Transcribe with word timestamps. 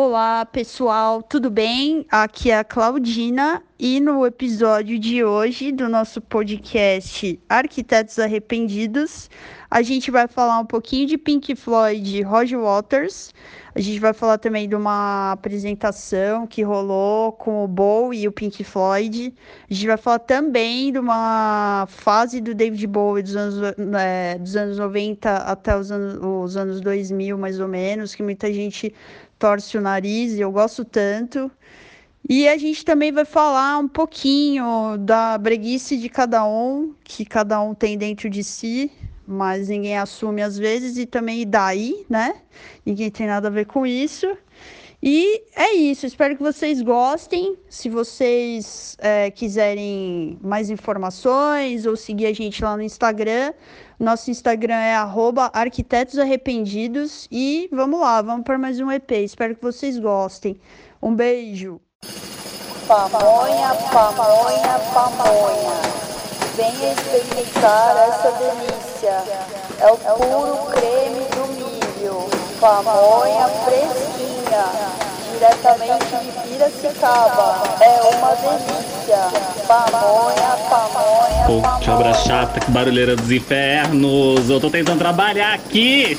Olá, 0.00 0.46
pessoal, 0.46 1.20
tudo 1.20 1.50
bem? 1.50 2.06
Aqui 2.08 2.52
é 2.52 2.58
a 2.60 2.62
Claudina 2.62 3.60
e 3.76 3.98
no 3.98 4.24
episódio 4.24 4.96
de 4.96 5.24
hoje 5.24 5.72
do 5.72 5.88
nosso 5.88 6.20
podcast 6.20 7.36
Arquitetos 7.48 8.16
Arrependidos, 8.20 9.28
a 9.68 9.82
gente 9.82 10.10
vai 10.10 10.28
falar 10.28 10.60
um 10.60 10.64
pouquinho 10.64 11.06
de 11.06 11.18
Pink 11.18 11.54
Floyd 11.56 12.16
e 12.16 12.22
Roger 12.22 12.60
Waters. 12.60 13.34
A 13.74 13.80
gente 13.80 14.00
vai 14.00 14.12
falar 14.12 14.38
também 14.38 14.68
de 14.68 14.74
uma 14.74 15.32
apresentação 15.32 16.46
que 16.46 16.62
rolou 16.62 17.32
com 17.32 17.62
o 17.62 17.68
Bowie 17.68 18.22
e 18.22 18.28
o 18.28 18.32
Pink 18.32 18.64
Floyd. 18.64 19.32
A 19.70 19.74
gente 19.74 19.86
vai 19.86 19.96
falar 19.96 20.20
também 20.20 20.90
de 20.90 20.98
uma 20.98 21.86
fase 21.88 22.40
do 22.40 22.54
David 22.54 22.86
Bowie 22.86 23.22
dos 23.22 23.36
anos, 23.36 23.74
é, 23.96 24.38
dos 24.38 24.56
anos 24.56 24.78
90 24.78 25.30
até 25.36 25.76
os 25.76 25.92
anos, 25.92 26.18
os 26.20 26.56
anos 26.56 26.80
2000, 26.80 27.36
mais 27.36 27.60
ou 27.60 27.68
menos, 27.68 28.14
que 28.14 28.22
muita 28.22 28.52
gente 28.52 28.92
torce 29.38 29.78
o 29.78 29.80
nariz 29.80 30.34
e 30.34 30.40
eu 30.40 30.50
gosto 30.50 30.84
tanto. 30.84 31.50
E 32.28 32.46
a 32.48 32.58
gente 32.58 32.84
também 32.84 33.10
vai 33.10 33.24
falar 33.24 33.78
um 33.78 33.88
pouquinho 33.88 34.98
da 34.98 35.38
breguice 35.38 35.96
de 35.96 36.08
cada 36.08 36.46
um, 36.46 36.94
que 37.02 37.24
cada 37.24 37.60
um 37.62 37.74
tem 37.74 37.96
dentro 37.96 38.28
de 38.28 38.44
si, 38.44 38.90
mas 39.26 39.68
ninguém 39.68 39.96
assume 39.96 40.42
às 40.42 40.58
vezes, 40.58 40.98
e 40.98 41.06
também 41.06 41.48
daí, 41.48 42.04
né? 42.08 42.34
Ninguém 42.84 43.10
tem 43.10 43.26
nada 43.26 43.48
a 43.48 43.50
ver 43.50 43.66
com 43.66 43.86
isso. 43.86 44.26
E 45.02 45.42
é 45.54 45.74
isso, 45.74 46.06
espero 46.06 46.36
que 46.36 46.42
vocês 46.42 46.82
gostem. 46.82 47.56
Se 47.68 47.88
vocês 47.88 48.96
é, 48.98 49.30
quiserem 49.30 50.38
mais 50.42 50.70
informações 50.70 51.86
ou 51.86 51.96
seguir 51.96 52.26
a 52.26 52.32
gente 52.32 52.62
lá 52.64 52.76
no 52.76 52.82
Instagram, 52.82 53.54
nosso 53.98 54.30
Instagram 54.30 54.76
é 54.76 54.94
arquitetosarrependidos. 55.52 57.26
E 57.30 57.68
vamos 57.72 58.00
lá, 58.00 58.22
vamos 58.22 58.44
para 58.44 58.58
mais 58.58 58.78
um 58.78 58.90
EP. 58.90 59.10
Espero 59.12 59.56
que 59.56 59.62
vocês 59.62 59.98
gostem. 59.98 60.60
Um 61.02 61.14
beijo. 61.14 61.80
Pamonha, 62.86 63.74
pamonha, 63.92 64.78
pamonha. 64.94 65.98
Venha 66.56 66.92
experimentar 66.92 67.96
essa 68.08 68.30
delícia. 68.32 69.22
É 69.80 69.90
o 69.90 69.96
puro 69.96 70.70
creme 70.72 71.24
do 71.34 71.46
milho. 71.54 72.28
Pamonha 72.60 73.48
fresquinha, 73.64 75.07
diretamente 75.38 76.04
de 76.04 76.48
Piracicaba. 76.48 77.62
É 77.80 78.16
uma 78.16 78.34
delícia. 78.34 79.66
Pamonha, 79.66 80.56
pamonha, 80.68 81.46
Pô, 81.46 81.62
pamonha. 81.62 81.80
que 81.80 81.90
obra 81.90 82.12
chata, 82.14 82.60
que 82.60 82.70
barulheira 82.70 83.14
dos 83.14 83.30
infernos. 83.30 84.50
Eu 84.50 84.60
tô 84.60 84.68
tentando 84.70 84.98
trabalhar 84.98 85.54
aqui. 85.54 86.18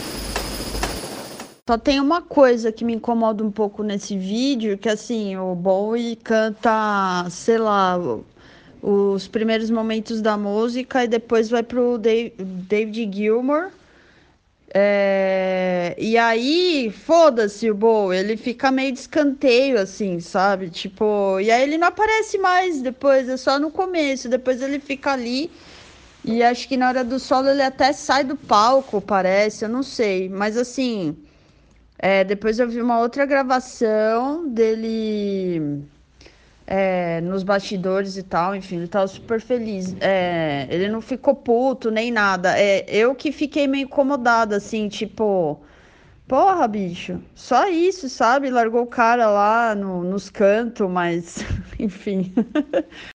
Só 1.70 1.78
tem 1.78 2.00
uma 2.00 2.22
coisa 2.22 2.72
que 2.72 2.84
me 2.84 2.94
incomoda 2.96 3.44
um 3.44 3.52
pouco 3.52 3.84
nesse 3.84 4.18
vídeo, 4.18 4.78
que 4.78 4.90
assim, 4.90 5.38
o 5.38 5.54
Bowie 5.54 6.16
canta, 6.16 7.28
sei 7.30 7.60
lá, 7.60 8.00
os 8.82 9.28
primeiros 9.28 9.70
momentos 9.70 10.20
da 10.20 10.36
música 10.36 11.04
e 11.04 11.08
depois 11.08 11.48
vai 11.50 11.62
pro 11.62 11.98
Dave- 12.00 12.34
David 12.40 13.16
Gilmour. 13.16 13.68
É, 14.74 15.96
E 15.98 16.18
aí, 16.18 16.92
foda-se 16.92 17.70
o 17.70 17.76
Bowie, 17.76 18.20
ele 18.20 18.38
fica 18.38 18.72
meio 18.72 18.92
de 18.92 19.00
escanteio, 19.00 19.80
assim, 19.80 20.20
sabe? 20.20 20.70
Tipo, 20.70 21.40
e 21.40 21.50
aí 21.52 21.64
ele 21.64 21.78
não 21.78 21.88
aparece 21.88 22.38
mais 22.38 22.82
depois, 22.82 23.28
é 23.30 23.38
só 23.38 23.60
no 23.60 23.72
começo, 23.72 24.30
depois 24.30 24.62
ele 24.62 24.80
fica 24.80 25.12
ali. 25.14 25.52
E 26.24 26.44
acho 26.44 26.68
que 26.68 26.78
na 26.78 26.90
hora 26.90 27.04
do 27.04 27.20
solo 27.20 27.50
ele 27.50 27.62
até 27.64 27.94
sai 27.94 28.24
do 28.24 28.36
palco, 28.36 29.02
parece, 29.02 29.66
eu 29.66 29.70
não 29.70 29.84
sei. 29.84 30.30
Mas 30.30 30.58
assim, 30.58 31.18
é, 31.98 32.24
depois 32.24 32.60
eu 32.60 32.70
vi 32.70 32.82
uma 32.82 33.00
outra 33.00 33.26
gravação 33.26 34.48
dele 34.48 35.84
é, 36.72 37.20
nos 37.22 37.42
bastidores 37.44 38.16
e 38.16 38.22
tal, 38.24 38.56
enfim, 38.56 38.78
ele 38.78 38.88
tava 38.88 39.08
super 39.08 39.42
feliz. 39.42 39.96
É, 40.00 40.68
ele 40.70 40.88
não 40.88 41.02
ficou 41.02 41.36
puto 41.36 41.90
nem 41.90 42.12
nada. 42.12 42.58
É, 42.60 42.86
eu 42.88 43.16
que 43.16 43.32
fiquei 43.32 43.68
meio 43.68 43.86
incomodada, 43.86 44.58
assim, 44.58 44.88
tipo, 44.88 45.60
porra, 46.28 46.68
bicho, 46.68 47.20
só 47.36 47.68
isso, 47.70 48.10
sabe? 48.10 48.50
Largou 48.52 48.84
o 48.84 48.88
cara 48.88 49.28
lá 49.30 49.74
no- 49.76 50.04
nos 50.04 50.30
cantos, 50.30 50.90
mas 50.90 51.38
enfim. 51.80 52.32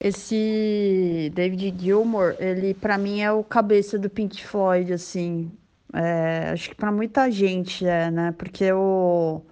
Esse 0.01 1.31
David 1.35 1.75
Gilmour, 1.79 2.37
ele 2.39 2.75
pra 2.75 2.99
mim 2.99 3.21
é 3.21 3.33
o 3.33 3.45
cabeça 3.45 3.99
do 3.99 4.11
Pink 4.11 4.45
Floyd, 4.45 4.93
assim. 4.93 5.51
É, 5.93 6.51
acho 6.53 6.71
que 6.71 6.75
pra 6.75 6.91
muita 6.91 7.31
gente 7.31 7.87
é, 7.87 8.11
né? 8.11 8.35
Porque 8.37 8.73
o. 8.73 9.43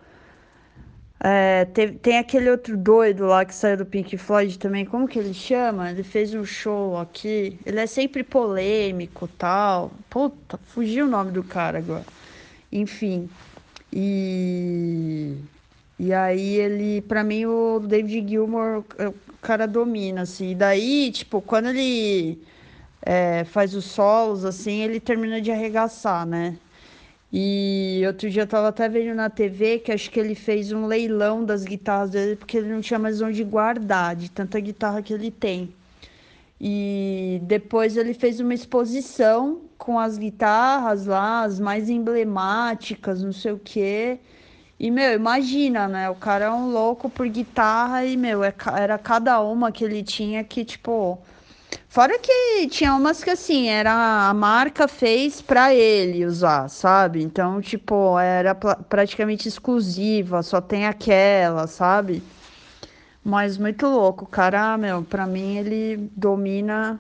É, 1.25 1.67
tem 2.03 2.19
aquele 2.19 2.51
outro 2.51 2.77
doido 2.77 3.27
lá 3.27 3.45
que 3.45 3.55
saiu 3.55 3.77
do 3.77 3.87
Pink 3.87 4.19
Floyd 4.19 4.59
também, 4.59 4.85
como 4.85 5.07
que 5.07 5.21
ele 5.21 5.33
chama? 5.33 5.89
Ele 5.89 6.03
fez 6.03 6.35
um 6.35 6.45
show 6.45 6.97
aqui. 6.99 7.61
Ele 7.65 7.79
é 7.79 7.87
sempre 7.87 8.25
polêmico 8.25 9.29
tal. 9.39 9.93
Puta, 10.11 10.59
fugiu 10.59 11.07
o 11.07 11.09
nome 11.09 11.31
do 11.31 11.45
cara 11.45 11.79
agora. 11.79 12.05
Enfim. 12.73 13.31
E. 13.93 15.37
E 15.99 16.13
aí 16.13 16.57
ele, 16.57 17.03
pra 17.03 17.23
mim, 17.23 17.47
o 17.47 17.79
David 17.79 18.29
Gilmour, 18.29 18.83
o 18.99 19.15
cara 19.41 19.67
domina, 19.69 20.23
assim. 20.23 20.51
E 20.51 20.55
daí, 20.57 21.13
tipo, 21.13 21.41
quando 21.41 21.69
ele 21.69 22.43
é, 23.03 23.45
faz 23.45 23.75
os 23.75 23.85
solos, 23.85 24.45
assim, 24.45 24.81
ele 24.83 24.99
termina 24.99 25.41
de 25.41 25.53
arregaçar, 25.53 26.27
né? 26.27 26.57
E 27.33 28.03
outro 28.07 28.29
dia 28.29 28.43
eu 28.43 28.47
tava 28.47 28.69
até 28.69 28.89
vendo 28.89 29.15
na 29.15 29.31
TV 29.31 29.79
que 29.79 29.91
acho 29.91 30.11
que 30.11 30.21
ele 30.21 30.35
fez 30.35 30.71
um 30.71 30.87
leilão 30.87 31.45
das 31.45 31.65
guitarras 31.65 32.11
dele 32.11 32.37
porque 32.37 32.59
ele 32.59 32.69
não 32.69 32.81
tinha 32.83 32.99
mais 32.99 33.23
onde 33.23 33.43
guardar 33.43 34.15
de 34.15 34.31
tanta 34.31 34.61
guitarra 34.61 35.01
que 35.01 35.15
ele 35.15 35.31
tem. 35.31 35.75
E 36.61 37.41
depois 37.45 37.97
ele 37.97 38.15
fez 38.15 38.39
uma 38.39 38.55
exposição 38.55 39.63
com 39.79 39.99
as 39.99 40.19
guitarras 40.19 41.07
lá, 41.07 41.43
as 41.43 41.59
mais 41.59 41.89
emblemáticas, 41.91 43.23
não 43.23 43.33
sei 43.33 43.53
o 43.53 43.59
quê. 43.59 44.19
E, 44.79 44.91
meu, 44.91 45.13
imagina, 45.15 45.89
né? 45.89 46.11
O 46.11 46.15
cara 46.15 46.47
é 46.47 46.51
um 46.51 46.71
louco 46.71 47.09
por 47.09 47.29
guitarra 47.29 48.05
e, 48.05 48.17
meu, 48.17 48.45
é 48.45 48.55
era 48.77 48.99
cada 48.99 49.41
uma 49.41 49.73
que 49.73 49.85
ele 49.85 50.03
tinha 50.03 50.45
que, 50.45 50.65
tipo. 50.65 51.19
Fora 51.93 52.19
que 52.19 52.69
tinha 52.69 52.95
umas 52.95 53.23
que 53.23 53.29
assim, 53.29 53.69
era 53.69 54.31
a 54.31 54.33
marca 54.33 54.89
fez 54.89 55.43
pra 55.43 55.75
ele 55.75 56.25
usar, 56.25 56.67
sabe? 56.71 57.23
Então, 57.23 57.61
tipo, 57.61 58.19
era 58.19 58.55
praticamente 58.55 59.47
exclusiva, 59.47 60.43
só 60.43 60.59
tem 60.59 60.87
aquela, 60.87 61.67
sabe? 61.67 62.23
Mas 63.23 63.59
muito 63.59 63.87
louco, 63.87 64.25
cara, 64.25 64.79
meu, 64.79 65.03
pra 65.03 65.27
mim 65.27 65.59
ele 65.59 66.09
domina 66.17 66.99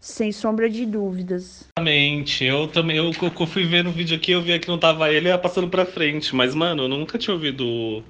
sem 0.00 0.32
sombra 0.32 0.68
de 0.68 0.84
dúvidas. 0.84 1.68
Exatamente. 1.78 2.44
Eu 2.44 2.66
também, 2.66 2.96
eu, 2.96 3.12
eu 3.12 3.46
fui 3.46 3.64
ver 3.64 3.84
no 3.84 3.92
vídeo 3.92 4.16
aqui, 4.16 4.32
eu 4.32 4.42
vi 4.42 4.58
que 4.58 4.66
não 4.66 4.78
tava 4.80 5.12
ele, 5.12 5.28
ia 5.28 5.38
passando 5.38 5.68
pra 5.68 5.86
frente. 5.86 6.34
Mas, 6.34 6.56
mano, 6.56 6.82
eu 6.82 6.88
nunca 6.88 7.16
tinha 7.18 7.34
ouvido 7.34 8.02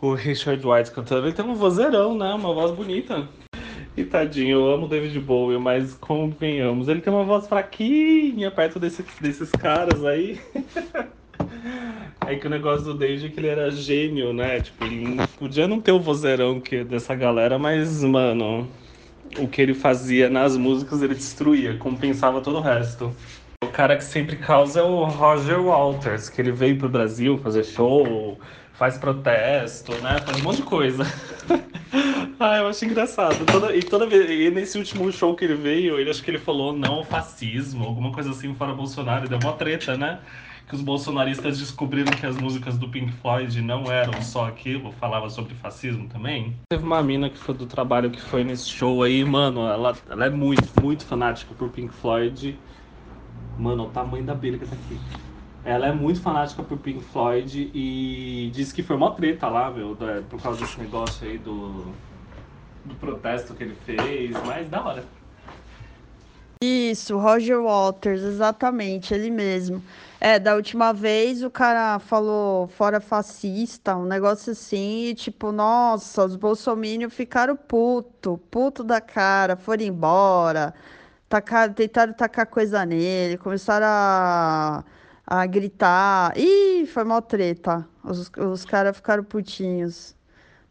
o 0.00 0.14
Richard 0.14 0.64
White 0.64 0.92
cantando. 0.92 1.26
Ele 1.26 1.34
tem 1.34 1.44
um 1.44 1.56
vozeirão, 1.56 2.16
né? 2.16 2.32
Uma 2.32 2.54
voz 2.54 2.70
bonita. 2.70 3.28
E 3.96 4.04
tadinho, 4.04 4.58
eu 4.58 4.70
amo 4.70 4.86
David 4.86 5.18
Bowie, 5.20 5.58
mas 5.58 5.94
convenhamos, 5.94 6.86
ele 6.86 7.00
tem 7.00 7.10
uma 7.10 7.24
voz 7.24 7.48
fraquinha 7.48 8.50
perto 8.50 8.78
desse, 8.78 9.02
desses 9.20 9.50
caras 9.50 10.04
aí. 10.04 10.38
É 12.26 12.34
que 12.34 12.46
o 12.46 12.50
negócio 12.50 12.86
do 12.86 12.94
David 12.94 13.26
é 13.26 13.28
que 13.28 13.38
ele 13.38 13.46
era 13.46 13.70
gênio, 13.70 14.32
né? 14.32 14.60
Tipo, 14.60 14.84
ele 14.84 15.16
podia 15.38 15.68
não 15.68 15.80
ter 15.80 15.92
o 15.92 16.00
vozeirão 16.00 16.60
que 16.60 16.82
dessa 16.82 17.14
galera, 17.14 17.56
mas, 17.56 18.02
mano, 18.02 18.68
o 19.38 19.46
que 19.46 19.62
ele 19.62 19.74
fazia 19.74 20.28
nas 20.28 20.56
músicas 20.56 21.02
ele 21.02 21.14
destruía, 21.14 21.76
compensava 21.76 22.40
todo 22.40 22.58
o 22.58 22.60
resto. 22.60 23.14
O 23.62 23.68
cara 23.68 23.96
que 23.96 24.02
sempre 24.02 24.36
causa 24.36 24.80
é 24.80 24.82
o 24.82 25.04
Roger 25.04 25.60
Walters, 25.60 26.28
que 26.28 26.40
ele 26.40 26.50
veio 26.50 26.76
pro 26.76 26.88
Brasil 26.88 27.38
fazer 27.38 27.64
show, 27.64 28.38
faz 28.78 28.98
protesto, 28.98 29.92
né? 30.02 30.18
Faz 30.24 30.38
um 30.38 30.42
monte 30.42 30.56
de 30.56 30.62
coisa. 30.62 31.04
ah, 32.38 32.58
eu 32.58 32.68
acho 32.68 32.84
engraçado. 32.84 33.44
Toda, 33.46 33.74
e 33.74 33.82
toda 33.82 34.06
vez, 34.06 34.28
e 34.28 34.50
nesse 34.50 34.78
último 34.78 35.10
show 35.10 35.34
que 35.34 35.44
ele 35.44 35.54
veio, 35.54 35.98
ele 35.98 36.10
acho 36.10 36.22
que 36.22 36.30
ele 36.30 36.38
falou 36.38 36.72
não 36.72 37.04
fascismo, 37.04 37.84
alguma 37.84 38.12
coisa 38.12 38.30
assim 38.30 38.54
fora 38.54 38.74
Bolsonaro, 38.74 39.28
deu 39.28 39.38
uma 39.38 39.54
treta, 39.54 39.96
né? 39.96 40.20
Que 40.68 40.74
os 40.74 40.82
bolsonaristas 40.82 41.60
descobriram 41.60 42.10
que 42.10 42.26
as 42.26 42.36
músicas 42.36 42.76
do 42.76 42.88
Pink 42.88 43.12
Floyd 43.12 43.62
não 43.62 43.90
eram 43.90 44.20
só 44.20 44.46
aquilo, 44.46 44.90
falava 44.92 45.30
sobre 45.30 45.54
fascismo 45.54 46.08
também. 46.08 46.56
Teve 46.68 46.84
uma 46.84 47.00
mina 47.02 47.30
que 47.30 47.38
foi 47.38 47.54
do 47.54 47.66
trabalho 47.66 48.10
que 48.10 48.20
foi 48.20 48.42
nesse 48.42 48.68
show 48.68 49.04
aí, 49.04 49.24
mano, 49.24 49.60
ela, 49.60 49.96
ela 50.10 50.26
é 50.26 50.30
muito, 50.30 50.68
muito 50.82 51.06
fanática 51.06 51.54
por 51.54 51.68
Pink 51.68 51.94
Floyd. 51.94 52.58
Mano, 53.56 53.84
o 53.84 53.90
tamanho 53.90 54.24
da 54.24 54.32
abelha 54.32 54.58
que 54.58 54.66
tá 54.66 54.74
aqui. 54.74 54.98
Ela 55.66 55.88
é 55.88 55.92
muito 55.92 56.20
fanática 56.20 56.62
por 56.62 56.78
Pink 56.78 57.02
Floyd 57.02 57.72
e 57.74 58.50
disse 58.54 58.72
que 58.72 58.84
foi 58.84 58.94
uma 58.94 59.10
treta 59.12 59.48
lá, 59.48 59.68
meu, 59.68 59.96
da- 59.96 60.22
por 60.30 60.40
causa 60.40 60.60
desse 60.60 60.78
negócio 60.78 61.26
aí 61.26 61.36
do, 61.38 61.86
do 62.84 62.94
protesto 62.94 63.52
que 63.52 63.64
ele 63.64 63.74
fez, 63.84 64.30
mas 64.46 64.68
da 64.70 64.80
hora. 64.84 65.04
Isso, 66.62 67.18
Roger 67.18 67.60
Waters, 67.60 68.22
exatamente, 68.22 69.12
ele 69.12 69.28
mesmo. 69.28 69.82
É, 70.20 70.38
da 70.38 70.54
última 70.54 70.92
vez 70.92 71.42
o 71.42 71.50
cara 71.50 71.98
falou 71.98 72.68
fora 72.68 73.00
fascista, 73.00 73.96
um 73.96 74.04
negócio 74.06 74.52
assim, 74.52 75.06
e 75.08 75.14
tipo, 75.14 75.50
nossa, 75.50 76.24
os 76.24 76.36
bolsominions 76.36 77.12
ficaram 77.12 77.56
puto, 77.56 78.38
puto 78.50 78.84
da 78.84 79.00
cara, 79.00 79.56
foram 79.56 79.82
embora, 79.82 80.72
tacar, 81.28 81.74
tentaram 81.74 82.12
tacar 82.14 82.46
coisa 82.46 82.86
nele, 82.86 83.36
começaram 83.36 83.86
a, 83.88 84.84
a 85.26 85.44
gritar. 85.46 86.32
Ih, 86.38 86.86
foi 86.86 87.04
mó 87.04 87.20
treta. 87.20 87.86
Os, 88.04 88.30
os 88.38 88.64
caras 88.64 88.96
ficaram 88.96 89.24
putinhos, 89.24 90.14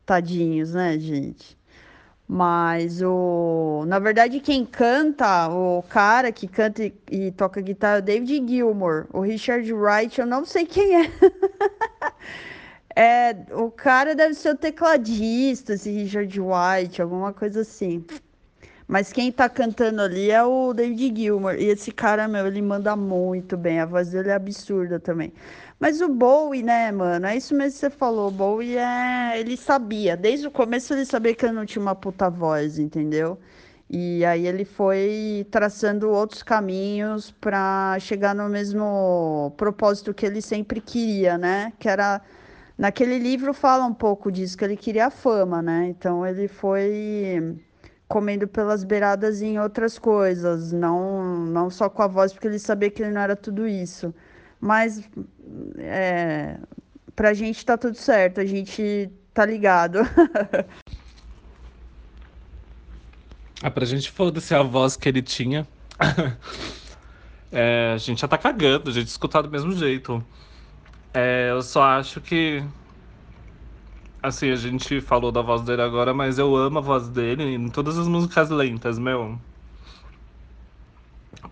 tadinhos, 0.05 0.73
né, 0.73 0.97
gente? 0.97 1.57
Mas 2.27 3.01
o. 3.03 3.83
Na 3.87 3.99
verdade, 3.99 4.39
quem 4.39 4.65
canta, 4.65 5.47
o 5.49 5.83
cara 5.83 6.31
que 6.31 6.47
canta 6.47 6.83
e, 6.83 6.93
e 7.11 7.31
toca 7.31 7.61
guitarra 7.61 7.97
é 7.97 7.99
o 7.99 8.01
David 8.01 8.47
Gilmour. 8.47 9.07
O 9.13 9.21
Richard 9.21 9.71
Wright, 9.71 10.19
eu 10.19 10.25
não 10.25 10.43
sei 10.45 10.65
quem 10.65 11.05
é. 11.05 11.11
é. 12.95 13.35
O 13.53 13.69
cara 13.69 14.15
deve 14.15 14.33
ser 14.33 14.51
o 14.51 14.57
tecladista, 14.57 15.73
esse 15.73 15.91
Richard 15.91 16.39
White, 16.41 17.01
alguma 17.01 17.31
coisa 17.31 17.61
assim. 17.61 18.03
Mas 18.87 19.11
quem 19.11 19.31
tá 19.31 19.49
cantando 19.49 20.01
ali 20.01 20.29
é 20.29 20.43
o 20.43 20.73
David 20.73 21.21
Gilmour. 21.21 21.55
E 21.55 21.65
esse 21.65 21.91
cara, 21.91 22.27
meu, 22.27 22.45
ele 22.47 22.61
manda 22.61 22.95
muito 22.95 23.57
bem. 23.57 23.79
A 23.79 23.85
voz 23.85 24.09
dele 24.11 24.29
é 24.29 24.33
absurda 24.33 24.99
também. 24.99 25.33
Mas 25.79 26.01
o 26.01 26.07
Bowie, 26.07 26.61
né, 26.63 26.91
mano? 26.91 27.25
É 27.25 27.35
isso 27.35 27.55
mesmo 27.55 27.73
que 27.73 27.79
você 27.79 27.89
falou. 27.89 28.27
O 28.27 28.31
Bowie 28.31 28.77
é. 28.77 29.39
Ele 29.39 29.57
sabia. 29.57 30.15
Desde 30.15 30.47
o 30.47 30.51
começo 30.51 30.93
ele 30.93 31.05
sabia 31.05 31.33
que 31.35 31.45
ele 31.45 31.53
não 31.53 31.65
tinha 31.65 31.81
uma 31.81 31.95
puta 31.95 32.29
voz, 32.29 32.77
entendeu? 32.79 33.39
E 33.89 34.25
aí 34.25 34.47
ele 34.47 34.65
foi 34.65 35.47
traçando 35.51 36.09
outros 36.09 36.41
caminhos 36.43 37.31
para 37.31 37.97
chegar 37.99 38.33
no 38.35 38.49
mesmo 38.49 39.53
propósito 39.57 40.13
que 40.13 40.25
ele 40.25 40.41
sempre 40.41 40.81
queria, 40.81 41.37
né? 41.37 41.73
Que 41.79 41.89
era. 41.89 42.21
Naquele 42.77 43.17
livro 43.19 43.53
fala 43.53 43.85
um 43.85 43.93
pouco 43.93 44.31
disso, 44.31 44.57
que 44.57 44.65
ele 44.65 44.75
queria 44.77 45.07
a 45.07 45.09
fama, 45.09 45.61
né? 45.61 45.87
Então 45.87 46.25
ele 46.25 46.47
foi 46.47 47.55
comendo 48.07 48.47
pelas 48.47 48.83
beiradas 48.83 49.41
em 49.41 49.59
outras 49.59 49.97
coisas, 49.97 50.71
não, 50.71 51.45
não 51.45 51.69
só 51.69 51.89
com 51.89 52.01
a 52.03 52.07
voz, 52.07 52.31
porque 52.31 52.47
ele 52.47 52.59
sabia 52.59 52.89
que 52.89 53.01
ele 53.01 53.11
não 53.11 53.21
era 53.21 53.35
tudo 53.35 53.67
isso. 53.67 54.13
Mas 54.59 55.09
é, 55.77 56.57
pra 57.15 57.33
gente 57.33 57.65
tá 57.65 57.77
tudo 57.77 57.95
certo, 57.95 58.39
a 58.39 58.45
gente 58.45 59.09
tá 59.33 59.45
ligado. 59.45 59.99
ah, 63.61 63.71
pra 63.71 63.85
gente 63.85 64.11
foda-se 64.11 64.53
a 64.53 64.61
voz 64.61 64.95
que 64.95 65.09
ele 65.09 65.21
tinha. 65.21 65.67
é, 67.51 67.93
a 67.95 67.97
gente 67.97 68.21
já 68.21 68.27
tá 68.27 68.37
cagando, 68.37 68.89
a 68.89 68.93
gente 68.93 69.07
escutar 69.07 69.41
do 69.41 69.49
mesmo 69.49 69.71
jeito. 69.71 70.23
É, 71.13 71.49
eu 71.49 71.61
só 71.61 71.83
acho 71.83 72.19
que. 72.21 72.63
Assim, 74.25 74.49
a 74.49 74.55
gente 74.55 75.01
falou 75.01 75.31
da 75.31 75.41
voz 75.43 75.61
dele 75.61 75.83
agora, 75.83 76.11
mas 76.11 76.39
eu 76.39 76.55
amo 76.55 76.79
a 76.79 76.81
voz 76.81 77.07
dele 77.09 77.43
em 77.43 77.69
todas 77.69 77.95
as 77.95 78.07
músicas 78.07 78.49
lentas, 78.49 78.97
meu. 78.97 79.39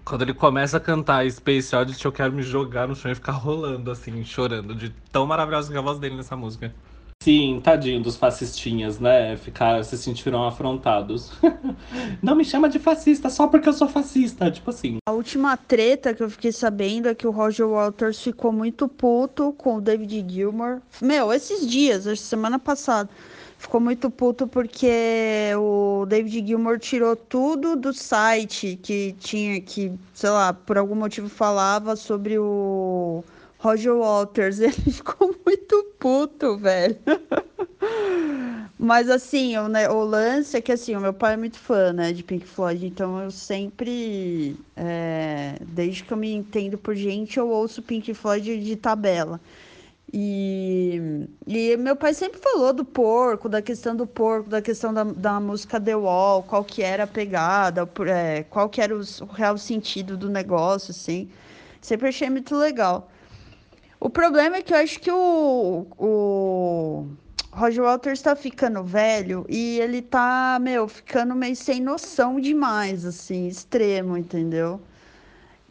Quando 0.03 0.21
ele 0.23 0.33
começa 0.33 0.77
a 0.77 0.79
cantar 0.79 1.29
Space 1.29 1.75
Oddity, 1.75 2.05
eu 2.05 2.11
quero 2.11 2.33
me 2.33 2.41
jogar 2.41 2.87
no 2.87 2.95
chão 2.95 3.11
e 3.11 3.15
ficar 3.15 3.33
rolando, 3.33 3.91
assim, 3.91 4.23
chorando, 4.23 4.73
de 4.75 4.89
tão 5.11 5.25
maravilhosa 5.27 5.69
que 5.71 5.75
é 5.75 5.79
a 5.79 5.83
voz 5.83 5.99
dele 5.99 6.15
nessa 6.15 6.35
música. 6.35 6.75
Sim, 7.23 7.61
tadinho 7.63 8.01
dos 8.01 8.17
fascistinhas, 8.17 8.99
né? 8.99 9.37
Ficar, 9.37 9.81
se 9.85 9.97
sentiram 9.97 10.45
afrontados. 10.45 11.31
Não 12.21 12.35
me 12.35 12.43
chama 12.43 12.67
de 12.67 12.79
fascista 12.79 13.29
só 13.29 13.47
porque 13.47 13.69
eu 13.69 13.71
sou 13.71 13.87
fascista, 13.87 14.51
tipo 14.51 14.69
assim. 14.69 14.97
A 15.07 15.13
última 15.13 15.55
treta 15.55 16.13
que 16.13 16.21
eu 16.21 16.29
fiquei 16.29 16.51
sabendo 16.51 17.07
é 17.07 17.15
que 17.15 17.25
o 17.25 17.31
Roger 17.31 17.65
Waters 17.65 18.21
ficou 18.21 18.51
muito 18.51 18.89
puto 18.89 19.53
com 19.53 19.77
o 19.77 19.81
David 19.81 20.25
Gilmour. 20.27 20.81
Meu, 21.01 21.31
esses 21.31 21.65
dias, 21.65 22.19
semana 22.19 22.59
passada 22.59 23.09
ficou 23.57 23.79
muito 23.79 24.09
puto 24.11 24.45
porque 24.45 24.91
o 25.57 26.05
David 26.05 26.45
Gilmour 26.45 26.77
tirou 26.77 27.15
tudo 27.15 27.77
do 27.77 27.93
site 27.93 28.77
que 28.83 29.15
tinha, 29.17 29.61
que, 29.61 29.93
sei 30.13 30.29
lá, 30.29 30.51
por 30.51 30.77
algum 30.77 30.95
motivo 30.95 31.29
falava 31.29 31.95
sobre 31.95 32.37
o 32.37 33.23
Roger 33.63 33.95
Waters. 33.95 34.59
Ele 34.61 34.71
ficou 34.73 35.33
muito 35.45 35.83
puto, 35.99 36.57
velho. 36.57 36.97
Mas 38.77 39.09
assim, 39.09 39.55
o, 39.57 39.69
né, 39.69 39.89
o, 39.89 40.03
lance 40.03 40.57
é 40.57 40.61
que 40.61 40.71
assim, 40.71 40.93
o 40.95 40.99
meu 40.99 41.13
pai 41.13 41.35
é 41.35 41.37
muito 41.37 41.57
fã, 41.57 41.93
né, 41.93 42.11
de 42.11 42.21
Pink 42.21 42.45
Floyd, 42.45 42.85
então 42.85 43.21
eu 43.21 43.31
sempre, 43.31 44.57
é, 44.75 45.55
desde 45.61 46.03
que 46.03 46.11
eu 46.11 46.17
me 46.17 46.33
entendo 46.33 46.77
por 46.77 46.93
gente, 46.93 47.37
eu 47.37 47.47
ouço 47.47 47.81
Pink 47.81 48.13
Floyd 48.13 48.59
de 48.59 48.75
tabela. 48.75 49.39
E, 50.11 51.27
e 51.47 51.77
meu 51.77 51.95
pai 51.95 52.13
sempre 52.13 52.39
falou 52.39 52.73
do 52.73 52.83
porco, 52.83 53.47
da 53.47 53.61
questão 53.61 53.95
do 53.95 54.05
porco, 54.05 54.49
da 54.49 54.61
questão 54.61 54.93
da, 54.93 55.03
da 55.05 55.39
música 55.39 55.79
The 55.79 55.95
Wall, 55.95 56.43
qual 56.43 56.63
que 56.63 56.83
era 56.83 57.05
a 57.05 57.07
pegada, 57.07 57.89
é, 58.07 58.43
qual 58.43 58.69
que 58.69 58.81
era 58.81 58.95
o, 58.95 58.99
o 58.99 59.25
real 59.25 59.57
sentido 59.57 60.17
do 60.17 60.29
negócio, 60.29 60.91
assim. 60.91 61.29
Sempre 61.81 62.09
achei 62.09 62.29
muito 62.29 62.55
legal. 62.55 63.09
O 64.05 64.09
problema 64.09 64.57
é 64.57 64.61
que 64.61 64.73
eu 64.73 64.77
acho 64.77 64.99
que 64.99 65.09
o, 65.09 65.87
o 65.97 67.07
Roger 67.53 67.83
Waters 67.85 68.19
está 68.19 68.35
ficando 68.35 68.83
velho 68.83 69.45
e 69.47 69.79
ele 69.79 70.01
tá, 70.01 70.59
meu, 70.61 70.89
ficando 70.89 71.33
meio 71.33 71.55
sem 71.55 71.79
noção 71.81 72.37
demais, 72.37 73.05
assim, 73.05 73.47
extremo, 73.47 74.17
entendeu? 74.17 74.81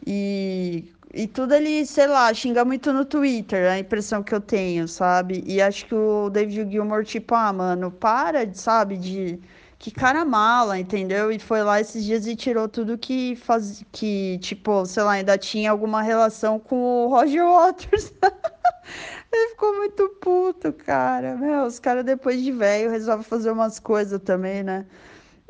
E 0.05 0.85
e 1.13 1.27
tudo 1.27 1.53
ele, 1.53 1.85
sei 1.85 2.07
lá, 2.07 2.33
xinga 2.33 2.65
muito 2.65 2.91
no 2.91 3.05
Twitter, 3.05 3.71
a 3.71 3.77
impressão 3.77 4.23
que 4.23 4.33
eu 4.33 4.41
tenho, 4.41 4.87
sabe? 4.87 5.43
E 5.45 5.61
acho 5.61 5.85
que 5.85 5.93
o 5.93 6.27
David 6.29 6.71
Gilmour, 6.71 7.05
tipo, 7.05 7.35
ah, 7.35 7.53
mano, 7.53 7.91
para, 7.91 8.51
sabe, 8.55 8.97
de. 8.97 9.39
Que 9.83 9.91
cara 9.91 10.23
mala, 10.23 10.79
entendeu? 10.79 11.29
E 11.29 11.37
foi 11.37 11.61
lá 11.61 11.81
esses 11.81 12.05
dias 12.05 12.25
e 12.25 12.37
tirou 12.37 12.69
tudo 12.69 12.97
que 12.97 13.35
faz, 13.35 13.83
que, 13.91 14.39
tipo, 14.39 14.85
sei 14.85 15.03
lá, 15.03 15.11
ainda 15.11 15.37
tinha 15.37 15.69
alguma 15.69 16.01
relação 16.01 16.57
com 16.57 16.77
o 16.77 17.09
Roger 17.09 17.45
Waters. 17.45 18.13
Ele 19.29 19.49
ficou 19.49 19.75
muito 19.75 20.07
puto, 20.21 20.71
cara. 20.71 21.35
Meu, 21.35 21.65
os 21.65 21.79
caras 21.79 22.05
depois 22.05 22.41
de 22.41 22.49
velho 22.53 22.89
resolvem 22.89 23.25
fazer 23.25 23.51
umas 23.51 23.77
coisas 23.77 24.21
também, 24.21 24.63
né? 24.63 24.85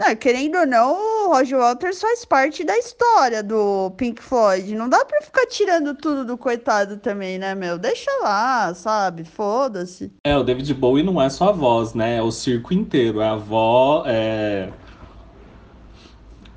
Não, 0.05 0.13
querendo 0.17 0.57
ou 0.57 0.67
não, 0.67 1.27
o 1.27 1.33
Roger 1.33 1.57
Waters 1.57 2.01
faz 2.01 2.25
parte 2.25 2.65
da 2.65 2.77
história 2.77 3.41
do 3.41 3.89
Pink 3.91 4.21
Floyd. 4.21 4.75
Não 4.75 4.89
dá 4.89 5.05
pra 5.05 5.21
ficar 5.21 5.45
tirando 5.45 5.95
tudo 5.95 6.25
do 6.25 6.37
coitado 6.37 6.97
também, 6.97 7.39
né, 7.39 7.55
meu? 7.55 7.77
Deixa 7.77 8.11
lá, 8.21 8.73
sabe? 8.73 9.23
Foda-se. 9.23 10.11
É, 10.25 10.37
o 10.37 10.43
David 10.43 10.73
Bowie 10.73 11.03
não 11.03 11.21
é 11.21 11.29
só 11.29 11.49
a 11.49 11.51
voz, 11.53 11.93
né? 11.93 12.17
É 12.17 12.21
o 12.21 12.31
circo 12.31 12.73
inteiro. 12.73 13.21
É 13.21 13.29
a 13.29 13.35
voz, 13.37 14.03
é. 14.07 14.69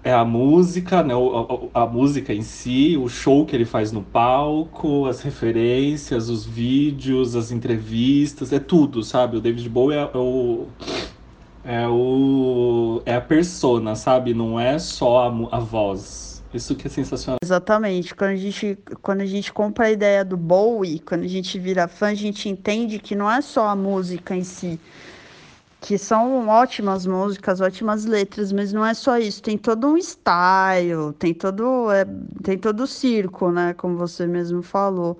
É 0.02 0.12
a 0.12 0.24
música, 0.24 1.04
né? 1.04 1.14
A, 1.14 1.80
a, 1.80 1.84
a 1.84 1.86
música 1.86 2.34
em 2.34 2.42
si, 2.42 2.96
o 2.96 3.08
show 3.08 3.46
que 3.46 3.54
ele 3.54 3.64
faz 3.64 3.92
no 3.92 4.02
palco, 4.02 5.06
as 5.06 5.20
referências, 5.20 6.28
os 6.28 6.44
vídeos, 6.44 7.36
as 7.36 7.52
entrevistas, 7.52 8.52
é 8.52 8.58
tudo, 8.58 9.04
sabe? 9.04 9.36
O 9.36 9.40
David 9.40 9.68
Bowie 9.68 9.96
é, 9.98 10.10
é 10.12 10.18
o 10.18 10.66
é 11.66 11.86
o 11.88 13.02
é 13.04 13.16
a 13.16 13.20
persona, 13.20 13.96
sabe? 13.96 14.32
Não 14.32 14.58
é 14.58 14.78
só 14.78 15.28
a, 15.28 15.56
a 15.56 15.60
voz. 15.60 16.44
Isso 16.54 16.74
que 16.76 16.86
é 16.86 16.90
sensacional. 16.90 17.38
Exatamente. 17.42 18.14
Quando 18.14 18.30
a 18.30 18.36
gente 18.36 18.78
quando 19.02 19.20
a 19.20 19.26
gente 19.26 19.52
compra 19.52 19.86
a 19.86 19.90
ideia 19.90 20.24
do 20.24 20.36
Bowie, 20.36 21.00
quando 21.00 21.24
a 21.24 21.28
gente 21.28 21.58
vira 21.58 21.88
fã, 21.88 22.08
a 22.08 22.14
gente 22.14 22.48
entende 22.48 22.98
que 22.98 23.14
não 23.14 23.30
é 23.30 23.40
só 23.40 23.68
a 23.68 23.76
música 23.76 24.34
em 24.34 24.44
si, 24.44 24.80
que 25.80 25.98
são 25.98 26.48
ótimas 26.48 27.04
músicas, 27.04 27.60
ótimas 27.60 28.04
letras, 28.04 28.52
mas 28.52 28.72
não 28.72 28.86
é 28.86 28.94
só 28.94 29.18
isso. 29.18 29.42
Tem 29.42 29.58
todo 29.58 29.88
um 29.88 29.98
style, 29.98 31.12
tem 31.18 31.34
todo 31.34 31.90
é, 31.90 32.06
tem 32.44 32.56
todo 32.56 32.84
o 32.84 32.86
circo, 32.86 33.50
né? 33.50 33.74
Como 33.74 33.96
você 33.96 34.26
mesmo 34.26 34.62
falou. 34.62 35.18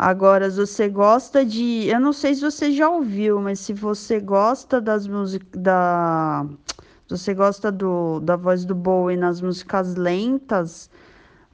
Agora, 0.00 0.48
se 0.48 0.56
você 0.56 0.88
gosta 0.88 1.44
de. 1.44 1.88
Eu 1.88 1.98
não 1.98 2.12
sei 2.12 2.32
se 2.32 2.40
você 2.40 2.70
já 2.70 2.88
ouviu, 2.88 3.40
mas 3.40 3.58
se 3.58 3.72
você 3.72 4.20
gosta 4.20 4.80
das 4.80 5.08
músicas. 5.08 5.60
Da... 5.60 6.46
Você 7.08 7.34
gosta 7.34 7.72
do, 7.72 8.20
da 8.20 8.36
voz 8.36 8.64
do 8.64 8.76
Bowie 8.76 9.16
nas 9.16 9.40
músicas 9.40 9.96
lentas, 9.96 10.88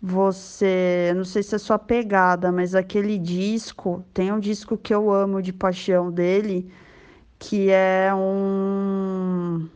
você. 0.02 1.06
Eu 1.08 1.14
não 1.16 1.24
sei 1.24 1.42
se 1.42 1.54
é 1.54 1.58
sua 1.58 1.78
pegada, 1.78 2.52
mas 2.52 2.74
aquele 2.74 3.16
disco. 3.18 4.04
Tem 4.12 4.30
um 4.30 4.38
disco 4.38 4.76
que 4.76 4.94
eu 4.94 5.10
amo 5.10 5.40
de 5.40 5.52
paixão 5.52 6.10
dele, 6.10 6.70
que 7.38 7.70
é 7.70 8.10
um. 8.14 9.66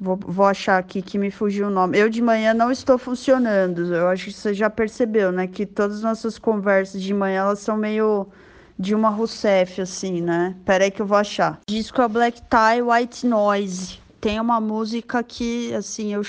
Vou, 0.00 0.16
vou 0.16 0.46
achar 0.46 0.78
aqui 0.78 1.02
que 1.02 1.18
me 1.18 1.30
fugiu 1.30 1.66
o 1.66 1.70
nome. 1.70 1.98
Eu 1.98 2.08
de 2.08 2.22
manhã 2.22 2.54
não 2.54 2.72
estou 2.72 2.96
funcionando. 2.96 3.94
Eu 3.94 4.08
acho 4.08 4.26
que 4.26 4.32
você 4.32 4.54
já 4.54 4.70
percebeu, 4.70 5.30
né? 5.30 5.46
Que 5.46 5.66
todas 5.66 5.98
as 5.98 6.02
nossas 6.02 6.38
conversas 6.38 7.02
de 7.02 7.12
manhã 7.12 7.42
elas 7.42 7.58
são 7.58 7.76
meio 7.76 8.26
de 8.78 8.94
uma 8.94 9.10
Rousseff, 9.10 9.78
assim, 9.82 10.22
né? 10.22 10.56
Pera 10.64 10.84
aí 10.84 10.90
que 10.90 11.02
eu 11.02 11.06
vou 11.06 11.18
achar. 11.18 11.60
Disco 11.68 12.00
é 12.00 12.08
Black 12.08 12.40
Tie 12.40 12.80
White 12.82 13.26
Noise. 13.26 14.00
Tem 14.22 14.40
uma 14.40 14.58
música 14.58 15.22
que, 15.22 15.74
assim, 15.74 16.14
eu 16.14 16.22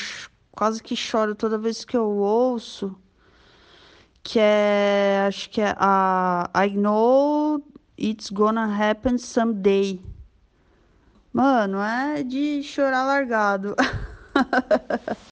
quase 0.51 0.83
que 0.83 0.93
choro 0.93 1.33
toda 1.33 1.57
vez 1.57 1.85
que 1.85 1.95
eu 1.95 2.09
ouço, 2.09 2.93
que 4.21 4.37
é, 4.37 5.23
acho 5.27 5.49
que 5.49 5.61
é 5.61 5.73
a 5.77 6.49
I 6.55 6.75
Know 6.75 7.63
It's 7.97 8.29
Gonna 8.29 8.65
Happen 8.65 9.17
Someday. 9.17 10.01
Mano, 11.33 11.79
é 11.79 12.23
de 12.23 12.61
chorar 12.61 13.05
largado. 13.05 13.73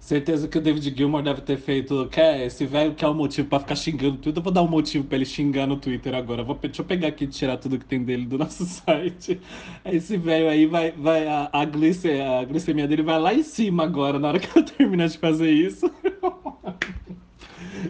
Certeza 0.00 0.48
que 0.48 0.58
o 0.58 0.60
David 0.60 0.94
Gilmour 0.96 1.22
deve 1.22 1.40
ter 1.42 1.56
feito. 1.56 2.08
Quer, 2.10 2.44
esse 2.46 2.66
velho 2.66 2.92
quer 2.92 3.06
um 3.06 3.14
motivo 3.14 3.48
pra 3.48 3.60
ficar 3.60 3.76
xingando 3.76 4.18
tudo. 4.18 4.38
Eu 4.38 4.42
vou 4.42 4.52
dar 4.52 4.62
um 4.62 4.68
motivo 4.68 5.04
pra 5.04 5.14
ele 5.16 5.24
xingar 5.24 5.68
no 5.68 5.76
Twitter 5.76 6.12
agora. 6.14 6.42
Vou, 6.42 6.56
deixa 6.56 6.82
eu 6.82 6.84
pegar 6.84 7.08
aqui 7.08 7.24
e 7.24 7.28
tirar 7.28 7.56
tudo 7.56 7.78
que 7.78 7.84
tem 7.84 8.02
dele 8.02 8.26
do 8.26 8.36
nosso 8.36 8.64
site. 8.84 9.40
Esse 9.84 10.16
velho 10.16 10.48
aí 10.48 10.66
vai. 10.66 10.90
vai 10.90 11.28
a, 11.28 11.48
a, 11.52 11.64
glicemia, 11.64 12.40
a 12.40 12.44
glicemia 12.44 12.88
dele 12.88 13.02
vai 13.02 13.20
lá 13.20 13.32
em 13.32 13.44
cima 13.44 13.84
agora, 13.84 14.18
na 14.18 14.28
hora 14.28 14.40
que 14.40 14.58
eu 14.58 14.64
terminar 14.66 15.06
de 15.06 15.18
fazer 15.18 15.50
isso. 15.52 15.88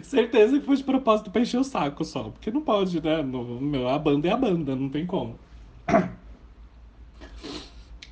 Certeza 0.03 0.59
que 0.59 0.65
foi 0.65 0.77
de 0.77 0.83
propósito 0.83 1.31
pra 1.31 1.41
encher 1.41 1.59
o 1.59 1.63
saco 1.63 2.05
só. 2.05 2.25
Porque 2.29 2.51
não 2.51 2.61
pode, 2.61 3.03
né? 3.03 3.23
No, 3.23 3.59
meu, 3.59 3.89
a 3.89 3.97
banda 3.97 4.27
é 4.27 4.31
a 4.31 4.37
banda, 4.37 4.75
não 4.75 4.89
tem 4.89 5.07
como. 5.07 5.39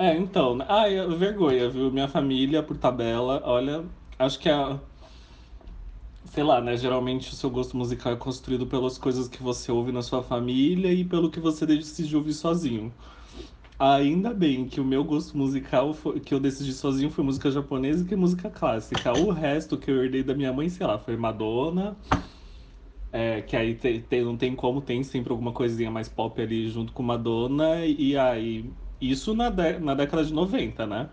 É, 0.01 0.17
então. 0.17 0.57
Ai, 0.67 0.95
vergonha, 1.15 1.69
viu? 1.69 1.91
Minha 1.91 2.07
família, 2.07 2.63
por 2.63 2.75
tabela, 2.75 3.39
olha, 3.45 3.85
acho 4.17 4.39
que 4.39 4.49
é. 4.49 4.79
Sei 6.25 6.43
lá, 6.43 6.59
né? 6.59 6.75
Geralmente 6.75 7.31
o 7.31 7.35
seu 7.35 7.51
gosto 7.51 7.77
musical 7.77 8.13
é 8.13 8.15
construído 8.15 8.65
pelas 8.65 8.97
coisas 8.97 9.27
que 9.27 9.43
você 9.43 9.71
ouve 9.71 9.91
na 9.91 10.01
sua 10.01 10.23
família 10.23 10.91
e 10.91 11.05
pelo 11.05 11.29
que 11.29 11.39
você 11.39 11.67
decide 11.67 12.15
ouvir 12.17 12.33
sozinho. 12.33 12.91
Ainda 13.77 14.33
bem 14.33 14.67
que 14.67 14.81
o 14.81 14.85
meu 14.85 15.03
gosto 15.03 15.37
musical 15.37 15.93
foi, 15.93 16.19
que 16.19 16.33
eu 16.33 16.39
decidi 16.39 16.73
sozinho 16.73 17.11
foi 17.11 17.23
música 17.23 17.51
japonesa 17.51 18.03
e 18.11 18.15
música 18.15 18.49
clássica. 18.49 19.13
O 19.13 19.29
resto 19.31 19.77
que 19.77 19.91
eu 19.91 20.03
herdei 20.03 20.23
da 20.23 20.33
minha 20.33 20.51
mãe, 20.51 20.67
sei 20.67 20.87
lá, 20.87 20.97
foi 20.97 21.15
Madonna. 21.15 21.95
É, 23.11 23.41
que 23.41 23.55
aí 23.55 23.75
tem, 23.75 24.01
tem, 24.01 24.23
não 24.23 24.35
tem 24.35 24.55
como, 24.55 24.81
tem 24.81 25.03
sempre 25.03 25.31
alguma 25.31 25.51
coisinha 25.51 25.91
mais 25.91 26.09
pop 26.09 26.41
ali 26.41 26.69
junto 26.69 26.91
com 26.91 27.03
Madonna. 27.03 27.85
E 27.85 28.17
aí, 28.17 28.71
isso 29.01 29.33
na, 29.33 29.49
de, 29.49 29.79
na 29.79 29.95
década 29.95 30.23
de 30.23 30.31
90, 30.31 30.85
né? 30.85 31.09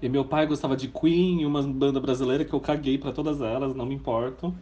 E 0.00 0.08
meu 0.08 0.24
pai 0.24 0.46
gostava 0.46 0.76
de 0.76 0.88
Queen, 0.88 1.44
uma 1.44 1.62
banda 1.62 2.00
brasileira 2.00 2.44
que 2.44 2.54
eu 2.54 2.60
caguei 2.60 2.96
para 2.96 3.12
todas 3.12 3.40
elas, 3.40 3.74
não 3.74 3.84
me 3.84 3.94
importo. 3.94 4.54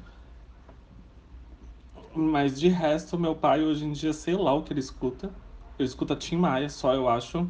Mas 2.14 2.58
de 2.58 2.68
resto, 2.68 3.18
meu 3.18 3.34
pai 3.34 3.62
hoje 3.62 3.84
em 3.84 3.92
dia, 3.92 4.12
sei 4.12 4.34
lá 4.34 4.52
o 4.54 4.62
que 4.62 4.72
ele 4.72 4.80
escuta. 4.80 5.30
Eu 5.78 5.84
escuto 5.84 6.16
Tim 6.16 6.36
Maia 6.36 6.70
só, 6.70 6.94
eu 6.94 7.06
acho. 7.06 7.46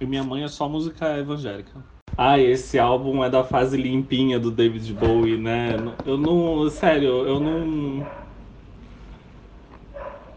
E 0.00 0.06
minha 0.06 0.22
mãe 0.22 0.44
é 0.44 0.48
só 0.48 0.68
música 0.68 1.18
evangélica. 1.18 1.82
Ah, 2.16 2.38
esse 2.38 2.78
álbum 2.78 3.24
é 3.24 3.30
da 3.30 3.42
fase 3.42 3.76
limpinha 3.76 4.38
do 4.38 4.50
David 4.50 4.92
Bowie, 4.94 5.36
né? 5.36 5.74
Eu 6.06 6.16
não. 6.16 6.68
Sério, 6.70 7.26
eu 7.26 7.40
não. 7.40 8.06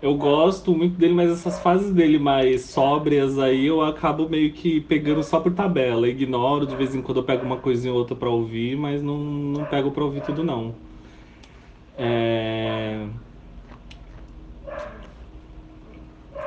Eu 0.01 0.17
gosto 0.17 0.73
muito 0.75 0.95
dele, 0.97 1.13
mas 1.13 1.29
essas 1.31 1.59
fases 1.59 1.91
dele 1.93 2.19
mais 2.19 2.69
sóbrias 2.71 3.39
aí 3.39 3.65
eu 3.65 3.81
acabo 3.81 4.29
meio 4.29 4.53
que 4.53 4.79
pegando 4.81 5.23
só 5.23 5.39
por 5.41 5.53
tabela. 5.55 6.07
Ignoro, 6.07 6.67
de 6.67 6.75
vez 6.75 6.93
em 6.93 7.01
quando 7.01 7.17
eu 7.21 7.25
pego 7.25 7.43
uma 7.45 7.59
coisinha 7.61 7.91
ou 7.93 7.99
outra 7.99 8.15
pra 8.15 8.29
ouvir, 8.29 8.77
mas 8.77 9.01
não, 9.01 9.17
não 9.17 9.65
pego 9.65 9.91
pra 9.91 10.03
ouvir 10.05 10.21
tudo 10.21 10.43
não. 10.43 10.79
É. 11.97 13.09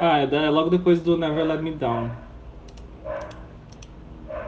Ah, 0.01 0.19
é, 0.21 0.25
é 0.25 0.51
logo 0.51 0.71
depois 0.71 1.01
do 1.03 1.17
Never 1.17 1.45
Let 1.47 1.63
Me 1.63 1.77
Down. 1.77 2.21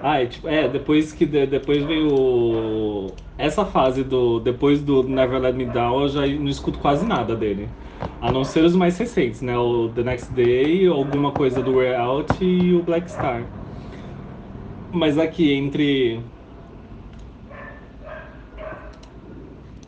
Ah, 0.02 0.20
é, 0.22 0.26
tipo, 0.26 0.48
é 0.48 0.66
depois 0.68 1.12
que 1.12 1.26
depois 1.26 1.84
veio 1.84 3.22
essa 3.44 3.64
fase 3.64 4.04
do 4.04 4.40
depois 4.40 4.82
do 4.82 5.02
Never 5.04 5.40
Let 5.40 5.54
Me 5.56 5.66
Down, 5.66 6.02
eu 6.02 6.08
já 6.08 6.26
não 6.26 6.48
escuto 6.48 6.78
quase 6.78 7.06
nada 7.06 7.36
dele. 7.36 7.74
A 8.20 8.30
não 8.30 8.44
ser 8.44 8.64
os 8.64 8.76
mais 8.76 8.98
recentes, 8.98 9.40
né? 9.42 9.56
O 9.58 9.88
The 9.90 10.02
Next 10.04 10.32
Day, 10.32 10.86
alguma 10.86 11.32
coisa 11.32 11.62
do 11.62 11.74
Wear 11.74 12.00
Out 12.00 12.44
e 12.44 12.74
o 12.74 12.82
Black 12.82 13.10
Star. 13.10 13.50
Mas 14.92 15.18
aqui 15.18 15.50
entre 15.52 16.24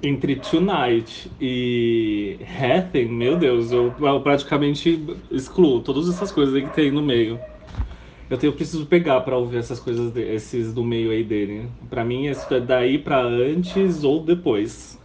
entre 0.02 0.36
Tonight 0.40 1.30
e 1.40 2.38
Hathen, 2.42 3.08
meu 3.08 3.36
Deus, 3.38 3.70
eu, 3.70 3.94
eu, 4.00 4.20
praticamente 4.22 5.06
excluo 5.30 5.82
todas 5.82 6.08
essas 6.08 6.32
coisas 6.32 6.60
que 6.60 6.70
tem 6.70 6.90
no 6.90 7.02
meio. 7.02 7.46
Eu, 8.32 8.38
tenho, 8.38 8.50
eu 8.50 8.56
preciso 8.56 8.86
pegar 8.86 9.20
para 9.20 9.36
ouvir 9.36 9.58
essas 9.58 9.78
coisas, 9.78 10.10
de, 10.10 10.22
esses 10.22 10.72
do 10.72 10.82
meio 10.82 11.10
aí 11.10 11.22
dele. 11.22 11.68
Para 11.90 12.02
mim, 12.02 12.28
isso 12.28 12.46
é 12.54 12.60
daí 12.60 12.98
para 12.98 13.20
antes 13.20 14.04
ou 14.04 14.24
depois. 14.24 14.98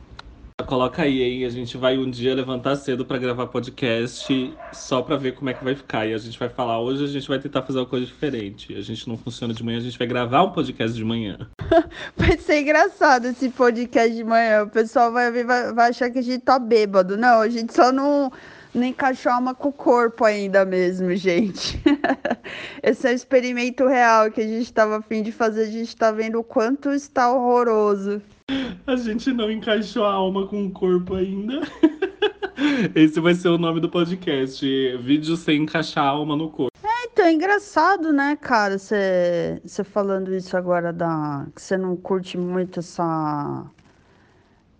Coloca 0.65 1.01
aí, 1.01 1.21
hein? 1.21 1.43
A 1.43 1.49
gente 1.49 1.75
vai 1.75 1.97
um 1.97 2.09
dia 2.09 2.33
levantar 2.33 2.77
cedo 2.77 3.05
para 3.05 3.17
gravar 3.17 3.47
podcast 3.47 4.55
só 4.71 5.01
para 5.01 5.17
ver 5.17 5.33
como 5.33 5.49
é 5.49 5.53
que 5.53 5.61
vai 5.61 5.75
ficar. 5.75 6.07
E 6.07 6.13
a 6.13 6.17
gente 6.17 6.39
vai 6.39 6.47
falar 6.47 6.79
hoje, 6.79 7.03
a 7.03 7.07
gente 7.07 7.27
vai 7.27 7.37
tentar 7.37 7.63
fazer 7.63 7.79
uma 7.79 7.85
coisa 7.85 8.05
diferente. 8.05 8.73
A 8.73 8.81
gente 8.81 9.05
não 9.09 9.17
funciona 9.17 9.53
de 9.53 9.61
manhã, 9.61 9.79
a 9.79 9.81
gente 9.81 9.97
vai 9.97 10.07
gravar 10.07 10.43
um 10.43 10.53
podcast 10.53 10.95
de 10.95 11.03
manhã. 11.03 11.37
vai 12.15 12.37
ser 12.37 12.61
engraçado 12.61 13.25
esse 13.25 13.49
podcast 13.49 14.15
de 14.15 14.23
manhã. 14.23 14.63
O 14.63 14.69
pessoal 14.69 15.11
vai, 15.11 15.29
vai, 15.43 15.73
vai 15.73 15.89
achar 15.89 16.09
que 16.09 16.19
a 16.19 16.23
gente 16.23 16.45
tá 16.45 16.57
bêbado. 16.57 17.17
Não, 17.17 17.41
a 17.41 17.49
gente 17.49 17.73
só 17.73 17.91
não, 17.91 18.31
não 18.73 18.85
encaixou 18.85 19.33
com 19.55 19.67
o 19.67 19.73
corpo 19.73 20.23
ainda 20.23 20.63
mesmo, 20.63 21.13
gente. 21.13 21.77
esse 22.83 23.07
é 23.07 23.11
o 23.11 23.15
experimento 23.15 23.87
real 23.87 24.31
que 24.31 24.41
a 24.41 24.47
gente 24.47 24.71
tava 24.71 24.97
afim 24.97 25.21
de 25.21 25.31
fazer. 25.31 25.63
A 25.63 25.71
gente 25.71 25.95
tá 25.95 26.11
vendo 26.11 26.39
o 26.39 26.43
quanto 26.43 26.91
está 26.91 27.31
horroroso. 27.31 28.21
A 28.85 28.95
gente 28.95 29.33
não 29.33 29.51
encaixou 29.51 30.05
a 30.05 30.13
alma 30.13 30.47
com 30.47 30.65
o 30.65 30.71
corpo 30.71 31.15
ainda. 31.15 31.61
Esse 32.95 33.19
vai 33.19 33.35
ser 33.35 33.49
o 33.49 33.57
nome 33.57 33.79
do 33.79 33.89
podcast. 33.89 34.65
Vídeo 34.97 35.35
sem 35.35 35.63
encaixar 35.63 36.05
a 36.05 36.09
alma 36.09 36.35
no 36.35 36.49
corpo. 36.49 36.71
É, 36.83 37.05
então, 37.05 37.25
é 37.25 37.33
engraçado, 37.33 38.11
né, 38.13 38.35
cara? 38.35 38.77
Você 38.77 39.83
falando 39.83 40.33
isso 40.33 40.55
agora 40.55 40.91
da. 40.93 41.45
Que 41.53 41.61
você 41.61 41.77
não 41.77 41.95
curte 41.95 42.37
muito 42.37 42.79
essa. 42.79 43.65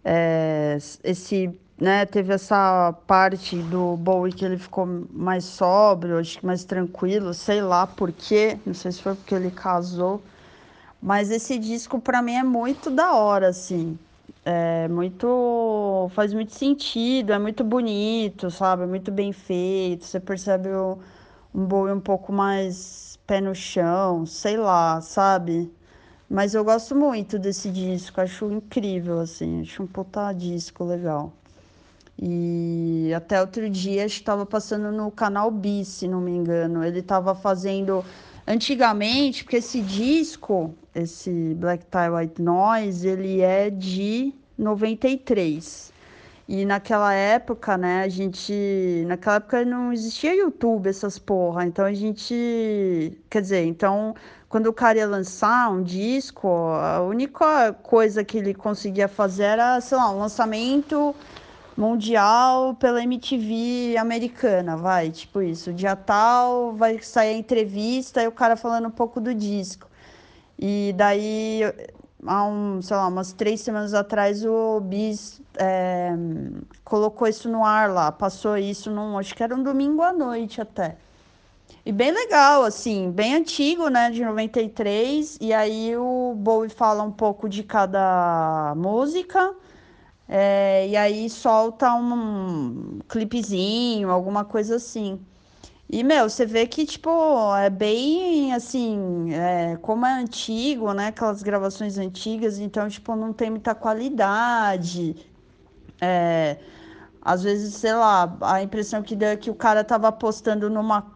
É, 0.03 0.77
esse. 1.03 1.59
Né, 1.79 2.05
teve 2.07 2.33
essa 2.33 2.91
parte 3.05 3.55
do 3.61 3.95
Bowie 3.97 4.33
que 4.33 4.43
ele 4.43 4.57
ficou 4.57 4.85
mais 5.11 5.45
sóbrio, 5.45 6.17
acho 6.17 6.39
que 6.39 6.45
mais 6.45 6.63
tranquilo, 6.63 7.33
sei 7.35 7.61
lá 7.61 7.85
por 7.85 8.11
quê. 8.11 8.57
Não 8.65 8.73
sei 8.73 8.91
se 8.91 9.01
foi 9.01 9.13
porque 9.15 9.35
ele 9.35 9.51
casou. 9.51 10.21
Mas 11.01 11.29
esse 11.31 11.57
disco 11.59 11.99
para 11.99 12.21
mim 12.21 12.33
é 12.35 12.43
muito 12.43 12.89
da 12.89 13.13
hora, 13.15 13.49
assim. 13.49 13.97
É 14.45 14.87
muito. 14.87 16.09
faz 16.13 16.33
muito 16.33 16.53
sentido, 16.53 17.33
é 17.33 17.39
muito 17.39 17.63
bonito, 17.63 18.49
sabe? 18.51 18.83
É 18.83 18.87
muito 18.87 19.11
bem 19.11 19.31
feito. 19.31 20.05
Você 20.05 20.19
percebe 20.19 20.69
o, 20.69 20.97
um 21.53 21.65
boi 21.65 21.93
um 21.93 21.99
pouco 21.99 22.31
mais 22.33 23.19
pé 23.27 23.41
no 23.41 23.53
chão, 23.55 24.25
sei 24.25 24.57
lá, 24.57 25.01
sabe? 25.01 25.71
Mas 26.29 26.53
eu 26.55 26.63
gosto 26.65 26.95
muito 26.95 27.39
desse 27.39 27.69
disco, 27.71 28.21
acho 28.21 28.51
incrível, 28.51 29.19
assim, 29.19 29.61
acho 29.61 29.83
um 29.83 29.87
puta 29.87 30.31
disco 30.33 30.83
legal. 30.85 31.33
E 32.19 33.11
até 33.15 33.39
outro 33.39 33.69
dia 33.69 34.05
estava 34.05 34.45
passando 34.45 34.91
no 34.91 35.11
canal 35.11 35.51
B, 35.51 35.83
se 35.85 36.07
não 36.07 36.19
me 36.19 36.31
engano. 36.31 36.83
Ele 36.83 36.99
estava 36.99 37.35
fazendo 37.35 38.03
Antigamente, 38.49 39.43
porque 39.43 39.57
esse 39.57 39.81
disco, 39.81 40.73
esse 40.95 41.53
Black 41.55 41.85
Tie 41.87 42.09
White 42.09 42.41
Noise, 42.41 43.05
ele 43.05 43.41
é 43.41 43.69
de 43.69 44.33
93. 44.57 45.91
E 46.47 46.65
naquela 46.65 47.13
época, 47.13 47.77
né, 47.77 48.03
a 48.03 48.07
gente. 48.07 49.03
Naquela 49.05 49.35
época 49.35 49.65
não 49.65 49.91
existia 49.91 50.33
YouTube, 50.33 50.87
essas 50.87 51.19
porra. 51.19 51.65
Então 51.65 51.83
a 51.83 51.93
gente. 51.93 53.19
Quer 53.29 53.41
dizer, 53.41 53.65
então, 53.65 54.15
quando 54.47 54.67
o 54.67 54.73
cara 54.73 54.97
ia 54.99 55.07
lançar 55.07 55.69
um 55.69 55.83
disco, 55.83 56.47
a 56.47 57.01
única 57.01 57.73
coisa 57.83 58.23
que 58.23 58.37
ele 58.37 58.53
conseguia 58.53 59.09
fazer 59.09 59.43
era, 59.43 59.81
sei 59.81 59.97
lá, 59.97 60.09
um 60.09 60.19
lançamento 60.19 61.13
mundial 61.77 62.73
pela 62.75 63.03
MTV 63.03 63.95
americana, 63.97 64.75
vai, 64.75 65.11
tipo 65.11 65.41
isso. 65.41 65.71
Dia 65.71 65.95
tal, 65.95 66.73
vai 66.73 66.99
sair 67.01 67.35
a 67.35 67.37
entrevista 67.37 68.21
e 68.23 68.27
o 68.27 68.31
cara 68.31 68.55
falando 68.55 68.87
um 68.87 68.91
pouco 68.91 69.21
do 69.21 69.33
disco. 69.33 69.87
E 70.57 70.93
daí, 70.97 71.61
há 72.25 72.43
um, 72.45 72.81
sei 72.81 72.97
lá, 72.97 73.07
umas 73.07 73.31
três 73.31 73.61
semanas 73.61 73.93
atrás, 73.93 74.43
o 74.43 74.79
Bis 74.81 75.39
é, 75.55 76.11
colocou 76.83 77.27
isso 77.27 77.47
no 77.47 77.63
ar 77.63 77.91
lá, 77.91 78.11
passou 78.11 78.57
isso 78.57 78.89
num, 78.89 79.17
acho 79.19 79.35
que 79.35 79.43
era 79.43 79.55
um 79.55 79.61
domingo 79.61 80.01
à 80.01 80.11
noite 80.11 80.59
até. 80.59 80.97
E 81.85 81.91
bem 81.91 82.11
legal, 82.11 82.63
assim, 82.63 83.11
bem 83.11 83.35
antigo, 83.35 83.87
né, 83.87 84.09
de 84.09 84.25
93. 84.25 85.37
E 85.39 85.53
aí 85.53 85.95
o 85.95 86.33
Bowie 86.35 86.69
fala 86.69 87.03
um 87.03 87.11
pouco 87.11 87.47
de 87.47 87.63
cada 87.63 88.73
música 88.75 89.55
é, 90.27 90.87
e 90.87 90.97
aí 90.97 91.29
solta 91.29 91.93
um 91.93 92.99
clipezinho, 93.07 94.09
alguma 94.11 94.43
coisa 94.45 94.75
assim. 94.75 95.19
E, 95.89 96.03
meu, 96.03 96.29
você 96.29 96.45
vê 96.45 96.67
que, 96.67 96.85
tipo, 96.85 97.09
é 97.55 97.69
bem 97.69 98.53
assim, 98.53 99.33
é, 99.33 99.77
como 99.77 100.05
é 100.05 100.13
antigo, 100.13 100.93
né? 100.93 101.07
Aquelas 101.07 101.41
gravações 101.41 101.97
antigas, 101.97 102.59
então, 102.59 102.89
tipo, 102.89 103.15
não 103.15 103.31
tem 103.31 103.49
muita 103.49 103.73
qualidade. 103.73 105.15
É, 106.01 106.59
às 107.21 107.43
vezes, 107.43 107.75
sei 107.75 107.93
lá, 107.93 108.37
a 108.41 108.61
impressão 108.63 109.01
que 109.03 109.15
deu 109.15 109.29
é 109.29 109.37
que 109.37 109.49
o 109.49 109.55
cara 109.55 109.83
tava 109.83 110.09
apostando 110.09 110.69
numa. 110.69 111.11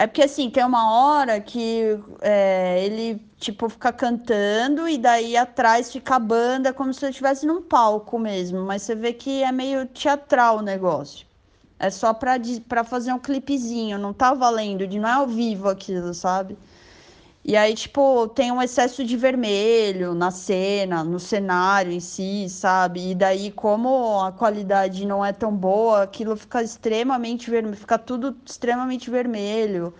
É 0.00 0.06
porque 0.06 0.22
assim, 0.22 0.48
tem 0.48 0.64
uma 0.64 0.92
hora 0.92 1.40
que 1.40 1.98
é, 2.20 2.84
ele, 2.84 3.20
tipo, 3.36 3.68
fica 3.68 3.92
cantando 3.92 4.88
e 4.88 4.96
daí 4.96 5.36
atrás 5.36 5.90
fica 5.90 6.14
a 6.14 6.18
banda 6.20 6.72
como 6.72 6.94
se 6.94 7.04
ele 7.04 7.10
estivesse 7.10 7.44
num 7.44 7.60
palco 7.60 8.16
mesmo. 8.16 8.64
Mas 8.64 8.82
você 8.82 8.94
vê 8.94 9.12
que 9.12 9.42
é 9.42 9.50
meio 9.50 9.86
teatral 9.86 10.58
o 10.58 10.62
negócio. 10.62 11.26
É 11.80 11.90
só 11.90 12.14
pra, 12.14 12.34
pra 12.68 12.84
fazer 12.84 13.12
um 13.12 13.18
clipezinho, 13.18 13.98
não 13.98 14.12
tá 14.12 14.32
valendo, 14.34 14.86
não 14.86 15.08
é 15.08 15.12
ao 15.14 15.26
vivo 15.26 15.68
aquilo, 15.68 16.14
sabe? 16.14 16.56
E 17.44 17.56
aí, 17.56 17.74
tipo, 17.74 18.28
tem 18.28 18.52
um 18.52 18.60
excesso 18.60 19.04
de 19.04 19.16
vermelho 19.16 20.14
na 20.14 20.30
cena, 20.30 21.02
no 21.02 21.18
cenário 21.18 21.90
em 21.92 22.00
si, 22.00 22.46
sabe? 22.48 23.12
E 23.12 23.14
daí, 23.14 23.50
como 23.50 24.20
a 24.20 24.32
qualidade 24.32 25.06
não 25.06 25.24
é 25.24 25.32
tão 25.32 25.54
boa, 25.56 26.02
aquilo 26.02 26.36
fica 26.36 26.62
extremamente 26.62 27.50
vermelho, 27.50 27.76
fica 27.76 27.98
tudo 27.98 28.36
extremamente 28.44 29.10
vermelho. 29.10 29.94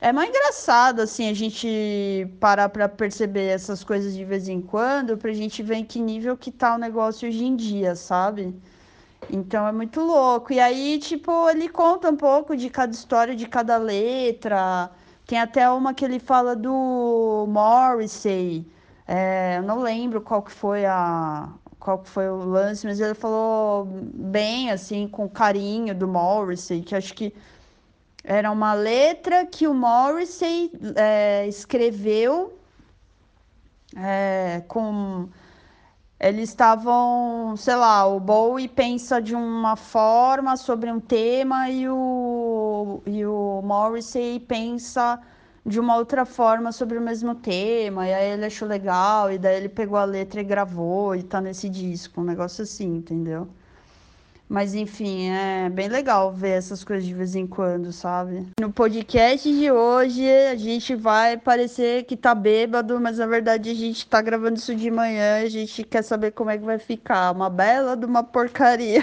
É 0.00 0.12
mais 0.12 0.28
engraçado, 0.28 1.00
assim, 1.00 1.28
a 1.28 1.34
gente 1.34 2.28
parar 2.40 2.68
pra 2.68 2.88
perceber 2.88 3.46
essas 3.46 3.84
coisas 3.84 4.14
de 4.14 4.24
vez 4.24 4.48
em 4.48 4.60
quando, 4.60 5.16
pra 5.16 5.32
gente 5.32 5.62
ver 5.62 5.76
em 5.76 5.84
que 5.84 5.98
nível 6.00 6.36
que 6.36 6.50
tá 6.52 6.74
o 6.74 6.78
negócio 6.78 7.28
hoje 7.28 7.44
em 7.44 7.56
dia, 7.56 7.94
sabe? 7.96 8.54
Então 9.30 9.66
é 9.66 9.72
muito 9.72 10.00
louco. 10.00 10.52
E 10.52 10.60
aí, 10.60 10.98
tipo, 10.98 11.48
ele 11.50 11.68
conta 11.68 12.10
um 12.10 12.16
pouco 12.16 12.56
de 12.56 12.70
cada 12.70 12.92
história, 12.92 13.34
de 13.36 13.46
cada 13.46 13.76
letra. 13.78 14.90
Tem 15.26 15.40
até 15.40 15.68
uma 15.70 15.92
que 15.92 16.04
ele 16.04 16.18
fala 16.20 16.54
do 16.54 17.46
Morrissey. 17.48 18.66
É, 19.06 19.56
eu 19.58 19.62
não 19.62 19.80
lembro 19.80 20.20
qual 20.20 20.42
que 20.42 20.52
foi 20.52 20.84
a 20.84 21.48
qual 21.80 21.98
que 22.00 22.08
foi 22.08 22.28
o 22.28 22.36
lance, 22.36 22.86
mas 22.86 23.00
ele 23.00 23.14
falou 23.14 23.86
bem 23.86 24.70
assim, 24.72 25.06
com 25.06 25.28
carinho 25.28 25.94
do 25.94 26.08
Morrissey, 26.08 26.82
que 26.82 26.96
acho 26.96 27.14
que 27.14 27.32
era 28.24 28.50
uma 28.50 28.74
letra 28.74 29.46
que 29.46 29.68
o 29.68 29.74
Morrissey 29.74 30.72
é, 30.96 31.46
escreveu 31.46 32.58
é, 33.96 34.62
com 34.66 35.28
eles 36.18 36.48
estavam, 36.48 37.56
sei 37.56 37.74
lá, 37.76 38.06
o 38.06 38.18
Bowie 38.18 38.68
pensa 38.68 39.20
de 39.20 39.34
uma 39.34 39.76
forma 39.76 40.56
sobre 40.56 40.90
um 40.90 40.98
tema 40.98 41.68
e 41.68 41.88
o, 41.88 41.94
e 43.06 43.24
o 43.24 43.60
Morrissey 43.62 44.40
pensa 44.40 45.20
de 45.64 45.80
uma 45.80 45.96
outra 45.96 46.24
forma 46.24 46.70
sobre 46.70 46.96
o 46.96 47.00
mesmo 47.00 47.34
tema, 47.34 48.06
e 48.06 48.14
aí 48.14 48.30
ele 48.32 48.46
achou 48.46 48.68
legal, 48.68 49.32
e 49.32 49.38
daí 49.38 49.56
ele 49.56 49.68
pegou 49.68 49.98
a 49.98 50.04
letra 50.04 50.40
e 50.40 50.44
gravou, 50.44 51.16
e 51.16 51.22
tá 51.24 51.40
nesse 51.40 51.68
disco, 51.68 52.20
um 52.20 52.24
negócio 52.24 52.62
assim, 52.62 52.96
entendeu? 52.96 53.48
Mas 54.48 54.76
enfim, 54.76 55.28
é 55.30 55.68
bem 55.68 55.88
legal 55.88 56.32
ver 56.32 56.50
essas 56.50 56.84
coisas 56.84 57.04
de 57.04 57.12
vez 57.12 57.34
em 57.34 57.48
quando, 57.48 57.92
sabe? 57.92 58.46
No 58.60 58.72
podcast 58.72 59.50
de 59.52 59.72
hoje, 59.72 60.24
a 60.30 60.54
gente 60.54 60.94
vai 60.94 61.36
parecer 61.36 62.04
que 62.04 62.16
tá 62.16 62.32
bêbado, 62.32 63.00
mas 63.00 63.18
na 63.18 63.26
verdade 63.26 63.70
a 63.70 63.74
gente 63.74 64.06
tá 64.06 64.22
gravando 64.22 64.54
isso 64.54 64.72
de 64.76 64.88
manhã, 64.88 65.42
a 65.42 65.48
gente 65.48 65.82
quer 65.82 66.02
saber 66.02 66.30
como 66.30 66.50
é 66.50 66.58
que 66.58 66.64
vai 66.64 66.78
ficar. 66.78 67.32
Uma 67.32 67.50
bela 67.50 67.96
de 67.96 68.06
uma 68.06 68.22
porcaria. 68.22 69.02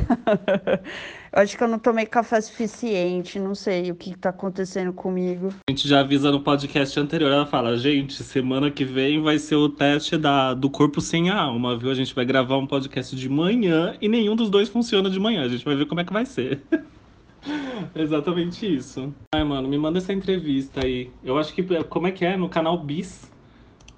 Eu 1.36 1.42
acho 1.42 1.58
que 1.58 1.64
eu 1.64 1.68
não 1.68 1.80
tomei 1.80 2.06
café 2.06 2.40
suficiente, 2.40 3.40
não 3.40 3.56
sei 3.56 3.90
o 3.90 3.96
que 3.96 4.12
está 4.12 4.30
acontecendo 4.30 4.94
comigo. 4.94 5.50
A 5.68 5.72
gente 5.72 5.88
já 5.88 6.02
avisa 6.02 6.32
no 6.32 6.42
podcast 6.42 7.00
anterior, 7.00 7.32
ela 7.32 7.48
fala, 7.48 7.76
gente, 7.76 8.22
semana 8.22 8.70
que 8.70 8.86
vem 8.86 9.20
vai 9.20 9.40
ser 9.40 9.56
o 9.56 9.68
teste 9.68 10.16
da, 10.16 10.54
do 10.54 10.70
corpo 10.70 11.02
sem 11.02 11.32
a 11.32 11.42
alma, 11.42 11.76
viu? 11.76 11.90
A 11.90 11.96
gente 11.96 12.14
vai 12.14 12.24
gravar 12.24 12.58
um 12.58 12.68
podcast 12.68 13.16
de 13.16 13.28
manhã 13.28 13.98
e 14.00 14.08
nenhum 14.08 14.36
dos 14.36 14.48
dois 14.48 14.70
funciona 14.70 15.10
de 15.10 15.20
manhã. 15.20 15.44
A 15.44 15.48
gente 15.48 15.66
vai 15.66 15.76
ver 15.76 15.88
como 15.88 16.02
é 16.02 16.04
que 16.04 16.14
vai 16.14 16.24
ser. 16.24 16.62
Exatamente 17.96 18.72
isso. 18.72 19.12
Ai, 19.34 19.44
mano, 19.44 19.68
me 19.68 19.78
manda 19.80 19.98
essa 19.98 20.14
entrevista 20.14 20.86
aí. 20.86 21.10
Eu 21.24 21.40
acho 21.40 21.52
que, 21.52 21.64
como 21.86 22.06
é 22.06 22.12
que 22.12 22.24
é? 22.24 22.38
No 22.38 22.48
canal 22.48 22.78
Bis. 22.78 23.32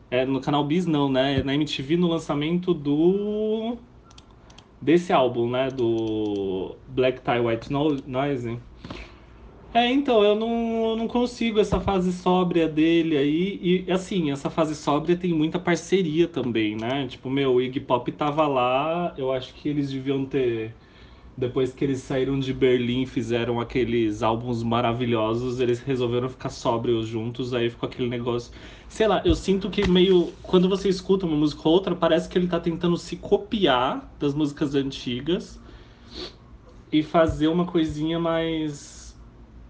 É, 0.10 0.26
no 0.26 0.40
canal 0.40 0.64
Bis 0.64 0.86
não, 0.86 1.12
né? 1.12 1.40
É 1.40 1.44
na 1.44 1.54
MTV 1.54 1.98
no 1.98 2.08
lançamento 2.08 2.74
do 2.74 3.78
desse 4.82 5.12
álbum, 5.14 5.50
né, 5.50 5.70
do 5.72 6.78
Black 6.88 7.22
Tie 7.22 7.40
White 7.40 7.72
Noise. 7.72 8.62
É, 9.74 9.92
então, 9.92 10.24
eu 10.24 10.36
não, 10.36 10.92
eu 10.92 10.96
não 10.96 11.08
consigo 11.08 11.60
essa 11.60 11.82
fase 11.82 12.14
sóbria 12.14 12.68
dele 12.68 13.18
aí. 13.18 13.84
E, 13.88 13.92
assim, 13.92 14.32
essa 14.32 14.50
fase 14.50 14.74
sóbria 14.74 15.18
tem 15.18 15.34
muita 15.34 15.60
parceria 15.60 16.30
também, 16.30 16.78
né? 16.78 17.06
Tipo, 17.08 17.30
meu, 17.30 17.56
o 17.56 17.62
Iggy 17.62 17.82
Pop 17.82 18.10
tava 18.14 18.48
lá, 18.48 19.14
eu 19.18 19.34
acho 19.34 19.54
que 19.54 19.68
eles 19.68 19.92
deviam 19.92 20.26
ter 20.26 20.78
depois 21.38 21.74
que 21.74 21.84
eles 21.84 22.02
saíram 22.02 22.40
de 22.40 22.54
Berlim 22.54 23.02
e 23.04 23.06
fizeram 23.06 23.60
aqueles 23.60 24.24
álbuns 24.24 24.64
maravilhosos, 24.64 25.60
eles 25.60 25.82
resolveram 25.82 26.30
ficar 26.30 26.50
sóbrios 26.50 27.08
juntos, 27.08 27.54
aí 27.54 27.70
ficou 27.70 27.88
aquele 27.90 28.08
negócio. 28.10 28.54
Sei 28.88 29.08
lá, 29.08 29.22
eu 29.26 29.36
sinto 29.36 29.70
que 29.70 29.86
meio. 29.86 30.34
Quando 30.42 30.70
você 30.70 30.88
escuta 30.88 31.26
uma 31.26 31.36
música 31.36 31.62
ou 31.68 31.74
outra, 31.74 31.96
parece 31.96 32.30
que 32.30 32.38
ele 32.38 32.48
tá 32.48 32.60
tentando 32.60 32.96
se 32.98 33.18
copiar 33.18 34.16
das 34.20 34.34
músicas 34.34 34.76
antigas 34.76 35.62
e 36.92 37.04
fazer 37.04 37.48
uma 37.48 37.66
coisinha 37.66 38.20
mais 38.20 39.20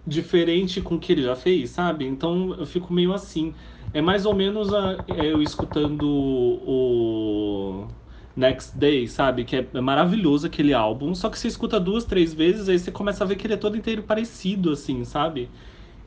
diferente 0.06 0.82
com 0.82 0.95
o 0.95 0.99
que 0.99 1.12
ele 1.13 1.23
já 1.23 1.36
fez, 1.36 1.71
sabe? 1.71 2.06
Então 2.06 2.54
eu 2.56 2.65
fico 2.65 2.93
meio 2.93 3.13
assim. 3.13 3.56
É 3.93 4.01
mais 4.01 4.25
ou 4.25 4.36
menos 4.36 4.73
a, 4.73 5.04
eu 5.08 5.41
escutando 5.41 6.04
o 6.08 7.88
Next 8.36 8.78
Day, 8.78 9.08
sabe? 9.08 9.45
Que 9.45 9.58
é 9.58 9.82
maravilhoso 9.82 10.48
aquele 10.48 10.74
álbum. 10.74 11.15
Só 11.15 11.30
que 11.30 11.39
você 11.39 11.48
escuta 11.48 11.80
duas, 11.80 12.06
três 12.06 12.34
vezes, 12.34 12.67
aí 12.69 12.78
você 12.80 12.91
começa 12.91 13.24
a 13.24 13.28
ver 13.28 13.36
que 13.38 13.48
ele 13.48 13.54
é 13.54 13.58
todo 13.58 13.78
inteiro 13.78 14.04
parecido, 14.04 14.71
assim, 14.71 15.04
sabe? 15.06 15.52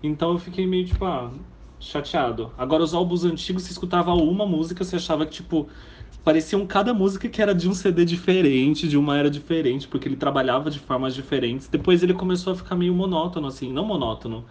Então 0.03 0.33
eu 0.33 0.39
fiquei 0.39 0.67
meio, 0.67 0.87
tipo, 0.87 1.05
ah, 1.05 1.33
chateado. 1.81 2.53
Agora, 2.59 2.83
os 2.83 2.95
álbuns 2.95 3.25
antigos, 3.25 3.65
você 3.65 3.73
escutava 3.73 4.13
uma 4.15 4.47
música, 4.47 4.85
você 4.85 4.97
achava 4.97 5.27
que, 5.27 5.33
tipo, 5.33 5.69
pareciam 6.25 6.67
cada 6.67 6.95
música 6.95 7.29
que 7.29 7.41
era 7.43 7.55
de 7.55 7.69
um 7.69 7.75
CD 7.75 8.05
diferente, 8.05 8.89
de 8.89 8.97
uma 8.99 9.17
era 9.19 9.31
diferente, 9.31 9.89
porque 9.89 10.09
ele 10.09 10.17
trabalhava 10.17 10.71
de 10.71 10.79
formas 10.79 11.15
diferentes. 11.15 11.69
Depois 11.69 12.03
ele 12.03 12.15
começou 12.15 12.53
a 12.53 12.57
ficar 12.57 12.77
meio 12.77 12.95
monótono, 12.95 13.47
assim, 13.49 13.73
não 13.73 13.85
monótono. 13.87 14.47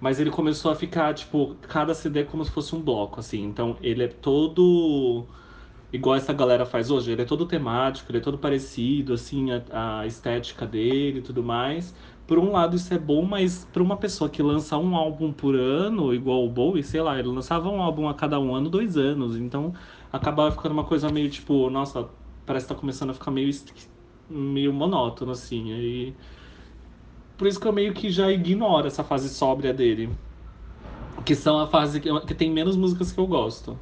Mas 0.00 0.18
ele 0.20 0.30
começou 0.30 0.70
a 0.70 0.74
ficar, 0.76 1.14
tipo, 1.14 1.56
cada 1.62 1.94
CD 1.94 2.20
é 2.20 2.24
como 2.24 2.44
se 2.44 2.50
fosse 2.50 2.74
um 2.74 2.82
bloco, 2.82 3.20
assim. 3.20 3.42
Então 3.44 3.76
ele 3.82 4.02
é 4.04 4.08
todo 4.08 5.28
igual 5.92 6.16
essa 6.16 6.32
galera 6.32 6.64
faz 6.64 6.90
hoje. 6.90 7.12
Ele 7.12 7.22
é 7.22 7.24
todo 7.24 7.46
temático, 7.46 8.10
ele 8.10 8.18
é 8.18 8.20
todo 8.20 8.38
parecido, 8.38 9.14
assim, 9.14 9.48
a, 9.52 10.00
a 10.00 10.06
estética 10.06 10.66
dele 10.66 11.18
e 11.18 11.22
tudo 11.22 11.42
mais. 11.42 11.94
Por 12.26 12.38
um 12.38 12.52
lado, 12.52 12.76
isso 12.76 12.94
é 12.94 12.98
bom, 12.98 13.24
mas 13.24 13.68
para 13.72 13.82
uma 13.82 13.96
pessoa 13.96 14.30
que 14.30 14.40
lança 14.40 14.76
um 14.78 14.94
álbum 14.94 15.32
por 15.32 15.56
ano, 15.56 16.14
igual 16.14 16.44
o 16.44 16.48
Bowie, 16.48 16.82
sei 16.82 17.02
lá, 17.02 17.18
ele 17.18 17.28
lançava 17.28 17.68
um 17.68 17.82
álbum 17.82 18.08
a 18.08 18.14
cada 18.14 18.38
um 18.38 18.54
ano, 18.54 18.70
dois 18.70 18.96
anos. 18.96 19.36
Então 19.36 19.74
acabava 20.12 20.52
ficando 20.52 20.72
uma 20.72 20.84
coisa 20.84 21.08
meio 21.10 21.28
tipo, 21.28 21.68
nossa, 21.70 22.08
parece 22.46 22.66
que 22.66 22.74
tá 22.74 22.78
começando 22.78 23.10
a 23.10 23.14
ficar 23.14 23.32
meio, 23.32 23.50
meio 24.28 24.72
monótono, 24.72 25.32
assim. 25.32 25.72
E... 25.72 26.14
Por 27.36 27.48
isso 27.48 27.58
que 27.58 27.66
eu 27.66 27.72
meio 27.72 27.92
que 27.92 28.10
já 28.10 28.30
ignoro 28.30 28.86
essa 28.86 29.02
fase 29.02 29.28
sóbria 29.28 29.74
dele. 29.74 30.10
Que 31.24 31.34
são 31.34 31.58
a 31.58 31.66
fase 31.66 32.00
que, 32.00 32.20
que 32.20 32.34
tem 32.34 32.50
menos 32.50 32.76
músicas 32.76 33.10
que 33.10 33.18
eu 33.18 33.26
gosto. 33.26 33.76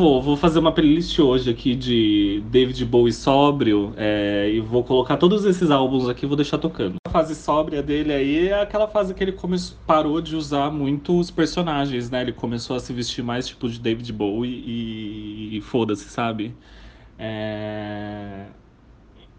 Vou, 0.00 0.20
vou 0.20 0.36
fazer 0.36 0.58
uma 0.58 0.72
playlist 0.72 1.16
hoje 1.20 1.48
aqui 1.48 1.72
de 1.76 2.42
David 2.50 2.84
Bowie 2.84 3.12
sóbrio 3.12 3.94
é, 3.96 4.50
e 4.52 4.58
vou 4.58 4.82
colocar 4.82 5.16
todos 5.16 5.44
esses 5.44 5.70
álbuns 5.70 6.08
aqui 6.08 6.26
vou 6.26 6.34
deixar 6.34 6.58
tocando. 6.58 6.96
A 7.06 7.10
fase 7.10 7.32
sóbria 7.36 7.80
dele 7.80 8.12
aí 8.12 8.48
é 8.48 8.60
aquela 8.60 8.88
fase 8.88 9.14
que 9.14 9.22
ele 9.22 9.30
começou, 9.30 9.78
parou 9.86 10.20
de 10.20 10.34
usar 10.34 10.68
muito 10.68 11.16
os 11.16 11.30
personagens, 11.30 12.10
né? 12.10 12.22
Ele 12.22 12.32
começou 12.32 12.74
a 12.74 12.80
se 12.80 12.92
vestir 12.92 13.22
mais 13.22 13.46
tipo 13.46 13.68
de 13.68 13.78
David 13.78 14.12
Bowie 14.12 14.64
e, 14.66 15.58
e 15.58 15.60
foda-se, 15.60 16.08
sabe? 16.08 16.52
É... 17.16 18.46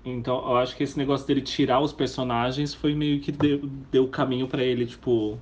Então 0.05 0.37
eu 0.37 0.55
acho 0.55 0.73
que 0.77 0.83
esse 0.83 0.97
negócio 0.97 1.27
dele 1.27 1.41
tirar 1.41 1.81
os 1.81 1.91
personagens 1.91 2.73
foi 2.73 2.95
meio 2.95 3.19
que 3.19 3.29
deu, 3.29 3.69
deu 3.91 4.07
caminho 4.07 4.47
para 4.47 4.63
ele, 4.63 4.85
tipo, 4.85 5.37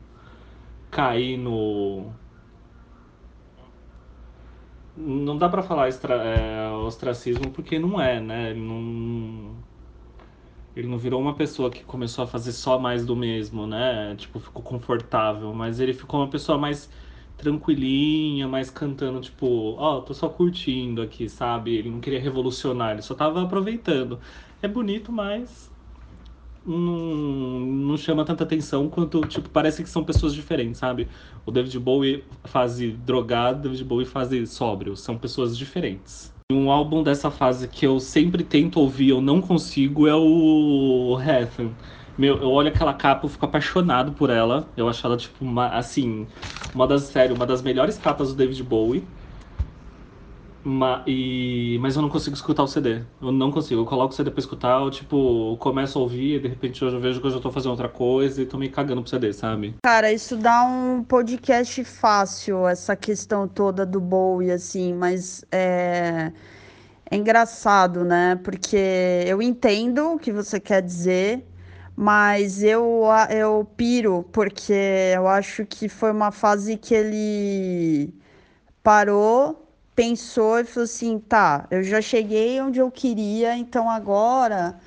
cair 0.90 1.38
no 1.38 2.12
não 4.96 5.38
dá 5.38 5.50
para 5.50 5.64
falar 5.64 5.88
extra, 5.88 6.16
é, 6.16 6.70
ostracismo 6.72 7.52
porque 7.52 7.80
não 7.80 8.00
é, 8.02 8.20
né? 8.22 8.52
Ele 8.52 8.62
não, 8.62 9.64
ele 10.76 10.88
não 10.88 10.98
virou 10.98 11.22
uma 11.22 11.36
pessoa 11.36 11.70
que 11.72 11.84
começou 11.84 12.24
a 12.24 12.28
fazer 12.28 12.52
só 12.52 12.80
mais 12.80 13.06
do 13.06 13.16
mesmo, 13.16 13.68
né? 13.68 14.16
Tipo, 14.18 14.40
ficou 14.40 14.62
confortável, 14.64 15.54
mas 15.54 15.80
ele 15.80 15.94
ficou 15.94 16.20
uma 16.22 16.30
pessoa 16.30 16.58
mais 16.58 16.90
tranquilinha, 17.38 18.48
mais 18.48 18.70
cantando, 18.70 19.20
tipo, 19.22 19.46
ó, 19.78 19.98
oh, 20.00 20.02
tô 20.04 20.14
só 20.14 20.30
curtindo 20.30 21.02
aqui, 21.02 21.30
sabe? 21.30 21.76
Ele 21.76 21.90
não 21.90 22.00
queria 22.00 22.20
revolucionar, 22.22 22.92
ele 22.94 23.02
só 23.02 23.16
tava 23.16 23.44
aproveitando. 23.44 24.20
É 24.62 24.68
bonito, 24.68 25.12
mas 25.12 25.73
não, 26.66 27.60
não 27.60 27.98
chama 27.98 28.24
tanta 28.24 28.44
atenção 28.44 28.90
quanto, 28.90 29.22
tipo, 29.22 29.50
parece 29.50 29.84
que 29.84 29.90
são 29.90 30.04
pessoas 30.04 30.34
diferentes, 30.34 30.80
sabe? 30.80 31.08
O 31.46 31.52
David 31.52 31.78
Bowie 31.80 32.24
fase 32.46 32.92
drogado, 32.92 33.64
David 33.64 33.84
Bowie 33.84 34.06
fase 34.06 34.46
sóbrio, 34.48 34.96
são 34.96 35.18
pessoas 35.18 35.58
diferentes. 35.58 36.34
Um 36.52 36.70
álbum 36.70 37.02
dessa 37.02 37.32
fase 37.32 37.68
que 37.68 37.86
eu 37.86 38.00
sempre 38.00 38.44
tento 38.44 38.80
ouvir, 38.80 39.10
eu 39.10 39.22
não 39.22 39.42
consigo, 39.42 40.08
é 40.08 40.16
o 40.16 41.18
Heaven. 41.20 41.72
Meu, 42.18 42.38
eu 42.38 42.52
olho 42.52 42.68
aquela 42.68 42.94
capa, 42.94 43.26
eu 43.26 43.30
fico 43.30 43.46
apaixonado 43.46 44.12
por 44.12 44.30
ela. 44.30 44.68
Eu 44.78 44.88
acho 44.88 45.06
ela, 45.06 45.18
tipo, 45.18 45.44
uma, 45.44 45.70
assim, 45.70 46.28
uma 46.74 46.86
das, 46.86 47.04
sério, 47.04 47.36
uma 47.36 47.46
das 47.46 47.62
melhores 47.64 47.98
capas 47.98 48.30
do 48.30 48.36
David 48.36 48.62
Bowie. 48.62 49.04
Ma, 50.64 51.04
e, 51.06 51.78
mas 51.82 51.96
eu 51.96 52.02
não 52.02 52.10
consigo 52.10 52.36
escutar 52.36 52.64
o 52.64 52.68
CD. 52.68 53.02
Eu 53.22 53.32
não 53.32 53.52
consigo. 53.52 53.82
Eu 53.82 53.86
coloco 53.86 54.14
o 54.14 54.16
CD 54.16 54.32
pra 54.32 54.40
escutar, 54.40 54.82
eu, 54.82 54.90
tipo, 54.90 55.58
começo 55.58 56.00
a 56.00 56.02
ouvir, 56.02 56.36
e 56.36 56.40
de 56.40 56.48
repente 56.48 56.82
eu 56.82 57.00
vejo 57.00 57.20
que 57.20 57.28
eu 57.28 57.32
já 57.32 57.40
tô 57.40 57.52
fazendo 57.52 57.72
outra 57.72 57.90
coisa 57.90 58.42
e 58.42 58.46
tô 58.46 58.58
me 58.58 58.70
cagando 58.70 59.02
pro 59.02 59.10
CD, 59.10 59.34
sabe? 59.34 59.76
Cara, 59.84 60.12
isso 60.12 60.38
dá 60.38 60.64
um 60.64 61.04
podcast 61.04 61.84
fácil, 61.84 62.68
essa 62.68 62.96
questão 62.96 63.48
toda 63.48 63.86
do 63.86 64.00
Bowie, 64.00 64.52
assim, 64.52 64.94
mas 64.94 65.46
é. 65.52 66.32
É 67.12 67.16
engraçado, 67.16 68.04
né? 68.04 68.40
Porque 68.44 69.24
eu 69.28 69.40
entendo 69.40 70.14
o 70.14 70.20
que 70.20 70.32
você 70.32 70.60
quer 70.60 70.82
dizer, 70.82 71.46
mas 71.96 72.64
eu, 72.64 73.04
eu 73.30 73.68
piro, 73.78 74.26
porque 74.32 74.74
eu 75.14 75.28
acho 75.28 75.64
que 75.66 75.88
foi 75.88 76.12
uma 76.12 76.32
fase 76.32 76.76
que 76.76 76.96
ele 76.96 78.14
parou 78.82 79.63
pensou 79.96 80.60
e 80.60 80.64
falou 80.64 80.86
assim: 80.86 81.20
tá, 81.20 81.68
eu 81.72 81.84
já 81.84 82.02
cheguei 82.02 82.60
onde 82.62 82.80
eu 82.80 82.92
queria, 82.92 83.56
então 83.58 83.90
agora 83.90 84.80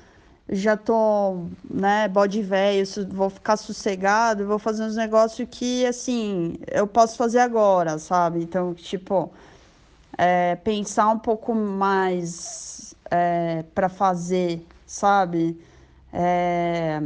já 0.49 0.77
tô, 0.77 1.47
né, 1.69 2.07
bode 2.07 2.41
velho, 2.41 2.85
vou 3.09 3.29
ficar 3.29 3.57
sossegado, 3.57 4.47
vou 4.47 4.57
fazer 4.57 4.83
uns 4.83 4.95
negócios 4.95 5.47
que, 5.51 5.85
assim, 5.85 6.57
eu 6.71 6.87
posso 6.87 7.17
fazer 7.17 7.39
agora, 7.39 7.99
sabe? 7.99 8.43
Então, 8.43 8.73
tipo, 8.73 9.31
é, 10.17 10.55
pensar 10.55 11.09
um 11.09 11.19
pouco 11.19 11.53
mais 11.53 12.95
é, 13.11 13.63
para 13.75 13.89
fazer, 13.89 14.65
sabe? 14.85 15.59
É, 16.13 16.99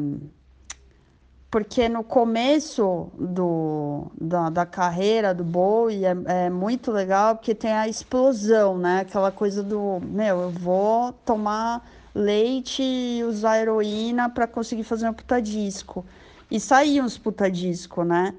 porque 1.51 1.89
no 1.89 2.01
começo 2.01 3.11
do, 3.19 4.09
da, 4.19 4.49
da 4.49 4.65
carreira 4.65 5.33
do 5.33 5.43
Bowie 5.43 6.05
é, 6.05 6.15
é, 6.25 6.49
muito 6.49 6.91
legal 6.93 7.35
porque 7.35 7.53
tem 7.53 7.73
a 7.73 7.89
explosão, 7.89 8.77
né? 8.77 9.01
Aquela 9.01 9.33
coisa 9.33 9.61
do, 9.61 9.99
meu, 10.01 10.43
eu 10.43 10.49
vou 10.49 11.11
tomar 11.11 11.85
leite 12.15 12.81
e 12.81 13.21
usar 13.25 13.59
heroína 13.59 14.29
para 14.29 14.47
conseguir 14.47 14.85
fazer 14.85 15.09
um 15.09 15.13
puta 15.13 15.41
disco. 15.41 16.05
E 16.49 16.57
saíam 16.57 17.05
uns 17.05 17.17
puta 17.17 17.51
disco, 17.51 18.05
né? 18.05 18.33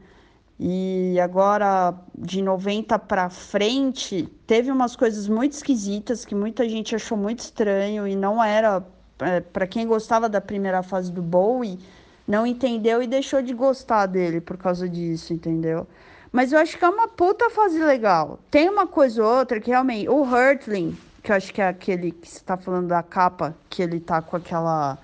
E 0.58 1.20
agora, 1.20 1.94
de 2.16 2.40
90 2.40 2.98
para 2.98 3.28
frente, 3.28 4.26
teve 4.46 4.70
umas 4.70 4.96
coisas 4.96 5.28
muito 5.28 5.52
esquisitas 5.52 6.24
que 6.24 6.34
muita 6.34 6.66
gente 6.66 6.94
achou 6.94 7.18
muito 7.18 7.40
estranho 7.40 8.08
e 8.08 8.16
não 8.16 8.42
era. 8.42 8.82
É, 9.20 9.40
para 9.40 9.66
quem 9.66 9.86
gostava 9.86 10.28
da 10.28 10.40
primeira 10.40 10.82
fase 10.82 11.12
do 11.12 11.22
Bowie 11.22 11.78
não 12.26 12.46
entendeu 12.46 13.02
e 13.02 13.06
deixou 13.06 13.42
de 13.42 13.52
gostar 13.52 14.06
dele 14.06 14.40
por 14.40 14.56
causa 14.56 14.88
disso, 14.88 15.32
entendeu? 15.32 15.86
Mas 16.32 16.52
eu 16.52 16.58
acho 16.58 16.78
que 16.78 16.84
é 16.84 16.88
uma 16.88 17.08
puta 17.08 17.50
fase 17.50 17.78
legal. 17.78 18.38
Tem 18.50 18.68
uma 18.68 18.86
coisa 18.86 19.22
ou 19.22 19.38
outra 19.38 19.60
que 19.60 19.70
realmente. 19.70 20.08
O 20.08 20.22
Hurtling, 20.22 20.96
que 21.22 21.30
eu 21.30 21.36
acho 21.36 21.52
que 21.52 21.60
é 21.60 21.68
aquele 21.68 22.10
que 22.10 22.26
você 22.26 22.40
tá 22.40 22.56
falando 22.56 22.88
da 22.88 23.02
capa, 23.02 23.54
que 23.68 23.82
ele 23.82 24.00
tá 24.00 24.22
com 24.22 24.36
aquela. 24.36 24.98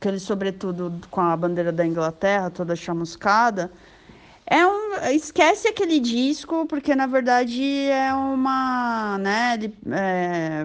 aquele 0.00 0.18
sobretudo 0.18 0.92
com 1.10 1.20
a 1.20 1.36
bandeira 1.36 1.70
da 1.70 1.84
Inglaterra 1.84 2.50
toda 2.50 2.74
chamuscada. 2.74 3.70
É 4.48 4.64
um, 4.64 4.94
esquece 5.12 5.66
aquele 5.66 5.98
disco, 5.98 6.66
porque 6.66 6.94
na 6.94 7.06
verdade 7.06 7.62
é 7.88 8.14
uma, 8.14 9.18
né, 9.18 9.58
é, 9.90 10.64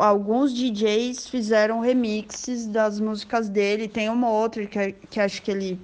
alguns 0.00 0.52
DJs 0.52 1.28
fizeram 1.28 1.78
remixes 1.78 2.66
das 2.66 2.98
músicas 2.98 3.48
dele, 3.48 3.86
tem 3.86 4.08
uma 4.08 4.28
outra 4.28 4.66
que, 4.66 4.92
que 5.08 5.20
acho 5.20 5.42
que 5.42 5.50
ele 5.52 5.80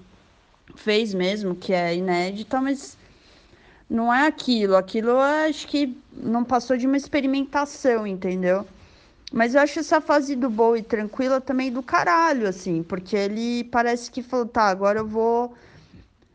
fez 0.75 1.15
mesmo, 1.15 1.55
que 1.55 1.73
é 1.73 1.95
inédita, 1.95 2.61
mas 2.61 2.99
não 3.89 4.13
é 4.13 4.27
aquilo, 4.27 4.77
aquilo 4.77 5.17
acho 5.19 5.69
que 5.69 5.97
não 6.13 6.45
passou 6.45 6.77
de 6.77 6.87
uma 6.87 6.97
experimentação, 6.97 8.05
entendeu? 8.07 8.67
Mas 9.33 9.55
eu 9.55 9.61
acho 9.61 9.79
essa 9.79 10.01
fase 10.01 10.35
do 10.35 10.51
Bowie 10.51 10.83
tranquila 10.83 11.41
também 11.41 11.71
do 11.71 11.83
caralho, 11.83 12.49
assim, 12.49 12.83
porque 12.83 13.17
ele 13.17 13.65
parece 13.65 14.11
que 14.11 14.23
falou, 14.23 14.47
tá, 14.47 14.65
agora 14.65 15.01
eu 15.01 15.07
vou 15.07 15.55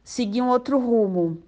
seguir 0.03 0.41
um 0.41 0.49
outro 0.49 0.77
rumo. 0.79 1.41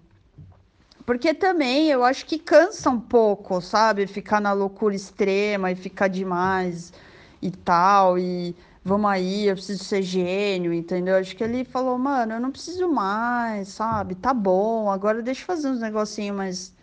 Porque 1.05 1.33
também 1.33 1.89
eu 1.89 2.03
acho 2.03 2.25
que 2.25 2.39
cansa 2.39 2.89
um 2.89 2.99
pouco, 2.99 3.59
sabe? 3.61 4.07
Ficar 4.07 4.39
na 4.39 4.53
loucura 4.53 4.95
extrema 4.95 5.71
e 5.71 5.75
ficar 5.75 6.07
demais 6.07 6.93
e 7.41 7.51
tal. 7.51 8.17
E 8.17 8.55
vamos 8.83 9.09
aí, 9.11 9.47
eu 9.47 9.55
preciso 9.55 9.83
ser 9.83 10.01
gênio, 10.01 10.73
entendeu? 10.73 11.17
Acho 11.17 11.35
que 11.35 11.43
ele 11.43 11.65
falou, 11.65 11.97
mano, 11.97 12.33
eu 12.33 12.39
não 12.39 12.51
preciso 12.51 12.87
mais, 12.89 13.69
sabe? 13.69 14.15
Tá 14.15 14.33
bom, 14.33 14.89
agora 14.89 15.21
deixa 15.21 15.41
eu 15.41 15.45
fazer 15.45 15.67
uns 15.69 15.79
negocinhos 15.79 16.35
mais 16.37 16.73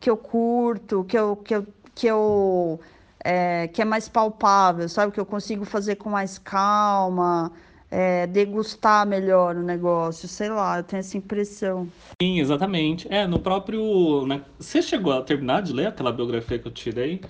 que 0.00 0.08
eu 0.10 0.16
curto, 0.16 1.04
que 1.04 1.18
eu, 1.18 1.36
que 1.36 1.54
eu, 1.54 1.66
que 1.94 2.06
eu 2.06 2.80
é, 3.24 3.68
que 3.68 3.82
é 3.82 3.84
mais 3.84 4.08
palpável, 4.08 4.88
sabe? 4.88 5.12
Que 5.12 5.20
eu 5.20 5.26
consigo 5.26 5.64
fazer 5.64 5.96
com 5.96 6.08
mais 6.10 6.38
calma 6.38 7.52
é, 7.90 8.26
degustar 8.26 9.06
melhor 9.06 9.56
o 9.56 9.62
negócio, 9.62 10.28
sei 10.28 10.48
lá, 10.48 10.78
eu 10.78 10.84
tenho 10.84 11.00
essa 11.00 11.16
impressão. 11.16 11.88
Sim, 12.20 12.40
exatamente. 12.40 13.06
É, 13.10 13.26
no 13.26 13.38
próprio. 13.38 14.26
Né, 14.26 14.42
você 14.58 14.82
chegou 14.82 15.12
a 15.12 15.22
terminar 15.22 15.62
de 15.62 15.72
ler 15.72 15.86
aquela 15.86 16.12
biografia 16.12 16.58
que 16.58 16.66
eu 16.66 16.72
tirei? 16.72 17.20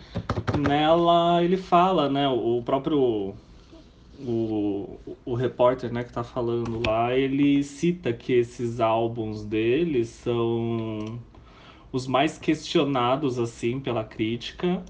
Nela 0.58 1.42
ele 1.42 1.56
fala, 1.56 2.08
né? 2.08 2.28
O 2.28 2.62
próprio. 2.62 3.34
O, 4.18 4.98
o 5.26 5.34
repórter 5.34 5.92
né, 5.92 6.02
que 6.02 6.10
tá 6.10 6.24
falando 6.24 6.80
lá, 6.86 7.14
ele 7.14 7.62
cita 7.62 8.14
que 8.14 8.32
esses 8.32 8.80
álbuns 8.80 9.44
dele 9.44 10.06
são 10.06 11.20
os 11.92 12.06
mais 12.06 12.38
questionados 12.38 13.38
assim 13.38 13.78
pela 13.78 14.02
crítica 14.04 14.82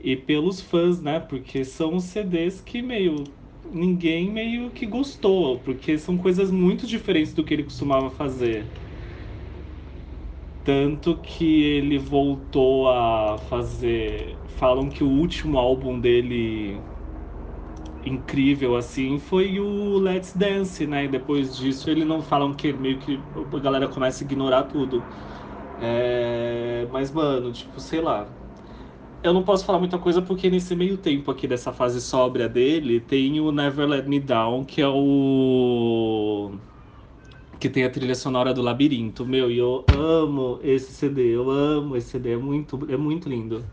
e 0.00 0.16
pelos 0.16 0.60
fãs, 0.62 1.02
né? 1.02 1.20
Porque 1.20 1.64
são 1.64 2.00
CDs 2.00 2.62
que 2.62 2.80
meio 2.80 3.24
ninguém 3.64 4.30
meio 4.30 4.72
que 4.72 4.86
gostou, 4.86 5.62
porque 5.62 5.98
são 5.98 6.16
coisas 6.18 6.50
muito 6.50 6.86
diferentes 6.86 7.34
do 7.34 7.44
que 7.44 7.54
ele 7.54 7.64
costumava 7.64 8.10
fazer. 8.10 8.74
Tanto 10.64 11.20
que 11.20 11.62
ele 11.64 11.98
voltou 11.98 12.88
a 12.88 13.36
fazer. 13.38 14.42
Falam 14.46 14.88
que 14.88 15.02
o 15.02 15.08
último 15.08 15.58
álbum 15.58 16.00
dele 16.00 16.88
incrível 18.04 18.76
assim 18.76 19.18
foi 19.18 19.60
o 19.60 19.98
Let's 19.98 20.34
Dance, 20.34 20.86
né? 20.86 21.04
E 21.04 21.08
depois 21.08 21.54
disso 21.56 21.88
ele 21.90 22.04
não 22.04 22.22
falam 22.22 22.54
que 22.54 22.72
meio 22.72 22.98
que 22.98 23.28
a 23.34 23.60
galera 23.60 23.88
começa 23.88 24.24
a 24.24 24.26
ignorar 24.26 24.64
tudo. 24.64 25.08
É... 25.76 26.86
Mas, 26.90 27.10
mano, 27.12 27.52
tipo, 27.52 27.80
sei 27.80 28.00
lá 28.00 28.36
eu 29.22 29.32
não 29.32 29.44
posso 29.44 29.64
falar 29.64 29.78
muita 29.78 29.98
coisa 29.98 30.20
porque 30.22 30.50
nesse 30.50 30.74
meio 30.74 30.98
tempo 30.98 31.30
aqui 31.30 31.46
dessa 31.46 31.72
fase 31.72 32.00
sóbria 32.00 32.48
dele 32.48 33.00
tem 33.00 33.40
o 33.40 33.52
Never 33.52 33.86
Let 33.88 34.06
Me 34.06 34.18
Down, 34.20 34.64
que 34.64 34.80
é 34.82 34.88
o. 34.88 36.58
que 37.58 37.68
tem 37.68 37.84
a 37.84 37.90
trilha 37.90 38.14
sonora 38.14 38.52
do 38.52 38.62
Labirinto. 38.62 39.24
Meu, 39.24 39.50
e 39.50 39.58
eu 39.58 39.84
amo 39.88 40.58
esse 40.62 40.92
CD, 40.92 41.34
eu 41.36 41.50
amo 41.50 41.96
esse 41.96 42.08
CD, 42.10 42.32
é 42.32 42.36
muito, 42.36 42.78
é 42.90 42.96
muito 42.96 43.28
lindo. 43.28 43.64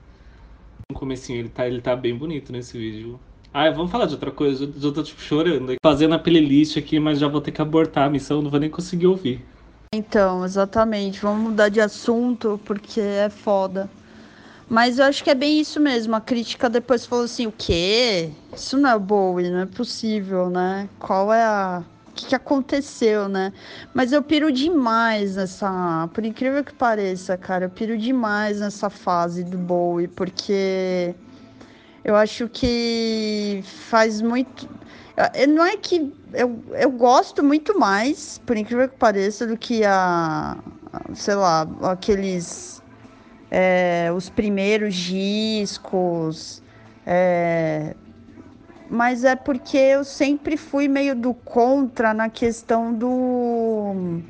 No 0.91 0.97
comecinho 0.97 1.39
ele 1.39 1.49
tá, 1.49 1.67
ele 1.67 1.81
tá 1.81 1.95
bem 1.95 2.15
bonito 2.17 2.51
nesse 2.51 2.77
vídeo. 2.77 3.19
Ah, 3.53 3.69
vamos 3.71 3.91
falar 3.91 4.05
de 4.05 4.13
outra 4.13 4.31
coisa, 4.31 4.71
já 4.77 4.91
tô 4.91 5.01
tipo 5.03 5.21
chorando. 5.21 5.73
Fazendo 5.83 6.13
a 6.13 6.19
playlist 6.19 6.77
aqui, 6.77 6.99
mas 6.99 7.19
já 7.19 7.27
vou 7.27 7.41
ter 7.41 7.51
que 7.51 7.61
abortar 7.61 8.05
a 8.07 8.09
missão, 8.09 8.41
não 8.41 8.51
vou 8.51 8.59
nem 8.59 8.69
conseguir 8.69 9.07
ouvir. 9.07 9.41
Então, 9.93 10.45
exatamente. 10.45 11.19
Vamos 11.21 11.49
mudar 11.49 11.69
de 11.69 11.81
assunto 11.81 12.59
porque 12.65 13.01
é 13.01 13.29
foda. 13.29 13.89
Mas 14.69 14.99
eu 14.99 15.05
acho 15.05 15.23
que 15.23 15.31
é 15.31 15.35
bem 15.35 15.59
isso 15.59 15.79
mesmo. 15.79 16.15
A 16.15 16.21
crítica 16.21 16.69
depois 16.69 17.05
falou 17.05 17.25
assim: 17.25 17.47
o 17.47 17.51
quê? 17.51 18.29
Isso 18.55 18.77
não 18.77 18.89
é 18.91 18.99
Bowie, 18.99 19.49
não 19.49 19.61
é 19.61 19.65
possível, 19.65 20.49
né? 20.49 20.87
Qual 20.99 21.33
é 21.33 21.43
a. 21.43 21.83
O 22.07 22.11
que, 22.11 22.27
que 22.27 22.35
aconteceu, 22.35 23.29
né? 23.29 23.53
Mas 23.93 24.11
eu 24.11 24.21
piro 24.21 24.51
demais 24.51 25.35
nessa. 25.37 26.07
Por 26.13 26.23
incrível 26.23 26.63
que 26.63 26.73
pareça, 26.73 27.35
cara, 27.35 27.65
eu 27.65 27.69
piro 27.69 27.97
demais 27.97 28.59
nessa 28.59 28.89
fase 28.89 29.43
do 29.43 29.57
Bowie, 29.57 30.07
porque 30.07 31.15
eu 32.03 32.15
acho 32.15 32.47
que 32.47 33.63
faz 33.63 34.21
muito. 34.21 34.69
Não 35.47 35.65
é 35.65 35.77
que. 35.77 36.13
Eu, 36.33 36.63
eu 36.73 36.91
gosto 36.91 37.43
muito 37.43 37.77
mais, 37.79 38.39
por 38.45 38.55
incrível 38.55 38.87
que 38.87 38.97
pareça, 38.97 39.47
do 39.47 39.57
que 39.57 39.83
a. 39.83 40.57
Sei 41.13 41.35
lá, 41.35 41.67
aqueles 41.83 42.79
é, 43.51 44.11
os 44.15 44.29
primeiros 44.29 44.95
discos, 44.95 46.61
é, 47.05 47.95
mas 48.89 49.23
é 49.23 49.35
porque 49.35 49.77
eu 49.77 50.03
sempre 50.03 50.57
fui 50.57 50.87
meio 50.87 51.15
do 51.15 51.33
contra 51.33 52.13
na 52.13 52.29
questão 52.29 52.93
do. 52.93 54.21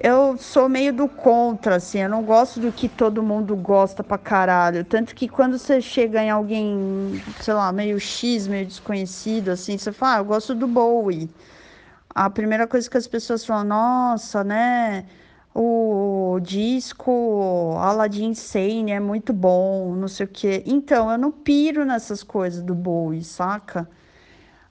Eu 0.00 0.36
sou 0.36 0.68
meio 0.68 0.92
do 0.92 1.06
contra, 1.06 1.76
assim, 1.76 2.00
eu 2.00 2.08
não 2.08 2.24
gosto 2.24 2.58
do 2.58 2.72
que 2.72 2.88
todo 2.88 3.22
mundo 3.22 3.54
gosta 3.54 4.02
pra 4.02 4.18
caralho. 4.18 4.84
Tanto 4.84 5.14
que 5.14 5.28
quando 5.28 5.56
você 5.56 5.80
chega 5.80 6.20
em 6.20 6.30
alguém, 6.30 7.22
sei 7.40 7.54
lá, 7.54 7.70
meio 7.72 8.00
X, 8.00 8.48
meio 8.48 8.66
desconhecido, 8.66 9.50
assim, 9.50 9.78
você 9.78 9.92
fala, 9.92 10.16
ah, 10.16 10.18
eu 10.18 10.24
gosto 10.24 10.56
do 10.56 10.66
Bowie. 10.66 11.30
A 12.12 12.28
primeira 12.28 12.66
coisa 12.66 12.90
que 12.90 12.96
as 12.96 13.06
pessoas 13.06 13.46
falam, 13.46 13.64
nossa, 13.64 14.42
né? 14.42 15.04
O 15.54 16.38
disco 16.40 17.74
Aladdin 17.78 18.34
Sane 18.34 18.92
é 18.92 19.00
muito 19.00 19.32
bom, 19.32 19.94
não 19.94 20.08
sei 20.08 20.26
o 20.26 20.28
quê. 20.28 20.62
Então, 20.66 21.10
eu 21.10 21.18
não 21.18 21.30
piro 21.30 21.84
nessas 21.84 22.22
coisas 22.22 22.62
do 22.62 22.74
Bowie, 22.74 23.22
saca? 23.22 23.88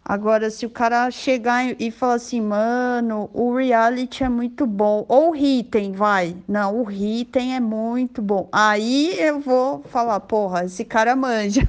Agora, 0.04 0.50
se 0.50 0.65
o 0.65 0.70
cara 0.70 1.10
chegar 1.12 1.80
e 1.80 1.91
falar 1.91 2.15
assim, 2.15 2.41
mano, 2.41 3.30
o 3.34 3.56
reality 3.56 4.24
é 4.24 4.30
muito 4.30 4.65
bom, 4.65 5.06
ou 5.08 5.30
o 5.30 5.32
Ritten, 5.32 5.91
vai. 5.91 6.36
Não, 6.48 6.82
o 6.82 6.84
Ritten 6.84 7.56
é 7.56 7.60
muito 7.60 8.22
bom. 8.22 8.50
Aí 8.52 9.15
eu 9.20 9.39
vou 9.39 9.84
falar, 9.84 10.20
porra, 10.22 10.65
esse 10.65 10.84
cara 10.84 11.15
manja. 11.15 11.62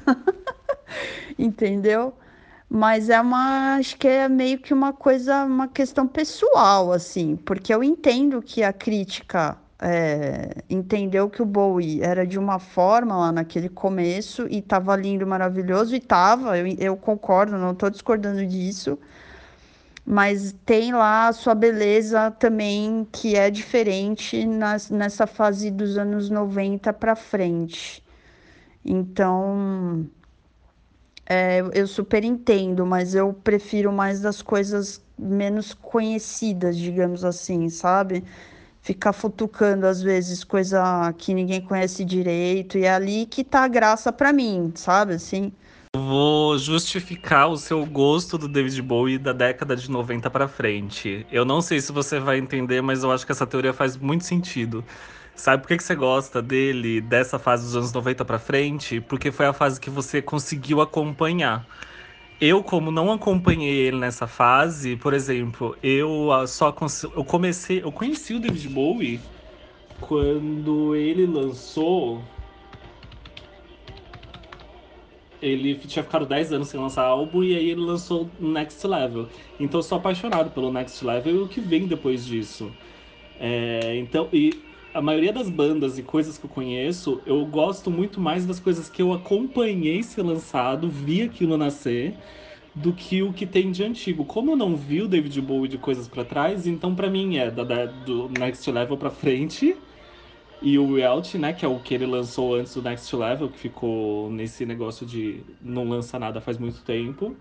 Entendeu? 1.37 2.13
Mas 2.75 3.07
é 3.07 3.21
uma, 3.21 3.75
acho 3.75 3.95
que 3.99 4.07
é 4.07 4.27
meio 4.27 4.57
que 4.57 4.73
uma 4.73 4.91
coisa, 4.91 5.45
uma 5.45 5.67
questão 5.67 6.07
pessoal, 6.07 6.91
assim, 6.91 7.35
porque 7.35 7.71
eu 7.71 7.83
entendo 7.83 8.41
que 8.41 8.63
a 8.63 8.73
crítica 8.73 9.55
é, 9.79 10.63
entendeu 10.67 11.29
que 11.29 11.39
o 11.39 11.45
Bowie 11.45 12.01
era 12.01 12.25
de 12.25 12.39
uma 12.39 12.57
forma 12.57 13.15
lá 13.15 13.31
naquele 13.31 13.69
começo 13.69 14.47
e 14.49 14.57
estava 14.57 14.95
lindo, 14.95 15.27
maravilhoso, 15.27 15.93
e 15.93 15.99
estava, 15.99 16.57
eu, 16.57 16.65
eu 16.79 16.97
concordo, 16.97 17.59
não 17.59 17.73
estou 17.73 17.91
discordando 17.91 18.43
disso, 18.43 18.97
mas 20.03 20.55
tem 20.65 20.93
lá 20.93 21.27
a 21.27 21.33
sua 21.33 21.53
beleza 21.53 22.31
também, 22.31 23.07
que 23.11 23.35
é 23.35 23.51
diferente 23.51 24.47
nas, 24.47 24.89
nessa 24.89 25.27
fase 25.27 25.69
dos 25.69 25.95
anos 25.95 26.27
90 26.27 26.91
para 26.91 27.15
frente. 27.15 28.03
Então, 28.83 30.09
é, 31.25 31.63
eu 31.73 31.87
super 31.87 32.23
entendo, 32.23 32.85
mas 32.85 33.15
eu 33.15 33.33
prefiro 33.33 33.91
mais 33.91 34.21
das 34.21 34.41
coisas 34.41 35.01
menos 35.17 35.73
conhecidas, 35.73 36.77
digamos 36.77 37.23
assim, 37.23 37.69
sabe? 37.69 38.23
Ficar 38.81 39.13
futucando 39.13 39.85
às 39.87 40.01
vezes 40.01 40.43
coisa 40.43 41.13
que 41.17 41.33
ninguém 41.33 41.61
conhece 41.61 42.03
direito, 42.03 42.77
e 42.77 42.85
é 42.85 42.93
ali 42.93 43.25
que 43.25 43.43
tá 43.43 43.63
a 43.63 43.67
graça 43.67 44.11
para 44.11 44.33
mim, 44.33 44.71
sabe? 44.75 45.13
Assim. 45.13 45.51
Vou 45.95 46.57
justificar 46.57 47.49
o 47.49 47.57
seu 47.57 47.85
gosto 47.85 48.37
do 48.37 48.47
David 48.47 48.81
Bowie 48.81 49.17
da 49.17 49.31
década 49.31 49.75
de 49.75 49.89
90 49.89 50.29
para 50.29 50.47
frente. 50.47 51.25
Eu 51.31 51.45
não 51.45 51.61
sei 51.61 51.79
se 51.79 51.91
você 51.91 52.19
vai 52.19 52.39
entender, 52.39 52.81
mas 52.81 53.03
eu 53.03 53.11
acho 53.11 53.25
que 53.25 53.31
essa 53.31 53.45
teoria 53.45 53.71
faz 53.71 53.95
muito 53.95 54.25
sentido. 54.25 54.83
Sabe 55.35 55.63
por 55.63 55.67
que, 55.67 55.77
que 55.77 55.83
você 55.83 55.95
gosta 55.95 56.41
dele, 56.41 57.01
dessa 57.01 57.39
fase 57.39 57.63
dos 57.63 57.75
anos 57.75 57.91
90 57.91 58.23
pra 58.23 58.37
frente? 58.37 59.01
Porque 59.01 59.31
foi 59.31 59.47
a 59.47 59.53
fase 59.53 59.79
que 59.79 59.89
você 59.89 60.21
conseguiu 60.21 60.79
acompanhar. 60.79 61.65
Eu, 62.39 62.63
como 62.63 62.91
não 62.91 63.11
acompanhei 63.11 63.73
ele 63.73 63.97
nessa 63.97 64.27
fase, 64.27 64.95
por 64.95 65.13
exemplo, 65.13 65.77
eu 65.81 66.31
ah, 66.31 66.45
só 66.45 66.75
eu 67.15 67.23
comecei, 67.23 67.81
eu 67.83 67.91
conheci 67.91 68.33
o 68.33 68.39
David 68.39 68.67
Bowie 68.69 69.19
quando 70.01 70.95
ele 70.95 71.25
lançou 71.25 72.21
ele 75.41 75.75
tinha 75.75 76.03
ficado 76.03 76.25
10 76.25 76.53
anos 76.53 76.69
sem 76.69 76.79
lançar 76.79 77.03
álbum 77.03 77.43
e 77.43 77.55
aí 77.55 77.69
ele 77.69 77.81
lançou 77.81 78.29
Next 78.39 78.85
Level. 78.87 79.27
Então 79.59 79.79
eu 79.79 79.83
sou 79.83 79.97
apaixonado 79.97 80.51
pelo 80.51 80.71
Next 80.71 81.03
Level 81.05 81.35
e 81.35 81.39
o 81.39 81.47
que 81.49 81.59
vem 81.59 81.85
depois 81.85 82.25
disso. 82.25 82.71
É, 83.37 83.97
então, 83.97 84.29
e 84.31 84.53
a 84.93 85.01
maioria 85.01 85.33
das 85.33 85.49
bandas 85.49 85.97
e 85.97 86.03
coisas 86.03 86.37
que 86.37 86.45
eu 86.45 86.49
conheço, 86.49 87.21
eu 87.25 87.43
gosto 87.45 87.89
muito 87.89 88.21
mais 88.21 88.45
das 88.45 88.59
coisas 88.59 88.87
que 88.89 89.01
eu 89.01 89.11
acompanhei 89.11 90.03
ser 90.03 90.21
lançado, 90.21 90.87
vi 90.87 91.23
aquilo 91.23 91.57
nascer, 91.57 92.15
do 92.75 92.93
que 92.93 93.21
o 93.21 93.33
que 93.33 93.45
tem 93.45 93.71
de 93.71 93.83
antigo. 93.83 94.23
Como 94.23 94.51
eu 94.51 94.55
não 94.55 94.75
vi 94.75 95.01
o 95.01 95.07
David 95.07 95.39
Bowie 95.41 95.67
de 95.67 95.77
coisas 95.77 96.07
para 96.07 96.23
trás, 96.23 96.67
então 96.67 96.93
para 96.93 97.09
mim 97.09 97.37
é 97.37 97.49
da, 97.49 97.63
da, 97.63 97.85
do 97.85 98.29
Next 98.29 98.69
Level 98.71 98.97
para 98.97 99.09
frente. 99.09 99.75
E 100.61 100.79
o 100.79 100.95
Reality, 100.95 101.37
né, 101.37 101.51
que 101.51 101.65
é 101.65 101.67
o 101.67 101.77
que 101.79 101.93
ele 101.93 102.05
lançou 102.05 102.55
antes 102.55 102.73
do 102.73 102.81
Next 102.81 103.13
Level, 103.15 103.49
que 103.49 103.59
ficou 103.59 104.29
nesse 104.31 104.65
negócio 104.65 105.05
de 105.05 105.41
não 105.61 105.89
lança 105.89 106.17
nada 106.17 106.39
faz 106.39 106.57
muito 106.57 106.81
tempo. 106.83 107.35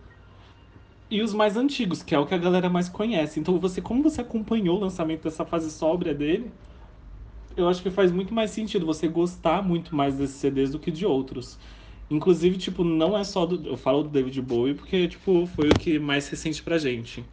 E 1.09 1.23
os 1.23 1.33
mais 1.33 1.57
antigos, 1.57 2.03
que 2.03 2.15
é 2.15 2.19
o 2.19 2.27
que 2.27 2.35
a 2.35 2.39
galera 2.39 2.69
mais 2.69 2.89
conhece. 2.89 3.39
Então 3.39 3.59
você, 3.59 3.81
como 3.81 4.03
você 4.03 4.23
acompanhou 4.23 4.79
o 4.79 4.81
lançamento 4.81 5.23
dessa 5.23 5.45
fase 5.45 5.71
sóbria 5.71 6.13
dele, 6.15 6.51
eu 7.57 7.69
acho 7.69 7.83
que 7.83 7.91
faz 7.91 8.11
muito 8.13 8.35
mais 8.35 8.51
sentido 8.51 8.87
você 8.87 9.09
gostar 9.09 9.63
muito 9.63 9.95
mais 9.95 10.17
desses 10.17 10.37
CDs 10.37 10.71
do 10.71 10.79
que 10.81 10.91
de 10.91 11.07
outros. 11.07 11.59
Inclusive, 12.11 12.59
tipo, 12.59 12.85
não 12.85 13.17
é 13.17 13.25
só 13.25 13.47
do. 13.47 13.67
Eu 13.67 13.77
falo 13.77 14.03
do 14.03 14.11
David 14.11 14.41
Bowie 14.43 14.75
porque, 14.75 15.09
tipo, 15.09 15.47
foi 15.47 15.71
o 15.73 15.77
que 15.77 15.99
mais 15.99 16.29
recente 16.29 16.63
pra 16.63 16.79
gente. 16.79 17.25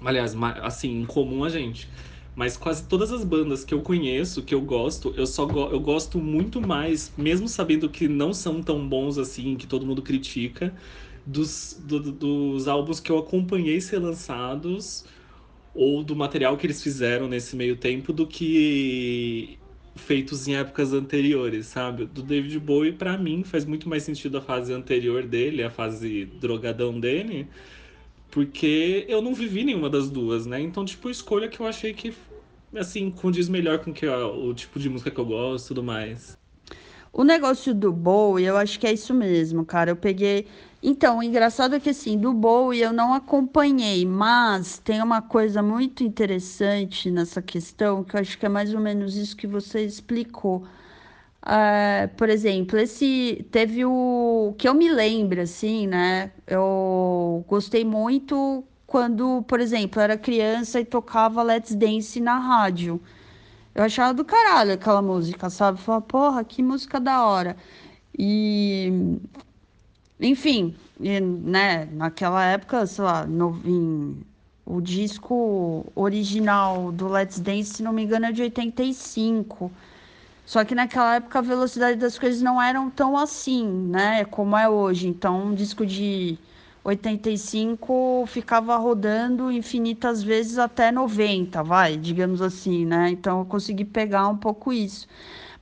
Aliás, 0.00 0.34
assim, 0.62 0.90
em 1.00 1.06
comum 1.06 1.44
a 1.44 1.48
gente. 1.48 1.90
Mas 2.34 2.56
quase 2.56 2.86
todas 2.86 3.10
as 3.12 3.24
bandas 3.24 3.64
que 3.64 3.74
eu 3.74 3.82
conheço, 3.82 4.44
que 4.44 4.54
eu 4.54 4.60
gosto, 4.62 5.12
eu 5.16 5.26
só 5.26 5.44
go 5.46 5.70
eu 5.72 5.80
gosto 5.80 6.18
muito 6.20 6.60
mais, 6.62 7.12
mesmo 7.16 7.48
sabendo 7.48 7.90
que 7.90 8.06
não 8.08 8.32
são 8.32 8.62
tão 8.62 8.88
bons 8.88 9.18
assim, 9.18 9.56
que 9.56 9.66
todo 9.66 9.84
mundo 9.84 10.02
critica, 10.02 10.72
dos, 11.26 11.74
do, 11.84 12.12
dos 12.12 12.68
álbuns 12.68 13.00
que 13.00 13.10
eu 13.10 13.18
acompanhei 13.18 13.80
ser 13.80 13.98
lançados 13.98 15.04
ou 15.80 16.02
do 16.02 16.16
material 16.16 16.56
que 16.56 16.66
eles 16.66 16.82
fizeram 16.82 17.28
nesse 17.28 17.54
meio 17.54 17.76
tempo 17.76 18.12
do 18.12 18.26
que 18.26 19.56
feitos 19.94 20.48
em 20.48 20.56
épocas 20.56 20.92
anteriores, 20.92 21.66
sabe? 21.66 22.04
Do 22.04 22.20
David 22.20 22.58
Bowie, 22.58 22.90
para 22.90 23.16
mim, 23.16 23.44
faz 23.44 23.64
muito 23.64 23.88
mais 23.88 24.02
sentido 24.02 24.38
a 24.38 24.40
fase 24.40 24.72
anterior 24.72 25.22
dele, 25.22 25.62
a 25.62 25.70
fase 25.70 26.24
drogadão 26.40 26.98
dele, 26.98 27.46
porque 28.28 29.06
eu 29.08 29.22
não 29.22 29.32
vivi 29.32 29.62
nenhuma 29.62 29.88
das 29.88 30.10
duas, 30.10 30.46
né? 30.46 30.60
Então, 30.60 30.84
tipo, 30.84 31.08
escolha 31.08 31.46
que 31.46 31.60
eu 31.60 31.66
achei 31.66 31.92
que, 31.94 32.12
assim, 32.74 33.08
condiz 33.08 33.48
melhor 33.48 33.78
com 33.78 33.92
que, 33.92 34.04
o 34.04 34.52
tipo 34.54 34.80
de 34.80 34.88
música 34.88 35.12
que 35.12 35.20
eu 35.20 35.26
gosto 35.26 35.66
e 35.66 35.68
tudo 35.68 35.84
mais. 35.84 36.36
O 37.12 37.22
negócio 37.22 37.72
do 37.72 37.92
Bowie, 37.92 38.44
eu 38.44 38.56
acho 38.56 38.80
que 38.80 38.86
é 38.86 38.92
isso 38.92 39.14
mesmo, 39.14 39.64
cara. 39.64 39.92
Eu 39.92 39.96
peguei 39.96 40.46
então, 40.82 41.18
o 41.18 41.22
engraçado 41.22 41.74
é 41.74 41.80
que 41.80 41.90
assim, 41.90 42.16
do 42.16 42.32
Bowie 42.32 42.80
eu 42.80 42.92
não 42.92 43.12
acompanhei, 43.12 44.06
mas 44.06 44.78
tem 44.78 45.02
uma 45.02 45.20
coisa 45.20 45.62
muito 45.62 46.04
interessante 46.04 47.10
nessa 47.10 47.42
questão, 47.42 48.04
que 48.04 48.14
eu 48.16 48.20
acho 48.20 48.38
que 48.38 48.46
é 48.46 48.48
mais 48.48 48.72
ou 48.72 48.80
menos 48.80 49.16
isso 49.16 49.36
que 49.36 49.46
você 49.46 49.84
explicou. 49.84 50.64
Uh, 51.42 52.08
por 52.16 52.28
exemplo, 52.28 52.78
esse 52.78 53.46
teve 53.50 53.84
o 53.84 54.54
que 54.58 54.68
eu 54.68 54.74
me 54.74 54.90
lembro, 54.90 55.40
assim, 55.40 55.86
né? 55.86 56.32
Eu 56.46 57.44
gostei 57.48 57.84
muito 57.84 58.64
quando, 58.86 59.42
por 59.48 59.60
exemplo, 59.60 60.00
era 60.00 60.16
criança 60.18 60.80
e 60.80 60.84
tocava 60.84 61.42
Let's 61.42 61.74
Dance 61.74 62.20
na 62.20 62.38
rádio. 62.38 63.00
Eu 63.74 63.84
achava 63.84 64.14
do 64.14 64.24
caralho 64.24 64.74
aquela 64.74 65.02
música, 65.02 65.50
sabe? 65.50 65.80
Falava, 65.80 66.04
porra, 66.06 66.44
que 66.44 66.62
música 66.62 67.00
da 67.00 67.24
hora. 67.24 67.56
E 68.18 69.18
enfim, 70.20 70.74
e, 71.00 71.20
né, 71.20 71.88
naquela 71.92 72.44
época, 72.44 72.86
sei 72.86 73.04
lá, 73.04 73.26
no, 73.26 73.60
em, 73.64 74.16
o 74.66 74.80
disco 74.80 75.86
original 75.94 76.92
do 76.92 77.08
Let's 77.08 77.40
Dance, 77.40 77.74
se 77.74 77.82
não 77.82 77.92
me 77.92 78.02
engano, 78.04 78.26
é 78.26 78.32
de 78.32 78.42
85. 78.42 79.70
Só 80.44 80.64
que 80.64 80.74
naquela 80.74 81.16
época 81.16 81.38
a 81.38 81.42
velocidade 81.42 81.98
das 81.98 82.18
coisas 82.18 82.40
não 82.42 82.60
eram 82.60 82.90
tão 82.90 83.16
assim, 83.16 83.66
né, 83.66 84.24
como 84.24 84.56
é 84.56 84.68
hoje. 84.68 85.08
Então, 85.08 85.48
um 85.48 85.54
disco 85.54 85.84
de 85.86 86.38
85 86.88 88.24
ficava 88.26 88.76
rodando 88.76 89.52
infinitas 89.52 90.22
vezes 90.22 90.58
até 90.58 90.90
90, 90.90 91.62
vai, 91.62 91.96
digamos 91.96 92.40
assim, 92.40 92.86
né? 92.86 93.10
Então 93.10 93.40
eu 93.40 93.44
consegui 93.44 93.84
pegar 93.84 94.26
um 94.28 94.36
pouco 94.36 94.72
isso. 94.72 95.06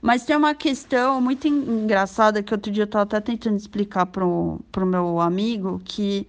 Mas 0.07 0.23
tem 0.23 0.37
uma 0.37 0.55
questão 0.55 1.19
muito 1.19 1.49
engraçada 1.49 2.41
que 2.41 2.53
outro 2.53 2.71
dia 2.71 2.83
eu 2.83 2.85
estava 2.85 3.03
até 3.03 3.19
tentando 3.19 3.57
explicar 3.57 4.05
para 4.05 4.25
o 4.25 4.85
meu 4.85 5.19
amigo 5.19 5.81
que 5.83 6.25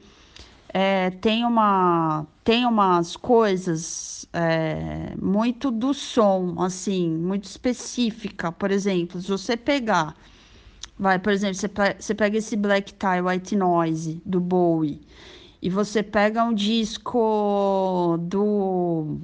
é, 0.74 1.10
tem, 1.10 1.44
uma, 1.44 2.26
tem 2.42 2.66
umas 2.66 3.16
coisas 3.16 4.26
é, 4.32 5.14
muito 5.22 5.70
do 5.70 5.94
som, 5.94 6.56
assim, 6.58 7.08
muito 7.08 7.44
específica. 7.44 8.50
Por 8.50 8.72
exemplo, 8.72 9.22
se 9.22 9.28
você 9.28 9.56
pegar, 9.56 10.16
vai, 10.98 11.20
por 11.20 11.32
exemplo, 11.32 11.54
você, 11.54 11.68
você 12.00 12.14
pega 12.16 12.36
esse 12.36 12.56
Black 12.56 12.92
Tie 12.94 13.22
White 13.22 13.54
Noise 13.54 14.20
do 14.26 14.40
Bowie 14.40 15.00
e 15.62 15.70
você 15.70 16.02
pega 16.02 16.42
um 16.42 16.52
disco 16.52 18.18
do 18.22 19.20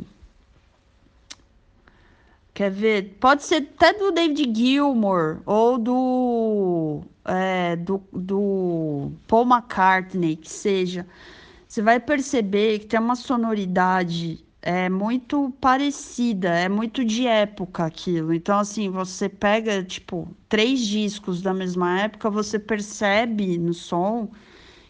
Quer 2.55 2.71
ver? 2.71 3.17
Pode 3.21 3.43
ser 3.43 3.69
até 3.77 3.93
do 3.93 4.13
David 4.13 4.55
Gilmour 4.57 5.43
ou 5.45 5.77
do, 5.77 7.03
é, 7.25 7.75
do, 7.77 8.01
do 8.13 9.13
Paul 9.27 9.45
McCartney, 9.45 10.37
que 10.37 10.49
seja. 10.49 11.07
Você 11.67 11.83
vai 11.83 11.99
perceber 11.99 12.79
que 12.79 12.87
tem 12.87 13.01
uma 13.01 13.17
sonoridade 13.17 14.45
é 14.63 14.89
muito 14.89 15.53
parecida, 15.61 16.49
é 16.49 16.71
muito 16.71 17.05
de 17.05 17.27
época 17.27 17.85
aquilo. 17.85 18.33
Então, 18.33 18.59
assim, 18.59 18.89
você 18.89 19.29
pega, 19.29 19.85
tipo, 19.85 20.27
três 20.49 20.81
discos 20.87 21.43
da 21.43 21.53
mesma 21.53 22.01
época, 22.01 22.31
você 22.31 22.59
percebe 22.59 23.59
no 23.59 23.75
som 23.75 24.31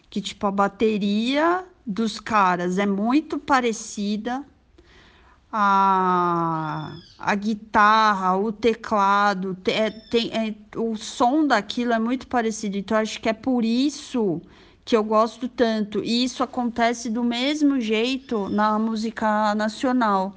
que, 0.09 0.21
tipo, 0.21 0.47
a 0.47 0.51
bateria 0.51 1.65
dos 1.85 2.21
caras 2.21 2.77
é 2.77 2.85
muito 2.85 3.37
parecida 3.37 4.45
a, 5.57 6.97
a 7.17 7.33
guitarra, 7.33 8.35
o 8.35 8.51
teclado, 8.51 9.55
é, 9.67 9.89
tem, 9.89 10.29
é, 10.33 10.53
o 10.77 10.97
som 10.97 11.47
daquilo 11.47 11.93
é 11.93 11.99
muito 11.99 12.27
parecido. 12.27 12.77
Então, 12.77 12.97
acho 12.97 13.21
que 13.21 13.29
é 13.29 13.33
por 13.33 13.63
isso 13.63 14.41
que 14.83 14.97
eu 14.97 15.03
gosto 15.03 15.47
tanto. 15.47 16.03
E 16.03 16.25
isso 16.25 16.43
acontece 16.43 17.09
do 17.09 17.23
mesmo 17.23 17.79
jeito 17.79 18.49
na 18.49 18.77
música 18.77 19.55
nacional. 19.55 20.35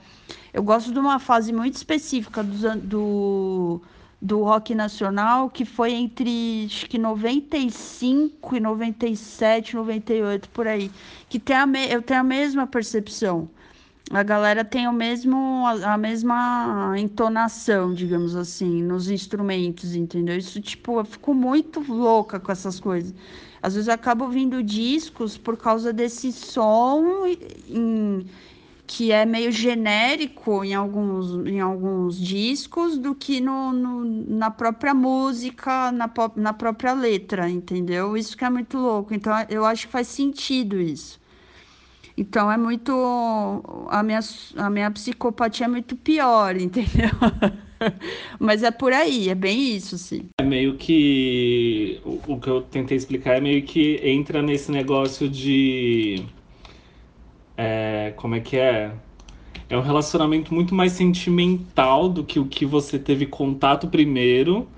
Eu 0.55 0.63
gosto 0.63 0.93
de 0.93 1.01
uma 1.01 1.19
fase 1.19 1.53
muito 1.53 1.75
específica 1.75 2.45
do, 2.45 2.77
do, 2.77 3.83
do 4.23 4.45
rock 4.45 4.73
nacional, 4.73 5.51
que 5.51 5.65
foi 5.65 5.95
entre 5.95 6.67
acho 6.67 6.87
que 6.87 6.97
95 6.97 8.55
e 8.55 8.61
97, 8.61 9.75
98, 9.75 10.49
por 10.51 10.69
aí. 10.69 10.93
Que 11.29 11.41
tem 11.41 11.57
a 11.57 11.67
me, 11.67 11.91
eu 11.91 12.03
tenho 12.03 12.21
a 12.21 12.25
mesma 12.25 12.69
percepção 12.69 13.51
a 14.11 14.23
galera 14.23 14.65
tem 14.65 14.89
o 14.89 14.93
mesmo, 14.93 15.67
a, 15.67 15.95
a, 15.95 15.99
mesma 15.99 16.95
entonação, 16.97 17.93
digamos 17.93 18.35
assim, 18.35 18.83
nos 18.83 19.11
instrumentos, 19.11 19.95
entendeu? 19.95 20.37
Isso, 20.37 20.61
tipo, 20.61 20.99
eu 20.99 21.05
fico 21.05 21.35
muito 21.35 21.81
louca 21.81 22.41
com 22.41 22.51
essas 22.51 22.81
coisas. 22.81 23.15
Às 23.63 23.75
vezes 23.75 23.89
eu 23.89 23.95
acabo 23.95 24.25
ouvindo 24.25 24.63
discos 24.63 25.37
por 25.37 25.57
causa 25.57 25.93
desse 25.93 26.33
som 26.33 27.27
em, 27.69 28.25
que 28.87 29.13
é 29.13 29.27
meio 29.27 29.53
genérico 29.53 30.65
em 30.65 30.75
alguns, 30.75 31.47
em 31.47 31.61
alguns 31.61 32.19
discos 32.19 32.97
do 32.99 33.15
que 33.15 33.41
no, 33.41 33.73
no 33.73 34.05
na 34.05 34.51
própria 34.51 34.95
música, 34.95 35.93
na, 35.93 36.11
na 36.37 36.53
própria 36.55 36.95
letra, 36.95 37.51
entendeu? 37.51 38.17
Isso 38.17 38.37
que 38.37 38.45
é 38.45 38.51
muito 38.51 38.79
louco. 38.79 39.13
Então, 39.15 39.33
eu 39.51 39.65
acho 39.67 39.87
que 39.87 39.93
faz 39.93 40.09
sentido 40.09 40.81
isso. 40.81 41.18
Então 42.19 42.51
é 42.51 42.57
muito. 42.57 42.93
A 43.89 44.03
minha, 44.03 44.19
a 44.57 44.69
minha 44.69 44.91
psicopatia 44.91 45.67
é 45.67 45.69
muito 45.69 45.95
pior, 45.95 46.57
entendeu? 46.59 47.11
Mas 48.41 48.65
é 48.65 48.73
por 48.73 48.93
aí, 48.93 49.29
é 49.29 49.37
bem 49.37 49.77
isso, 49.77 49.97
sim. 49.97 50.29
É 50.41 50.43
meio 50.43 50.77
que. 50.77 52.01
O, 52.05 52.35
o 52.35 52.41
que 52.41 52.51
eu 52.51 52.61
tentei 52.63 52.97
explicar 52.97 53.37
é 53.37 53.41
meio 53.41 53.63
que 53.63 54.01
entra 54.03 54.43
nesse 54.43 54.73
negócio 54.73 55.29
de. 55.29 56.25
É, 57.57 58.13
como 58.17 58.35
é 58.35 58.41
que 58.41 58.57
é? 58.57 58.93
É 59.71 59.77
um 59.77 59.83
relacionamento 59.83 60.53
muito 60.53 60.75
mais 60.75 60.93
sentimental 60.93 62.09
do 62.09 62.25
que 62.25 62.41
o 62.41 62.47
que 62.47 62.67
você 62.67 62.99
teve 62.99 63.27
contato 63.27 63.87
primeiro 63.87 64.69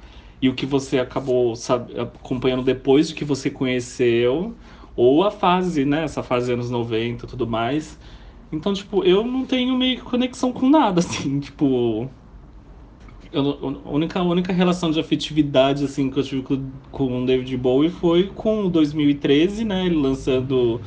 e 0.42 0.48
o 0.48 0.54
que 0.54 0.66
você 0.66 0.98
acabou 0.98 1.56
sabe, 1.56 1.98
acompanhando 1.98 2.62
depois 2.62 3.08
do 3.08 3.14
que 3.14 3.24
você 3.24 3.48
conheceu. 3.48 4.54
Ou 5.02 5.24
a 5.24 5.30
fase, 5.30 5.86
né? 5.86 6.04
Essa 6.04 6.22
fase 6.22 6.52
anos 6.52 6.70
90 6.70 7.24
e 7.24 7.28
tudo 7.28 7.46
mais. 7.46 7.98
Então, 8.52 8.74
tipo, 8.74 9.02
eu 9.02 9.24
não 9.24 9.46
tenho 9.46 9.74
meio 9.74 9.96
que 9.96 10.02
conexão 10.02 10.52
com 10.52 10.68
nada, 10.68 11.00
assim, 11.00 11.40
tipo. 11.40 12.06
Eu, 13.32 13.80
a, 13.86 13.90
única, 13.90 14.20
a 14.20 14.22
única 14.22 14.52
relação 14.52 14.90
de 14.90 15.00
afetividade, 15.00 15.86
assim, 15.86 16.10
que 16.10 16.18
eu 16.18 16.22
tive 16.22 16.42
com, 16.42 16.70
com 16.90 17.22
o 17.22 17.24
David 17.24 17.56
Bowie 17.56 17.88
foi 17.88 18.24
com 18.26 18.68
2013, 18.68 19.64
né? 19.64 19.86
Ele 19.86 19.94
lançando 19.96 20.82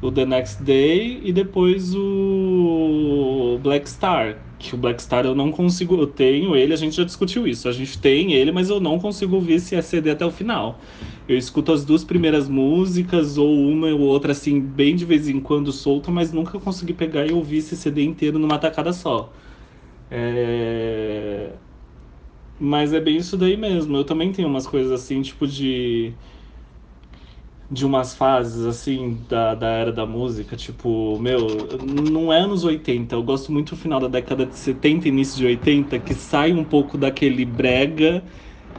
o 0.00 0.10
The 0.10 0.24
Next 0.24 0.62
Day 0.62 1.20
e 1.22 1.30
depois 1.30 1.94
o 1.94 3.58
Black 3.62 3.86
Star. 3.86 4.38
Que 4.58 4.74
o 4.74 4.78
Black 4.78 5.00
Star 5.00 5.24
eu 5.24 5.34
não 5.34 5.52
consigo. 5.52 5.96
Eu 5.96 6.06
tenho 6.06 6.56
ele, 6.56 6.72
a 6.72 6.76
gente 6.76 6.96
já 6.96 7.04
discutiu 7.04 7.46
isso. 7.46 7.68
A 7.68 7.72
gente 7.72 7.98
tem 7.98 8.32
ele, 8.32 8.50
mas 8.50 8.68
eu 8.70 8.80
não 8.80 8.98
consigo 8.98 9.36
ouvir 9.36 9.54
esse 9.54 9.80
CD 9.82 10.10
até 10.10 10.26
o 10.26 10.30
final. 10.30 10.80
Eu 11.28 11.36
escuto 11.36 11.72
as 11.72 11.84
duas 11.84 12.02
primeiras 12.04 12.48
músicas, 12.48 13.38
ou 13.38 13.54
uma 13.68 13.88
ou 13.88 14.00
outra, 14.00 14.32
assim, 14.32 14.60
bem 14.60 14.96
de 14.96 15.04
vez 15.04 15.28
em 15.28 15.40
quando 15.40 15.70
solta, 15.72 16.10
mas 16.10 16.32
nunca 16.32 16.58
consegui 16.58 16.92
pegar 16.92 17.26
e 17.26 17.32
ouvir 17.32 17.58
esse 17.58 17.76
CD 17.76 18.02
inteiro 18.02 18.38
numa 18.38 18.58
tacada 18.58 18.92
só. 18.92 19.32
É... 20.10 21.50
Mas 22.58 22.92
é 22.92 23.00
bem 23.00 23.16
isso 23.18 23.36
daí 23.36 23.56
mesmo. 23.56 23.96
Eu 23.96 24.04
também 24.04 24.32
tenho 24.32 24.48
umas 24.48 24.66
coisas 24.66 24.90
assim, 24.90 25.22
tipo 25.22 25.46
de 25.46 26.12
de 27.70 27.84
umas 27.84 28.14
fases, 28.14 28.64
assim, 28.66 29.24
da, 29.28 29.54
da 29.54 29.68
era 29.68 29.92
da 29.92 30.06
música, 30.06 30.56
tipo, 30.56 31.18
meu, 31.20 31.78
não 31.80 32.32
é 32.32 32.40
anos 32.40 32.64
80, 32.64 33.14
eu 33.14 33.22
gosto 33.22 33.52
muito 33.52 33.74
do 33.74 33.80
final 33.80 34.00
da 34.00 34.08
década 34.08 34.46
de 34.46 34.56
70 34.56 35.06
início 35.08 35.36
de 35.36 35.44
80, 35.46 35.98
que 36.00 36.14
sai 36.14 36.52
um 36.52 36.64
pouco 36.64 36.96
daquele 36.96 37.44
brega 37.44 38.24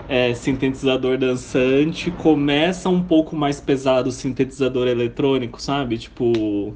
é, 0.08 0.34
sintetizador 0.34 1.17
dançante, 1.17 2.12
começa 2.12 2.89
um 2.89 3.04
pouco 3.06 3.36
mais 3.36 3.62
pesado 3.62 4.10
o 4.10 4.12
sintetizador 4.12 4.88
eletrônico, 4.88 5.62
sabe? 5.62 5.97
Tipo, 5.99 6.75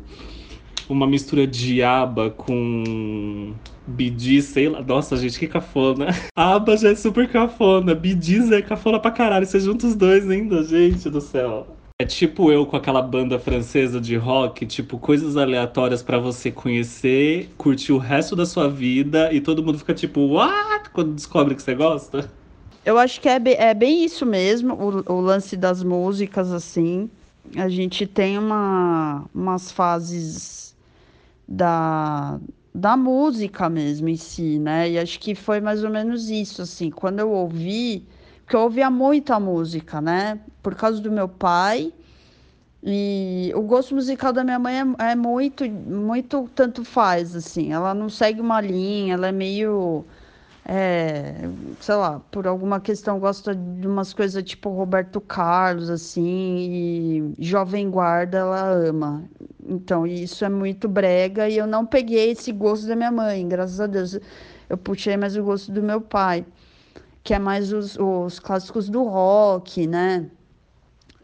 uma 0.89 1.07
mistura 1.07 1.47
de 1.47 1.81
aba 1.83 2.29
com 2.31 3.55
Bidis, 3.85 4.45
sei 4.45 4.69
lá. 4.69 4.81
Nossa, 4.81 5.17
gente, 5.17 5.39
que 5.39 5.47
cafona. 5.47 6.07
Aba 6.35 6.77
já 6.77 6.89
é 6.89 6.95
super 6.95 7.29
cafona. 7.31 7.95
Bidis 7.95 8.51
é 8.51 8.61
cafona 8.61 8.99
pra 8.99 9.11
caralho. 9.11 9.45
Você 9.45 9.59
junta 9.59 9.87
os 9.87 9.95
dois 9.95 10.29
ainda, 10.29 10.63
gente 10.63 11.09
do 11.09 11.21
céu. 11.21 11.82
É 12.03 12.05
tipo 12.05 12.51
eu 12.51 12.65
com 12.65 12.75
aquela 12.75 13.01
banda 13.01 13.39
francesa 13.39 14.01
de 14.01 14.17
rock, 14.17 14.65
tipo, 14.65 14.99
coisas 14.99 15.37
aleatórias 15.37 16.03
para 16.03 16.19
você 16.19 16.51
conhecer, 16.51 17.49
curtir 17.57 17.93
o 17.93 17.97
resto 17.97 18.35
da 18.35 18.45
sua 18.45 18.67
vida 18.67 19.31
e 19.31 19.39
todo 19.39 19.63
mundo 19.63 19.77
fica 19.79 19.93
tipo, 19.93 20.19
what? 20.19 20.89
Quando 20.89 21.13
descobre 21.13 21.55
que 21.55 21.63
você 21.63 21.73
gosta. 21.73 22.29
Eu 22.85 22.97
acho 22.97 23.21
que 23.21 23.29
é, 23.29 23.39
bem, 23.39 23.55
é 23.57 23.73
bem 23.73 24.03
isso 24.03 24.25
mesmo, 24.25 24.73
o, 24.73 25.13
o, 25.13 25.21
lance 25.21 25.55
das 25.55 25.81
músicas, 25.81 26.51
assim. 26.51 27.09
A 27.55 27.69
gente 27.69 28.05
tem 28.05 28.37
uma, 28.37 29.23
umas 29.33 29.71
fases 29.71 30.75
da, 31.47 32.37
da 32.75 32.97
música 32.97 33.69
mesmo 33.69 34.09
em 34.09 34.17
si, 34.17 34.59
né? 34.59 34.91
E 34.91 34.99
acho 34.99 35.17
que 35.21 35.33
foi 35.35 35.61
mais 35.61 35.85
ou 35.85 35.89
menos 35.89 36.29
isso, 36.29 36.63
assim. 36.63 36.91
Quando 36.91 37.19
eu 37.19 37.31
ouvi 37.31 38.03
porque 38.43 38.55
eu 38.55 38.61
ouvia 38.61 38.89
muita 38.89 39.39
música, 39.39 40.01
né? 40.01 40.39
Por 40.61 40.75
causa 40.75 41.01
do 41.01 41.11
meu 41.11 41.27
pai. 41.27 41.93
E 42.83 43.51
o 43.55 43.61
gosto 43.61 43.95
musical 43.95 44.33
da 44.33 44.43
minha 44.43 44.59
mãe 44.59 44.75
é, 44.99 45.11
é 45.11 45.15
muito, 45.15 45.63
muito 45.69 46.49
tanto 46.53 46.83
faz, 46.83 47.35
assim. 47.35 47.71
Ela 47.71 47.93
não 47.93 48.09
segue 48.09 48.41
uma 48.41 48.59
linha, 48.59 49.13
ela 49.13 49.27
é 49.27 49.31
meio. 49.31 50.03
É, 50.65 51.49
sei 51.81 51.95
lá, 51.95 52.21
por 52.31 52.47
alguma 52.47 52.79
questão 52.79 53.19
gosta 53.19 53.53
de 53.53 53.85
umas 53.85 54.13
coisas 54.13 54.41
tipo 54.43 54.69
Roberto 54.69 55.19
Carlos, 55.19 55.89
assim, 55.89 57.33
e 57.37 57.43
Jovem 57.43 57.89
Guarda 57.89 58.37
ela 58.39 58.69
ama. 58.71 59.23
Então, 59.65 60.07
isso 60.07 60.45
é 60.45 60.49
muito 60.49 60.87
brega 60.87 61.49
e 61.49 61.57
eu 61.57 61.67
não 61.67 61.85
peguei 61.85 62.31
esse 62.31 62.51
gosto 62.53 62.87
da 62.87 62.95
minha 62.95 63.11
mãe, 63.11 63.47
graças 63.47 63.79
a 63.81 63.87
Deus. 63.87 64.17
Eu 64.69 64.77
puxei 64.77 65.17
mais 65.17 65.35
o 65.35 65.43
gosto 65.43 65.71
do 65.71 65.83
meu 65.83 65.99
pai 66.01 66.45
que 67.23 67.33
é 67.33 67.39
mais 67.39 67.71
os, 67.71 67.97
os 67.97 68.39
clássicos 68.39 68.89
do 68.89 69.03
rock, 69.03 69.87
né? 69.87 70.29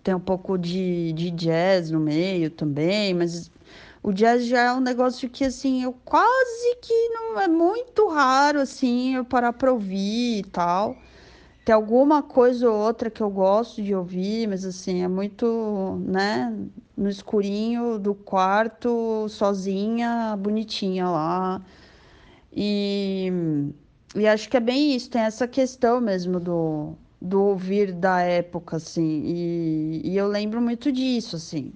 Tem 0.04 0.16
um 0.16 0.20
pouco 0.20 0.58
de, 0.58 1.12
de 1.14 1.30
jazz 1.32 1.92
no 1.92 2.00
meio 2.00 2.50
também, 2.50 3.14
mas 3.14 3.52
o 4.02 4.14
jazz 4.14 4.46
já 4.46 4.62
é 4.62 4.74
um 4.74 4.80
negócio 4.80 5.30
que, 5.30 5.44
assim, 5.44 5.84
eu 5.84 5.94
quase 6.06 6.78
que 6.82 7.10
não 7.10 7.40
é 7.40 7.48
muito 7.48 8.08
raro, 8.08 8.62
assim, 8.62 9.16
eu 9.16 9.26
parar 9.26 9.54
para 9.54 9.72
ouvir 9.74 10.40
e 10.40 10.44
tal. 10.44 10.96
Tem 11.66 11.76
alguma 11.76 12.24
coisa 12.24 12.70
ou 12.70 12.78
outra 12.78 13.10
que 13.10 13.22
eu 13.22 13.30
gosto 13.30 13.82
de 13.84 13.94
ouvir, 13.94 14.48
mas, 14.48 14.66
assim, 14.66 15.04
é 15.04 15.08
muito, 15.08 16.02
né, 16.06 16.56
no 16.98 17.10
escurinho 17.10 18.00
do 18.00 18.16
quarto, 18.16 19.28
sozinha, 19.30 20.36
bonitinha 20.38 21.10
lá. 21.10 21.62
E 22.54 23.32
e 24.16 24.28
acho 24.28 24.50
que 24.50 24.58
é 24.58 24.60
bem 24.60 24.96
isso, 24.96 25.10
tem 25.10 25.22
essa 25.22 25.48
questão 25.48 26.02
mesmo 26.02 26.40
do, 26.40 26.94
do 27.22 27.44
ouvir 27.44 27.92
da 27.94 28.22
época, 28.22 28.78
assim. 28.78 29.22
E, 29.26 30.02
e 30.04 30.18
eu 30.18 30.28
lembro 30.28 30.62
muito 30.62 30.92
disso, 30.92 31.36
assim. 31.36 31.74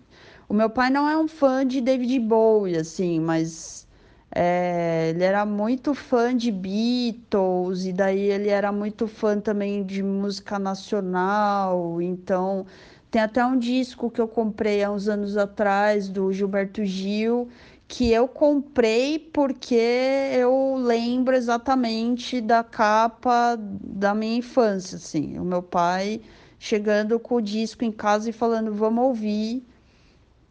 O 0.50 0.54
meu 0.54 0.70
pai 0.70 0.90
não 0.90 1.08
é 1.08 1.18
um 1.18 1.28
fã 1.28 1.66
de 1.66 1.82
David 1.82 2.20
Bowie, 2.20 2.78
assim, 2.78 3.20
mas 3.20 3.88
é, 4.36 5.10
ele 5.12 5.24
era 5.24 5.46
muito 5.46 5.94
fã 5.94 6.36
de 6.36 6.52
Beatles, 6.52 7.86
e 7.86 7.94
daí 7.94 8.20
ele 8.32 8.50
era 8.50 8.72
muito 8.72 9.08
fã 9.08 9.40
também 9.40 9.86
de 9.86 10.02
música 10.04 10.58
nacional. 10.60 12.02
Então, 12.02 12.66
tem 13.12 13.22
até 13.22 13.46
um 13.46 13.58
disco 13.58 14.10
que 14.10 14.20
eu 14.20 14.28
comprei 14.28 14.84
há 14.84 14.92
uns 14.92 15.08
anos 15.08 15.38
atrás, 15.38 16.10
do 16.10 16.32
Gilberto 16.34 16.84
Gil, 16.84 17.48
que 17.94 18.12
eu 18.12 18.28
comprei 18.28 19.20
porque 19.20 19.76
eu 19.76 20.78
lembro 20.78 21.36
exatamente 21.36 22.42
da 22.42 22.64
capa 22.64 23.56
da 23.56 24.16
minha 24.16 24.38
infância, 24.38 24.96
assim. 24.96 25.38
O 25.38 25.46
meu 25.46 25.62
pai 25.62 26.20
chegando 26.58 27.20
com 27.20 27.36
o 27.36 27.42
disco 27.42 27.86
em 27.86 27.92
casa 27.92 28.32
e 28.32 28.34
falando, 28.34 28.74
vamos 28.74 29.04
ouvir, 29.04 29.64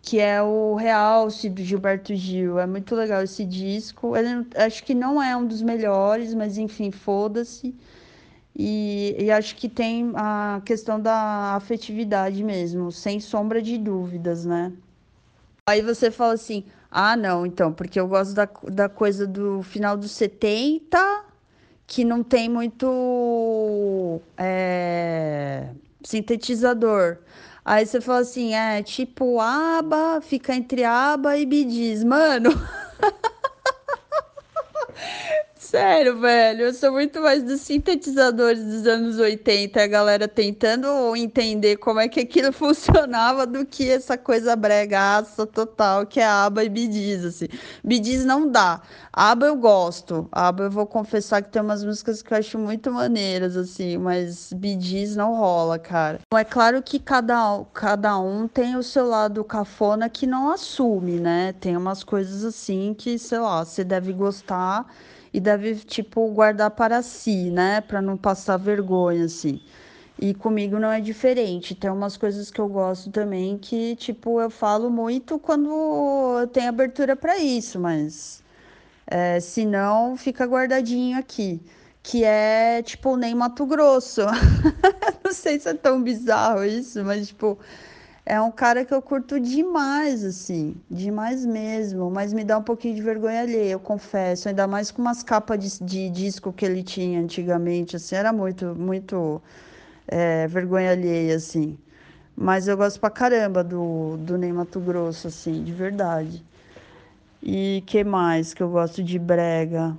que 0.01 0.20
é 0.20 0.40
o 0.40 0.76
Realce 0.76 1.51
do 1.51 1.64
Gilberto 1.64 2.14
Gil. 2.14 2.61
É 2.61 2.66
muito 2.66 2.95
legal 2.95 3.24
esse 3.24 3.45
disco. 3.45 4.16
Ele, 4.16 4.47
acho 4.55 4.84
que 4.84 4.95
não 4.95 5.20
é 5.20 5.36
um 5.36 5.45
dos 5.45 5.62
melhores, 5.62 6.34
mas 6.34 6.59
enfim, 6.59 6.93
foda-se. 6.93 7.74
E, 8.55 9.16
e 9.18 9.32
acho 9.32 9.57
que 9.57 9.68
tem 9.68 10.12
a 10.14 10.62
questão 10.64 11.01
da 11.01 11.57
afetividade 11.57 12.45
mesmo, 12.45 12.93
sem 12.93 13.18
sombra 13.18 13.61
de 13.61 13.76
dúvidas, 13.78 14.45
né? 14.45 14.72
Aí 15.68 15.82
você 15.82 16.09
fala 16.09 16.34
assim, 16.34 16.64
ah, 16.95 17.16
não, 17.16 17.47
então, 17.47 17.72
porque 17.72 17.99
eu 17.99 18.07
gosto 18.07 18.34
da, 18.34 18.47
da 18.64 18.86
coisa 18.86 19.26
do 19.26 19.62
final 19.62 19.97
dos 19.97 20.11
70, 20.11 21.24
que 21.86 22.05
não 22.05 22.22
tem 22.22 22.51
muito 22.51 24.20
é, 24.36 25.68
sintetizador. 26.05 27.16
Aí 27.64 27.86
você 27.86 27.99
fala 27.99 28.20
assim, 28.20 28.55
é 28.55 28.82
tipo 28.82 29.40
aba, 29.40 30.20
fica 30.20 30.55
entre 30.55 30.84
aba 30.84 31.38
e 31.38 31.47
bidiz. 31.47 32.05
Mano, 32.05 32.51
Sério, 35.73 36.20
velho, 36.20 36.66
eu 36.66 36.75
sou 36.75 36.93
muito 36.93 37.18
mais 37.23 37.43
dos 37.43 37.62
sintetizadores 37.62 38.62
dos 38.62 38.87
anos 38.87 39.18
80, 39.18 39.83
a 39.83 39.87
galera 39.87 40.29
tentando 40.29 41.16
entender 41.16 41.79
como 41.79 41.99
é 41.99 42.09
que 42.09 42.20
aquilo 42.20 42.53
funcionava 42.53 43.47
do 43.47 43.64
que 43.64 43.89
essa 43.89 44.18
coisa 44.18 44.55
bregaça 44.55 45.47
total 45.47 46.05
que 46.05 46.20
é 46.20 46.27
a 46.27 46.45
aba 46.45 46.62
e 46.62 46.68
bidiz, 46.68 47.25
assim. 47.25 47.47
Bidiz 47.83 48.23
não 48.23 48.51
dá. 48.51 48.83
Aba 49.11 49.47
eu 49.47 49.57
gosto. 49.57 50.29
Aba 50.31 50.64
eu 50.64 50.70
vou 50.70 50.87
confessar 50.87 51.41
que 51.41 51.49
tem 51.49 51.62
umas 51.62 51.83
músicas 51.83 52.20
que 52.20 52.35
eu 52.35 52.37
acho 52.37 52.59
muito 52.59 52.93
maneiras, 52.93 53.57
assim, 53.57 53.97
mas 53.97 54.53
bidiz 54.53 55.16
não 55.16 55.35
rola, 55.35 55.79
cara. 55.79 56.20
É 56.35 56.45
claro 56.45 56.83
que 56.83 56.99
cada, 56.99 57.64
cada 57.73 58.18
um 58.18 58.47
tem 58.47 58.77
o 58.77 58.83
seu 58.83 59.09
lado 59.09 59.43
cafona 59.43 60.11
que 60.11 60.27
não 60.27 60.51
assume, 60.53 61.18
né? 61.18 61.55
Tem 61.59 61.75
umas 61.79 62.05
coisas 62.05 62.45
assim 62.45 62.93
que, 62.93 63.18
sei 63.18 63.39
lá, 63.39 63.64
você 63.64 63.83
deve 63.83 64.12
gostar 64.12 64.87
e 65.33 65.41
deve, 65.41 65.76
tipo, 65.76 66.28
guardar 66.30 66.70
para 66.70 67.03
si, 67.03 67.51
né? 67.51 67.80
Para 67.80 68.03
não 68.03 68.16
passar 68.16 68.57
vergonha, 68.59 69.24
assim. 69.24 69.61
E 70.20 70.35
comigo 70.35 70.78
não 70.78 70.91
é 70.93 71.01
diferente. 71.01 71.74
Tem 71.74 71.91
umas 71.91 72.16
coisas 72.16 72.51
que 72.51 72.61
eu 72.61 72.68
gosto 72.68 73.11
também 73.11 73.59
que, 73.59 73.97
tipo, 73.97 74.41
eu 74.41 74.51
falo 74.51 74.91
muito 74.91 75.39
quando 75.39 75.68
eu 76.41 76.47
tenho 76.49 76.68
abertura 76.68 77.16
para 77.16 77.39
isso, 77.39 77.80
mas 77.80 78.43
é, 79.07 79.41
se 79.41 79.64
não, 79.64 80.16
fica 80.16 80.47
guardadinho 80.47 81.18
aqui. 81.18 81.61
Que 82.03 82.24
é, 82.24 82.83
tipo, 82.83 83.16
nem 83.16 83.35
Mato 83.35 83.64
Grosso. 83.66 84.22
não 85.24 85.33
sei 85.33 85.59
se 85.61 85.68
é 85.68 85.74
tão 85.74 86.03
bizarro 86.03 86.64
isso, 86.64 87.03
mas, 87.05 87.28
tipo, 87.28 87.59
é 88.25 88.41
um 88.41 88.51
cara 88.51 88.85
que 88.85 88.95
eu 88.95 89.03
curto 89.03 89.41
demais, 89.41 90.25
assim, 90.25 90.77
demais 90.91 91.45
mesmo, 91.45 92.11
mas 92.11 92.33
me 92.33 92.45
dá 92.45 92.59
um 92.59 92.62
pouquinho 92.62 92.95
de 92.95 93.03
vergonha 93.03 93.41
alheia, 93.43 93.73
eu 93.73 93.81
confesso, 93.81 94.49
ainda 94.49 94.66
mais 94.66 94.91
com 94.91 95.03
umas 95.03 95.23
capas 95.23 95.59
de, 95.59 95.85
de 95.85 96.11
disco 96.11 96.53
que 96.53 96.64
ele 96.64 96.83
tinha 96.83 97.20
antigamente, 97.20 97.97
assim, 97.97 98.14
era 98.14 98.33
muito, 98.33 98.75
muito 98.77 99.43
é, 100.07 100.47
vergonha 100.47 100.93
alheia, 100.93 101.37
assim. 101.37 101.79
Mas 102.37 102.68
eu 102.68 102.77
gosto 102.77 103.01
pra 103.01 103.11
caramba 103.11 103.62
do, 103.62 104.16
do 104.18 104.39
Ney 104.39 104.53
Mato 104.53 104.81
Grosso, 104.81 105.29
assim, 105.29 105.62
de 105.64 105.73
verdade. 105.73 106.45
E 107.43 107.83
que 107.87 108.05
mais 108.05 108.55
que 108.55 108.62
eu 108.62 108.70
gosto 108.70 109.03
de 109.03 109.18
brega? 109.18 109.97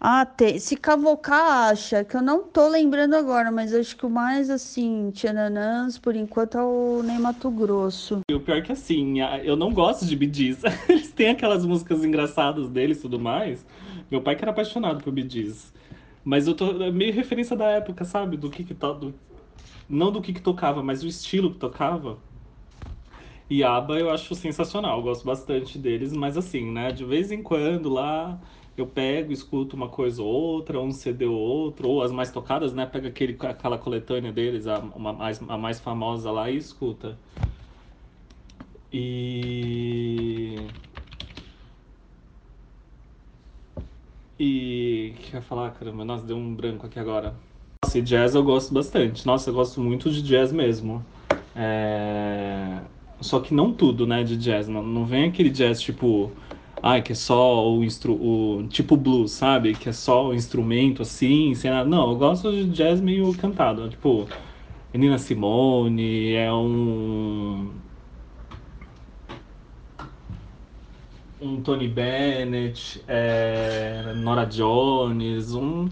Ah, 0.00 0.24
tem. 0.24 0.60
Se 0.60 0.76
cavocar, 0.76 1.70
acha, 1.70 2.04
que 2.04 2.16
eu 2.16 2.22
não 2.22 2.44
tô 2.44 2.68
lembrando 2.68 3.14
agora, 3.14 3.50
mas 3.50 3.74
acho 3.74 3.96
que 3.96 4.06
o 4.06 4.10
mais 4.10 4.48
assim, 4.48 5.10
tchananãs, 5.12 5.98
por 5.98 6.14
enquanto, 6.14 6.56
é 6.56 6.62
o 6.62 7.02
Ney 7.02 7.18
Mato 7.18 7.50
Grosso. 7.50 8.20
E 8.30 8.34
o 8.34 8.40
pior 8.40 8.58
é 8.58 8.60
que 8.60 8.70
assim, 8.70 9.20
eu 9.42 9.56
não 9.56 9.72
gosto 9.72 10.06
de 10.06 10.14
Bidiz. 10.14 10.62
Eles 10.88 11.10
têm 11.10 11.30
aquelas 11.30 11.66
músicas 11.66 12.04
engraçadas 12.04 12.68
deles 12.68 12.98
e 12.98 13.02
tudo 13.02 13.18
mais. 13.18 13.66
Meu 14.08 14.22
pai 14.22 14.36
que 14.36 14.44
era 14.44 14.52
apaixonado 14.52 15.02
por 15.02 15.12
Bidiz. 15.12 15.72
Mas 16.24 16.46
eu 16.46 16.54
tô 16.54 16.80
é 16.82 16.92
meio 16.92 17.12
referência 17.12 17.56
da 17.56 17.66
época, 17.66 18.04
sabe? 18.04 18.36
Do 18.36 18.50
que 18.50 18.62
que 18.62 18.74
to... 18.74 18.94
do... 18.94 19.14
Não 19.88 20.12
do 20.12 20.20
que 20.20 20.32
que 20.32 20.40
tocava, 20.40 20.80
mas 20.80 21.00
do 21.00 21.08
estilo 21.08 21.50
que 21.50 21.58
tocava. 21.58 22.18
E 23.50 23.64
ABBA 23.64 23.98
eu 23.98 24.10
acho 24.10 24.34
sensacional, 24.34 24.98
eu 24.98 25.02
gosto 25.02 25.24
bastante 25.24 25.78
deles, 25.78 26.12
mas 26.12 26.36
assim, 26.36 26.70
né? 26.70 26.92
De 26.92 27.04
vez 27.04 27.32
em 27.32 27.42
quando 27.42 27.88
lá 27.88 28.38
eu 28.80 28.86
pego, 28.86 29.32
escuto 29.32 29.74
uma 29.76 29.88
coisa 29.88 30.22
ou 30.22 30.28
outra, 30.28 30.80
um 30.80 30.92
CD 30.92 31.26
ou 31.26 31.36
outro, 31.36 31.88
ou 31.88 32.02
as 32.02 32.12
mais 32.12 32.30
tocadas, 32.30 32.72
né? 32.72 32.86
Pega 32.86 33.08
aquele, 33.08 33.36
aquela 33.40 33.78
coletânea 33.78 34.32
deles, 34.32 34.66
a, 34.66 34.78
uma, 34.78 35.12
mais, 35.12 35.40
a 35.48 35.58
mais 35.58 35.80
famosa 35.80 36.30
lá 36.30 36.50
e 36.50 36.56
escuta. 36.56 37.18
E. 38.92 40.56
E. 44.38 45.12
O 45.14 45.20
que 45.20 45.34
eu 45.34 45.38
ia 45.38 45.42
falar, 45.42 45.70
caramba? 45.72 46.04
Nossa, 46.04 46.24
deu 46.24 46.36
um 46.36 46.54
branco 46.54 46.86
aqui 46.86 46.98
agora. 46.98 47.34
Nossa, 47.84 47.98
e 47.98 48.02
jazz 48.02 48.34
eu 48.34 48.42
gosto 48.42 48.72
bastante. 48.72 49.26
Nossa, 49.26 49.50
eu 49.50 49.54
gosto 49.54 49.80
muito 49.80 50.10
de 50.10 50.22
jazz 50.22 50.52
mesmo. 50.52 51.04
É... 51.54 52.80
Só 53.20 53.40
que 53.40 53.52
não 53.52 53.72
tudo, 53.72 54.06
né, 54.06 54.22
de 54.22 54.36
jazz. 54.36 54.68
Não, 54.68 54.82
não 54.82 55.04
vem 55.04 55.28
aquele 55.28 55.50
jazz 55.50 55.80
tipo 55.80 56.30
ai, 56.82 57.02
que 57.02 57.12
é 57.12 57.14
só 57.14 57.68
o, 57.70 57.84
instru 57.84 58.14
o 58.14 58.66
tipo 58.68 58.96
blues, 58.96 59.32
sabe? 59.32 59.74
Que 59.74 59.88
é 59.88 59.92
só 59.92 60.28
o 60.28 60.34
instrumento 60.34 61.02
assim, 61.02 61.54
sem 61.54 61.70
nada. 61.70 61.88
Não, 61.88 62.10
eu 62.10 62.16
gosto 62.16 62.50
de 62.52 62.68
jazz 62.70 63.00
meio 63.00 63.34
cantado. 63.34 63.88
Tipo, 63.88 64.28
Nina 64.94 65.18
Simone, 65.18 66.32
é 66.34 66.52
um. 66.52 67.70
Um 71.40 71.62
Tony 71.62 71.86
Bennett, 71.88 73.02
é, 73.06 74.12
Nora 74.16 74.44
Jones, 74.44 75.54
um, 75.54 75.88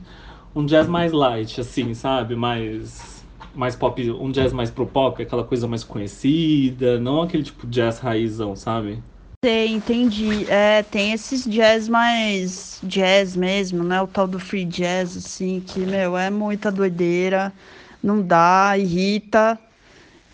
um 0.55 0.67
jazz 0.67 0.89
mais 0.89 1.13
light, 1.13 1.61
assim, 1.61 1.95
sabe? 1.95 2.35
Mais, 2.35 3.25
mais 3.55 3.77
pop, 3.77 4.11
um 4.11 4.31
jazz 4.33 4.53
mais 4.53 4.71
pro 4.73 4.87
pop, 4.87 5.23
aquela 5.23 5.45
coisa 5.45 5.69
mais 5.69 5.85
conhecida, 5.85 6.99
não 6.99 7.23
aquele 7.23 7.45
tipo 7.45 7.67
jazz 7.69 8.01
raizão, 8.01 8.57
sabe? 8.57 9.03
Entendi. 9.49 10.47
É, 10.49 10.83
tem 10.83 11.13
esses 11.13 11.45
jazz 11.45 11.89
mais 11.89 12.81
jazz 12.83 13.37
mesmo, 13.37 13.85
né? 13.85 14.01
O 14.03 14.07
tal 14.07 14.27
do 14.27 14.39
free 14.39 14.65
jazz, 14.65 15.17
assim, 15.17 15.61
que, 15.61 15.81
meu, 15.87 16.17
é 16.17 16.31
muita 16.31 16.71
doideira, 16.71 17.53
não 18.03 18.23
dá, 18.23 18.77
irrita. 18.79 19.59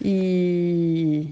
E, 0.00 1.28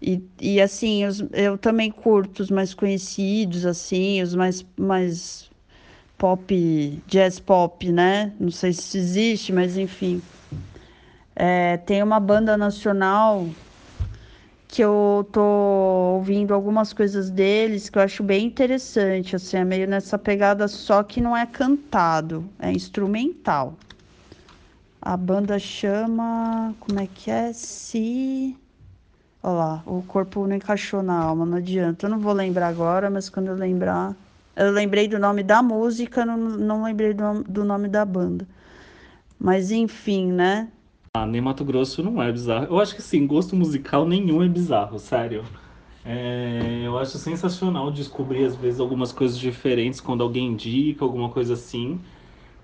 e, 0.00 0.22
e 0.40 0.60
assim, 0.60 1.04
os, 1.06 1.24
eu 1.32 1.58
também 1.58 1.90
curto 1.90 2.40
os 2.42 2.50
mais 2.50 2.74
conhecidos, 2.74 3.66
assim, 3.66 4.22
os 4.22 4.34
mais, 4.34 4.64
mais 4.78 5.50
pop, 6.18 7.02
jazz 7.06 7.40
pop, 7.40 7.90
né? 7.92 8.32
Não 8.40 8.50
sei 8.50 8.72
se 8.72 8.98
existe, 8.98 9.52
mas 9.52 9.76
enfim. 9.76 10.22
É, 11.36 11.76
tem 11.78 12.02
uma 12.02 12.20
banda 12.20 12.56
nacional 12.56 13.48
que 14.74 14.82
eu 14.82 15.24
tô 15.30 16.16
ouvindo 16.16 16.52
algumas 16.52 16.92
coisas 16.92 17.30
deles 17.30 17.88
que 17.88 17.96
eu 17.96 18.02
acho 18.02 18.24
bem 18.24 18.44
interessante, 18.44 19.36
assim, 19.36 19.58
é 19.58 19.64
meio 19.64 19.86
nessa 19.86 20.18
pegada 20.18 20.66
só 20.66 21.04
que 21.04 21.20
não 21.20 21.36
é 21.36 21.46
cantado, 21.46 22.44
é 22.58 22.72
instrumental. 22.72 23.74
A 25.00 25.16
banda 25.16 25.60
chama, 25.60 26.74
como 26.80 26.98
é 26.98 27.06
que 27.06 27.30
é? 27.30 27.52
Se 27.52 28.56
Olha 29.44 29.54
lá, 29.54 29.82
o 29.86 30.02
corpo 30.02 30.44
não 30.44 30.56
encaixou 30.56 31.04
na 31.04 31.22
alma, 31.22 31.46
não 31.46 31.58
adianta. 31.58 32.06
Eu 32.06 32.10
não 32.10 32.18
vou 32.18 32.32
lembrar 32.32 32.66
agora, 32.66 33.08
mas 33.08 33.28
quando 33.28 33.48
eu 33.48 33.54
lembrar. 33.54 34.16
Eu 34.56 34.72
lembrei 34.72 35.06
do 35.06 35.20
nome 35.20 35.44
da 35.44 35.62
música, 35.62 36.26
não, 36.26 36.36
não 36.36 36.82
lembrei 36.82 37.14
do, 37.14 37.44
do 37.44 37.64
nome 37.64 37.86
da 37.86 38.04
banda. 38.04 38.44
Mas 39.38 39.70
enfim, 39.70 40.32
né? 40.32 40.68
Ah, 41.16 41.26
nem 41.26 41.40
Mato 41.40 41.64
Grosso 41.64 42.02
não 42.02 42.20
é 42.20 42.32
bizarro. 42.32 42.66
Eu 42.68 42.80
acho 42.80 42.96
que 42.96 43.00
sim, 43.00 43.24
gosto 43.24 43.54
musical 43.54 44.04
nenhum 44.04 44.42
é 44.42 44.48
bizarro, 44.48 44.98
sério. 44.98 45.44
É, 46.04 46.82
eu 46.84 46.98
acho 46.98 47.18
sensacional 47.18 47.92
descobrir, 47.92 48.44
às 48.44 48.56
vezes, 48.56 48.80
algumas 48.80 49.12
coisas 49.12 49.38
diferentes 49.38 50.00
quando 50.00 50.24
alguém 50.24 50.48
indica, 50.48 51.04
alguma 51.04 51.28
coisa 51.28 51.54
assim. 51.54 52.00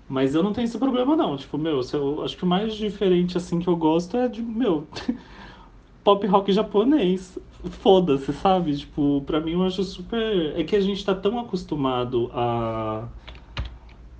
Mas 0.09 0.35
eu 0.35 0.43
não 0.43 0.51
tenho 0.51 0.65
esse 0.65 0.77
problema, 0.77 1.15
não. 1.15 1.37
Tipo, 1.37 1.57
meu, 1.57 1.79
eu 1.93 2.23
acho 2.25 2.35
que 2.35 2.43
o 2.43 2.45
mais 2.45 2.73
diferente, 2.75 3.37
assim, 3.37 3.57
que 3.57 3.69
eu 3.69 3.75
gosto 3.77 4.17
é 4.17 4.27
de, 4.27 4.41
meu, 4.41 4.85
pop 6.03 6.27
rock 6.27 6.51
japonês. 6.51 7.39
Foda-se, 7.79 8.33
sabe? 8.33 8.75
Tipo, 8.75 9.23
pra 9.25 9.39
mim 9.39 9.53
eu 9.53 9.63
acho 9.63 9.81
super. 9.85 10.59
É 10.59 10.63
que 10.65 10.75
a 10.75 10.81
gente 10.81 11.05
tá 11.05 11.15
tão 11.15 11.39
acostumado 11.39 12.29
a 12.33 13.07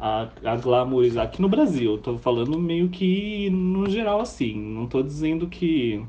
a, 0.01 0.29
a 0.43 0.55
glamourizar 0.57 1.25
aqui 1.25 1.41
no 1.41 1.47
Brasil. 1.47 1.97
Tô 1.99 2.17
falando 2.17 2.59
meio 2.59 2.89
que 2.89 3.49
no 3.51 3.87
geral 3.89 4.19
assim. 4.21 4.59
Não 4.59 4.87
tô 4.87 5.03
dizendo 5.03 5.47
que 5.47 6.03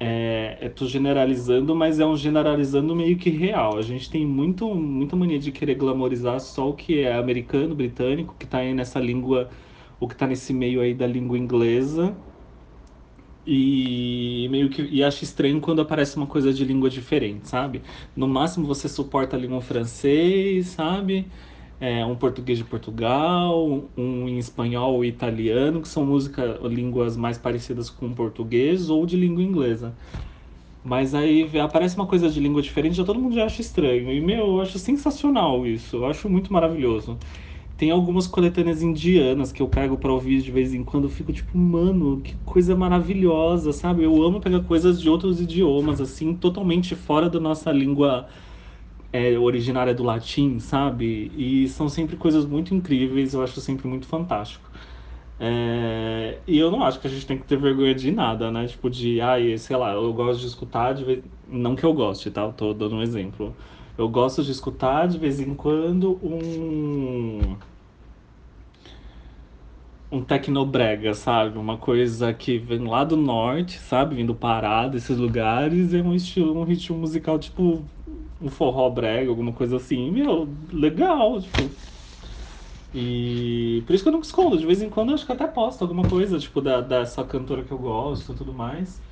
é, 0.00 0.58
eu 0.62 0.74
tô 0.74 0.86
generalizando, 0.86 1.74
mas 1.76 2.00
é 2.00 2.06
um 2.06 2.16
generalizando 2.16 2.94
meio 2.96 3.16
que 3.18 3.30
real. 3.30 3.76
A 3.78 3.82
gente 3.82 4.10
tem 4.10 4.26
muito, 4.26 4.74
muita 4.74 5.14
mania 5.16 5.38
de 5.38 5.52
querer 5.52 5.74
glamorizar 5.76 6.40
só 6.40 6.70
o 6.70 6.74
que 6.74 7.00
é 7.00 7.14
americano, 7.16 7.74
britânico, 7.74 8.34
que 8.38 8.46
tá 8.46 8.58
aí 8.58 8.74
nessa 8.74 8.98
língua, 8.98 9.50
o 10.00 10.08
que 10.08 10.16
tá 10.16 10.26
nesse 10.26 10.52
meio 10.52 10.80
aí 10.80 10.94
da 10.94 11.06
língua 11.06 11.38
inglesa. 11.38 12.16
E 13.46 14.48
meio 14.50 14.68
que 14.70 14.82
e 14.82 15.02
acho 15.02 15.24
estranho 15.24 15.60
quando 15.60 15.80
aparece 15.80 16.16
uma 16.16 16.26
coisa 16.26 16.52
de 16.52 16.64
língua 16.64 16.90
diferente, 16.90 17.48
sabe? 17.48 17.82
No 18.14 18.28
máximo 18.28 18.66
você 18.66 18.88
suporta 18.88 19.36
a 19.36 19.38
língua 19.38 19.60
francês, 19.62 20.68
sabe? 20.68 21.26
É, 21.80 22.04
um 22.04 22.14
português 22.14 22.58
de 22.58 22.64
Portugal, 22.64 23.90
um 23.96 24.28
em 24.28 24.38
espanhol 24.38 24.94
ou 24.96 25.04
italiano, 25.04 25.80
que 25.80 25.88
são 25.88 26.04
música, 26.04 26.58
línguas 26.64 27.16
mais 27.16 27.38
parecidas 27.38 27.88
com 27.88 28.14
português 28.14 28.90
ou 28.90 29.06
de 29.06 29.16
língua 29.16 29.42
inglesa. 29.42 29.96
Mas 30.82 31.14
aí 31.14 31.48
aparece 31.60 31.96
uma 31.96 32.06
coisa 32.06 32.30
de 32.30 32.40
língua 32.40 32.62
diferente, 32.62 32.96
já 32.96 33.04
todo 33.04 33.20
mundo 33.20 33.34
já 33.34 33.44
acha 33.46 33.60
estranho. 33.60 34.10
E, 34.12 34.20
meu, 34.20 34.46
eu 34.46 34.60
acho 34.62 34.78
sensacional 34.78 35.66
isso. 35.66 35.96
Eu 35.96 36.06
acho 36.06 36.28
muito 36.28 36.52
maravilhoso. 36.52 37.18
Tem 37.76 37.90
algumas 37.90 38.26
coletâneas 38.26 38.82
indianas 38.82 39.52
que 39.52 39.62
eu 39.62 39.68
pego 39.68 39.98
para 39.98 40.12
ouvir 40.12 40.42
de 40.42 40.50
vez 40.52 40.74
em 40.74 40.84
quando. 40.84 41.04
Eu 41.04 41.10
fico 41.10 41.32
tipo, 41.32 41.56
mano, 41.58 42.20
que 42.22 42.36
coisa 42.44 42.76
maravilhosa, 42.76 43.72
sabe? 43.72 44.04
Eu 44.04 44.22
amo 44.22 44.40
pegar 44.40 44.62
coisas 44.64 45.00
de 45.00 45.08
outros 45.10 45.40
idiomas, 45.40 46.00
assim, 46.00 46.34
totalmente 46.36 46.94
fora 46.96 47.28
da 47.30 47.40
nossa 47.40 47.72
língua 47.72 48.28
é, 49.12 49.38
originária 49.38 49.94
do 49.94 50.02
latim, 50.02 50.58
sabe? 50.60 51.30
E 51.36 51.68
são 51.68 51.88
sempre 51.88 52.16
coisas 52.16 52.44
muito 52.46 52.74
incríveis, 52.74 53.34
eu 53.34 53.42
acho 53.42 53.60
sempre 53.60 53.86
muito 53.88 54.06
fantástico. 54.06 54.70
É, 55.42 56.38
e 56.46 56.58
eu 56.58 56.70
não 56.70 56.84
acho 56.84 57.00
que 57.00 57.06
a 57.06 57.10
gente 57.10 57.26
tem 57.26 57.38
que 57.38 57.44
ter 57.46 57.56
vergonha 57.56 57.94
de 57.94 58.12
nada, 58.12 58.50
né? 58.50 58.66
Tipo, 58.66 58.90
de, 58.90 59.20
ai, 59.20 59.56
sei 59.58 59.76
lá, 59.76 59.92
eu 59.94 60.12
gosto 60.12 60.40
de 60.40 60.46
escutar, 60.46 60.92
de 60.92 61.04
vez... 61.04 61.24
não 61.48 61.74
que 61.74 61.84
eu 61.84 61.94
goste, 61.94 62.30
tá? 62.30 62.42
Eu 62.42 62.52
tô 62.52 62.74
dando 62.74 62.96
um 62.96 63.02
exemplo. 63.02 63.54
Eu 63.96 64.08
gosto 64.08 64.42
de 64.42 64.52
escutar 64.52 65.06
de 65.08 65.18
vez 65.18 65.40
em 65.40 65.54
quando 65.54 66.18
um. 66.22 67.56
Um 70.12 70.22
tecnobrega, 70.24 71.14
sabe? 71.14 71.56
Uma 71.58 71.76
coisa 71.78 72.32
que 72.34 72.58
vem 72.58 72.80
lá 72.86 73.04
do 73.04 73.16
norte, 73.16 73.78
sabe? 73.78 74.16
Vindo 74.16 74.34
parar 74.34 74.88
desses 74.88 75.16
lugares, 75.16 75.94
é 75.94 76.02
um 76.02 76.14
estilo, 76.14 76.58
um 76.58 76.64
ritmo 76.64 76.98
musical 76.98 77.38
tipo 77.38 77.84
um 78.40 78.48
forró 78.50 78.90
brega, 78.90 79.30
alguma 79.30 79.52
coisa 79.54 79.76
assim, 79.76 80.10
meu, 80.10 80.44
legal, 80.72 81.40
tipo. 81.42 81.76
E 82.92 83.84
por 83.86 83.94
isso 83.94 84.02
que 84.04 84.08
eu 84.08 84.12
não 84.12 84.20
escondo, 84.20 84.58
de 84.58 84.66
vez 84.66 84.82
em 84.82 84.90
quando 84.90 85.10
eu 85.10 85.14
acho 85.14 85.24
que 85.26 85.30
até 85.32 85.46
posto 85.46 85.82
alguma 85.82 86.08
coisa, 86.08 86.38
tipo, 86.40 86.60
da, 86.60 86.80
dessa 86.80 87.24
cantora 87.24 87.64
que 87.64 87.72
eu 87.72 87.78
gosto 87.78 88.32
e 88.32 88.36
tudo 88.36 88.52
mais. 88.52 89.04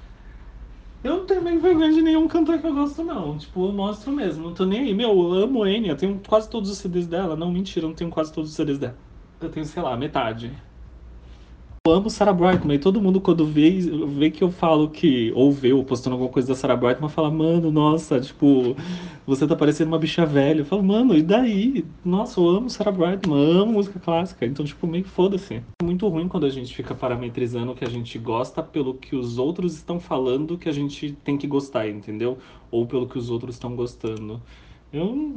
Eu 1.03 1.19
não 1.19 1.27
tenho 1.27 1.43
nem 1.43 1.59
vergonha 1.59 1.93
de 1.93 2.03
nenhum 2.03 2.27
cantor 2.29 2.61
que 2.61 2.67
eu 2.67 2.75
gosto, 2.75 3.05
não. 3.05 3.39
Tipo, 3.39 3.69
eu 3.69 3.73
mostro 3.73 4.13
mesmo, 4.13 4.45
não 4.45 4.55
tô 4.55 4.65
nem 4.67 4.81
aí. 4.81 4.95
Meu, 4.95 5.11
eu 5.11 5.33
amo 5.45 5.65
Enya, 5.67 5.97
tenho 5.97 6.21
quase 6.23 6.51
todos 6.51 6.71
os 6.71 6.79
CDs 6.79 7.07
dela. 7.07 7.37
Não, 7.37 7.51
mentira, 7.53 7.85
eu 7.87 7.89
não 7.91 7.97
tenho 7.97 8.11
quase 8.11 8.33
todos 8.33 8.51
os 8.51 8.57
CDs 8.57 8.79
dela. 8.79 9.01
Eu 9.41 9.51
tenho, 9.51 9.65
sei 9.65 9.83
lá, 9.83 9.97
metade. 9.97 10.68
Eu 11.89 11.95
amo 11.95 12.11
Sarah 12.11 12.35
Brightman 12.35 12.77
e 12.77 12.79
todo 12.79 13.01
mundo 13.01 13.19
quando 13.19 13.47
vê, 13.47 13.71
vê 14.07 14.31
que 14.31 14.45
eu 14.45 14.51
falo 14.51 14.91
que, 14.91 15.33
ou 15.35 15.51
vê 15.51 15.73
eu 15.73 15.83
postando 15.83 16.15
alguma 16.15 16.31
coisa 16.31 16.49
da 16.49 16.55
Sarah 16.55 16.77
Brightman, 16.77 17.09
fala, 17.09 17.31
mano, 17.31 17.71
nossa, 17.73 18.21
tipo, 18.21 18.77
você 19.27 19.47
tá 19.47 19.57
parecendo 19.57 19.91
uma 19.91 19.99
bicha 19.99 20.27
velha. 20.27 20.61
Eu 20.61 20.65
falo, 20.67 20.83
mano, 20.83 21.17
e 21.17 21.23
daí? 21.23 21.87
Nossa, 22.05 22.39
eu 22.41 22.47
amo 22.47 22.69
Sarah 22.69 22.93
Brightman, 22.93 23.63
amo 23.63 23.73
música 23.73 23.99
clássica. 23.99 24.45
Então, 24.45 24.67
tipo, 24.67 24.87
meio 24.87 25.05
foda-se. 25.05 25.63
É 25.81 25.85
muito 25.85 26.07
ruim 26.09 26.29
quando 26.29 26.45
a 26.45 26.51
gente 26.51 26.75
fica 26.75 26.95
parametrizando 26.95 27.73
o 27.73 27.75
que 27.75 27.87
a 27.87 27.89
gente 27.89 28.19
gosta 28.19 28.63
pelo 28.63 28.93
que 28.93 29.17
os 29.17 29.39
outros 29.39 29.75
estão 29.75 29.99
falando 29.99 30.59
que 30.59 30.69
a 30.69 30.73
gente 30.73 31.13
tem 31.25 31.39
que 31.39 31.47
gostar, 31.47 31.89
entendeu? 31.89 32.37
Ou 32.71 32.87
pelo 32.87 33.09
que 33.09 33.17
os 33.17 33.31
outros 33.31 33.55
estão 33.55 33.75
gostando. 33.75 34.43
Eu. 34.93 35.35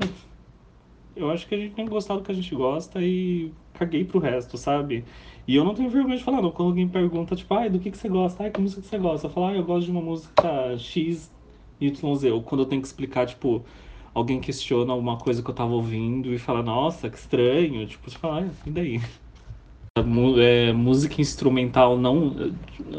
Eu 1.14 1.30
acho 1.30 1.46
que 1.46 1.56
a 1.56 1.58
gente 1.58 1.76
tem 1.76 1.86
que 1.86 1.92
gostar 1.92 2.16
do 2.16 2.24
que 2.24 2.32
a 2.32 2.36
gente 2.36 2.56
gosta 2.56 3.02
e 3.02 3.52
caguei 3.74 4.06
pro 4.06 4.20
resto, 4.20 4.58
sabe? 4.58 5.04
E 5.52 5.56
eu 5.58 5.66
não 5.66 5.74
tenho 5.74 5.90
vergonha 5.90 6.16
de 6.16 6.24
falar, 6.24 6.42
não. 6.42 6.50
Quando 6.50 6.70
alguém 6.70 6.88
pergunta, 6.88 7.36
tipo, 7.36 7.54
ai, 7.54 7.70
do 7.70 7.78
que, 7.78 7.92
que 7.92 7.98
você 7.98 8.08
gosta? 8.08 8.42
Ai, 8.42 8.52
que 8.52 8.62
música 8.62 8.82
que 8.82 8.88
você 8.88 8.98
gosta? 8.98 9.28
Eu 9.28 9.32
falo, 9.32 9.48
ai, 9.48 9.58
eu 9.58 9.64
gosto 9.66 9.84
de 9.84 9.92
uma 9.92 10.02
música 10.02 10.78
X, 10.78 11.30
Y, 11.78 12.16
Z. 12.16 12.32
Ou 12.32 12.42
quando 12.42 12.62
eu 12.62 12.66
tenho 12.66 12.82
que 12.82 12.88
explicar, 12.88 13.26
tipo, 13.26 13.66
alguém 14.14 14.40
questiona 14.40 14.94
alguma 14.94 15.18
coisa 15.18 15.44
que 15.44 15.50
eu 15.50 15.54
tava 15.54 15.74
ouvindo 15.74 16.34
e 16.34 16.38
fala, 16.38 16.64
nossa, 16.64 17.10
que 17.10 17.18
estranho. 17.18 17.86
Tipo, 17.86 18.10
você 18.10 18.18
fala, 18.18 18.44
ai, 18.44 18.50
e 18.66 18.70
daí? 18.70 19.02
É, 20.40 20.72
música 20.72 21.20
instrumental, 21.20 21.98
não. 21.98 22.34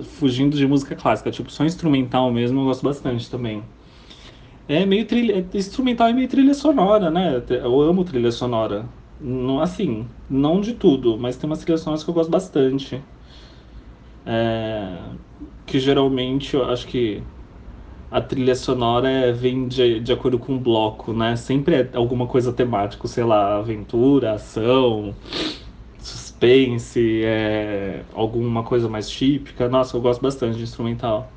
Fugindo 0.03 0.55
de 0.55 0.67
música 0.67 0.95
clássica, 0.95 1.31
tipo, 1.31 1.51
só 1.51 1.65
instrumental 1.65 2.31
mesmo, 2.31 2.61
eu 2.61 2.65
gosto 2.65 2.85
bastante 2.85 3.31
também. 3.31 3.63
É 4.69 4.85
meio 4.85 5.07
trilha. 5.07 5.43
Instrumental 5.55 6.09
é 6.09 6.13
meio 6.13 6.29
trilha 6.29 6.53
sonora, 6.53 7.11
né? 7.11 7.43
Eu 7.49 7.81
amo 7.81 8.05
trilha 8.05 8.31
sonora. 8.31 8.85
Não, 9.23 9.61
assim, 9.61 10.07
não 10.29 10.61
de 10.61 10.75
tudo, 10.75 11.17
mas 11.19 11.37
tem 11.37 11.49
umas 11.49 11.61
trilhas 11.61 11.81
sonoras 11.81 12.03
que 12.05 12.11
eu 12.11 12.15
gosto 12.15 12.31
bastante. 12.31 13.03
É, 14.25 14.99
que 15.67 15.81
geralmente 15.81 16.55
eu 16.55 16.65
acho 16.65 16.87
que 16.87 17.23
a 18.11 18.21
trilha 18.23 18.55
sonora 18.57 19.09
é, 19.11 19.33
vem 19.33 19.69
de, 19.69 20.01
de 20.01 20.13
acordo 20.13 20.39
com 20.39 20.57
o 20.57 20.61
bloco, 20.61 21.13
né? 21.13 21.37
Sempre 21.37 21.77
é 21.77 21.91
alguma 21.95 22.27
coisa 22.27 22.53
temática, 22.53 23.09
sei 23.09 23.25
lá, 23.25 23.59
aventura, 23.59 24.35
ação, 24.35 25.17
suspense, 25.99 27.23
é, 27.25 28.05
alguma 28.13 28.65
coisa 28.65 28.89
mais 28.89 29.11
típica. 29.11 29.69
Nossa, 29.69 29.97
eu 29.97 30.03
gosto 30.03 30.23
bastante 30.23 30.57
de 30.59 30.65
instrumental. 30.65 31.32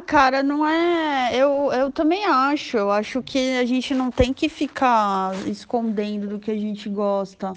Cara, 0.00 0.42
não 0.42 0.66
é. 0.66 1.36
Eu, 1.36 1.72
eu 1.72 1.90
também 1.90 2.24
acho. 2.24 2.76
Eu 2.76 2.90
acho 2.90 3.22
que 3.22 3.56
a 3.58 3.64
gente 3.64 3.94
não 3.94 4.10
tem 4.10 4.32
que 4.32 4.48
ficar 4.48 5.34
escondendo 5.46 6.26
do 6.28 6.38
que 6.38 6.50
a 6.50 6.56
gente 6.56 6.88
gosta. 6.88 7.52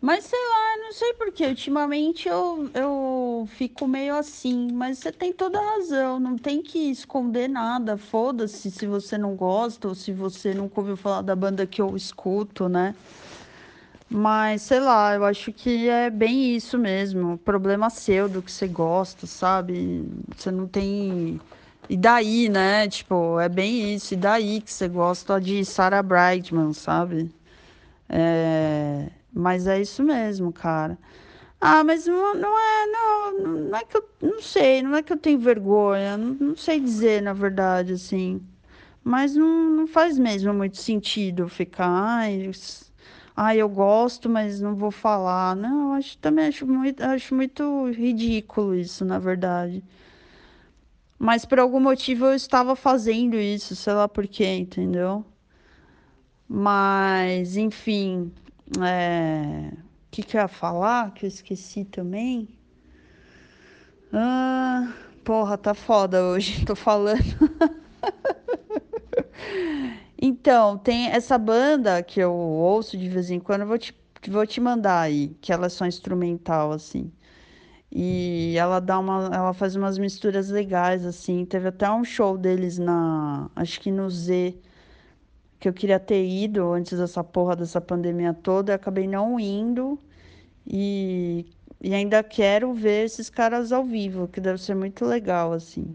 Mas 0.00 0.24
sei 0.24 0.38
lá, 0.38 0.76
não 0.84 0.92
sei 0.92 1.14
porquê. 1.14 1.46
Ultimamente 1.46 2.28
eu, 2.28 2.70
eu 2.74 3.48
fico 3.56 3.86
meio 3.86 4.16
assim. 4.16 4.70
Mas 4.72 4.98
você 4.98 5.12
tem 5.12 5.32
toda 5.32 5.58
a 5.58 5.74
razão. 5.76 6.18
Não 6.20 6.36
tem 6.38 6.62
que 6.62 6.90
esconder 6.90 7.48
nada. 7.48 7.96
Foda-se 7.96 8.70
se 8.70 8.86
você 8.86 9.16
não 9.18 9.34
gosta 9.36 9.88
ou 9.88 9.94
se 9.94 10.12
você 10.12 10.54
nunca 10.54 10.80
ouviu 10.80 10.96
falar 10.96 11.22
da 11.22 11.36
banda 11.36 11.66
que 11.66 11.80
eu 11.82 11.96
escuto, 11.96 12.68
né? 12.68 12.94
Mas 14.08 14.62
sei 14.62 14.78
lá, 14.80 15.14
eu 15.14 15.24
acho 15.24 15.52
que 15.52 15.88
é 15.88 16.10
bem 16.10 16.54
isso 16.54 16.76
mesmo. 16.78 17.38
Problema 17.38 17.88
seu 17.90 18.28
do 18.28 18.42
que 18.42 18.52
você 18.52 18.68
gosta, 18.68 19.26
sabe? 19.26 20.06
Você 20.36 20.50
não 20.50 20.66
tem 20.68 21.40
e 21.92 21.96
daí, 21.96 22.48
né? 22.48 22.88
Tipo, 22.88 23.38
é 23.38 23.48
bem 23.50 23.94
isso. 23.94 24.14
E 24.14 24.16
daí 24.16 24.62
que 24.62 24.72
você 24.72 24.88
gosta 24.88 25.38
de 25.40 25.62
Sarah 25.64 26.02
Brightman, 26.02 26.72
sabe? 26.72 27.30
É... 28.08 29.10
Mas 29.32 29.66
é 29.66 29.80
isso 29.80 30.02
mesmo, 30.02 30.52
cara. 30.52 30.98
Ah, 31.60 31.84
mas 31.84 32.06
não, 32.06 32.34
não 32.34 32.58
é. 32.58 32.86
Não, 32.86 33.40
não 33.70 33.78
é 33.78 33.84
que 33.84 33.96
eu. 33.98 34.08
Não 34.22 34.40
sei, 34.42 34.82
não 34.82 34.96
é 34.96 35.02
que 35.02 35.12
eu 35.12 35.18
tenho 35.18 35.38
vergonha. 35.38 36.16
Não, 36.16 36.34
não 36.34 36.56
sei 36.56 36.80
dizer, 36.80 37.22
na 37.22 37.34
verdade, 37.34 37.92
assim. 37.94 38.42
Mas 39.04 39.34
não, 39.36 39.70
não 39.70 39.86
faz 39.86 40.18
mesmo 40.18 40.54
muito 40.54 40.78
sentido 40.78 41.48
ficar. 41.48 42.24
Ai, 43.36 43.58
eu 43.60 43.68
gosto, 43.68 44.28
mas 44.30 44.60
não 44.60 44.74
vou 44.74 44.90
falar. 44.90 45.54
Não, 45.56 45.92
acho, 45.94 46.16
também 46.18 46.46
acho 46.48 46.66
muito, 46.66 47.02
acho 47.02 47.34
muito 47.34 47.90
ridículo 47.90 48.74
isso, 48.74 49.04
na 49.04 49.18
verdade. 49.18 49.82
Mas 51.24 51.44
por 51.44 51.60
algum 51.60 51.78
motivo 51.78 52.26
eu 52.26 52.34
estava 52.34 52.74
fazendo 52.74 53.36
isso, 53.36 53.76
sei 53.76 53.92
lá 53.92 54.08
por 54.08 54.26
quê, 54.26 54.56
entendeu? 54.56 55.24
Mas, 56.48 57.56
enfim, 57.56 58.32
é... 58.84 59.72
o 59.72 59.76
que, 60.10 60.24
que 60.24 60.36
eu 60.36 60.40
ia 60.40 60.48
falar 60.48 61.14
que 61.14 61.24
eu 61.24 61.28
esqueci 61.28 61.84
também? 61.84 62.48
Ah, 64.12 64.92
porra, 65.22 65.56
tá 65.56 65.74
foda 65.74 66.24
hoje, 66.24 66.64
tô 66.66 66.74
falando. 66.74 67.22
então, 70.20 70.76
tem 70.76 71.06
essa 71.06 71.38
banda 71.38 72.02
que 72.02 72.18
eu 72.18 72.34
ouço 72.34 72.98
de 72.98 73.08
vez 73.08 73.30
em 73.30 73.38
quando, 73.38 73.60
eu 73.60 73.68
vou 73.68 73.78
te, 73.78 73.94
vou 74.28 74.44
te 74.44 74.60
mandar 74.60 75.02
aí, 75.02 75.28
que 75.40 75.52
ela 75.52 75.66
é 75.66 75.68
só 75.68 75.86
instrumental, 75.86 76.72
assim. 76.72 77.12
E 77.94 78.54
ela 78.56 78.80
dá 78.80 78.98
uma, 78.98 79.28
ela 79.30 79.52
faz 79.52 79.76
umas 79.76 79.98
misturas 79.98 80.48
legais 80.48 81.04
assim. 81.04 81.44
Teve 81.44 81.68
até 81.68 81.90
um 81.90 82.02
show 82.02 82.38
deles 82.38 82.78
na, 82.78 83.50
acho 83.54 83.78
que 83.78 83.90
no 83.90 84.08
Z, 84.08 84.54
que 85.60 85.68
eu 85.68 85.74
queria 85.74 86.00
ter 86.00 86.26
ido 86.26 86.72
antes 86.72 86.98
dessa 86.98 87.22
porra 87.22 87.54
dessa 87.54 87.82
pandemia 87.82 88.32
toda, 88.32 88.72
eu 88.72 88.76
acabei 88.76 89.06
não 89.06 89.38
indo. 89.38 89.98
E, 90.66 91.44
e 91.82 91.92
ainda 91.92 92.22
quero 92.22 92.72
ver 92.72 93.04
esses 93.04 93.28
caras 93.28 93.72
ao 93.72 93.84
vivo, 93.84 94.26
que 94.26 94.40
deve 94.40 94.58
ser 94.58 94.74
muito 94.74 95.04
legal 95.04 95.52
assim. 95.52 95.94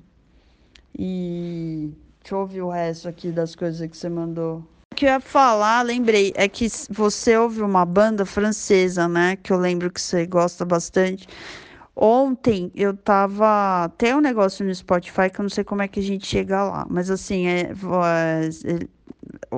E 0.95 1.91
deixa 2.21 2.35
eu 2.35 2.39
ouvir 2.39 2.61
o 2.61 2.69
resto 2.69 3.07
aqui 3.09 3.31
das 3.31 3.55
coisas 3.55 3.89
que 3.89 3.97
você 3.97 4.07
mandou. 4.07 4.63
O 4.93 4.95
que 4.95 5.05
eu 5.05 5.09
ia 5.09 5.19
falar, 5.19 5.81
lembrei, 5.81 6.31
é 6.35 6.47
que 6.47 6.67
você 6.91 7.35
ouve 7.37 7.61
uma 7.63 7.85
banda 7.85 8.23
francesa, 8.23 9.07
né? 9.07 9.35
Que 9.35 9.51
eu 9.51 9.57
lembro 9.57 9.89
que 9.89 10.01
você 10.01 10.27
gosta 10.27 10.63
bastante 10.63 11.27
Ontem 11.99 12.71
eu 12.75 12.95
tava. 12.95 13.91
Tem 13.97 14.13
um 14.13 14.21
negócio 14.21 14.63
no 14.63 14.73
Spotify 14.73 15.31
que 15.33 15.39
eu 15.39 15.43
não 15.43 15.49
sei 15.49 15.63
como 15.63 15.81
é 15.81 15.87
que 15.87 15.99
a 15.99 16.03
gente 16.03 16.27
chega 16.27 16.63
lá, 16.63 16.85
mas 16.87 17.09
assim, 17.09 17.47
é, 17.47 17.71
é, 17.71 18.87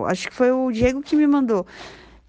acho 0.06 0.30
que 0.30 0.34
foi 0.34 0.50
o 0.50 0.72
Diego 0.72 1.02
que 1.02 1.18
me 1.18 1.28
mandou. 1.28 1.68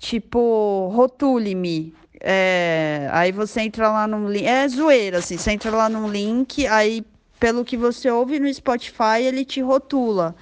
Tipo, 0.00 0.88
rotule-me. 0.92 1.94
É, 2.20 3.08
aí 3.12 3.30
você 3.30 3.60
entra 3.60 3.88
lá 3.88 4.08
num 4.08 4.28
link. 4.28 4.44
É 4.44 4.66
zoeira, 4.66 5.18
assim. 5.18 5.38
Você 5.38 5.52
entra 5.52 5.70
lá 5.70 5.88
num 5.88 6.08
link, 6.08 6.66
aí 6.66 7.04
pelo 7.38 7.64
que 7.64 7.76
você 7.76 8.10
ouve 8.10 8.40
no 8.40 8.52
Spotify, 8.52 9.22
ele 9.22 9.44
te 9.44 9.60
rotula. 9.60 10.34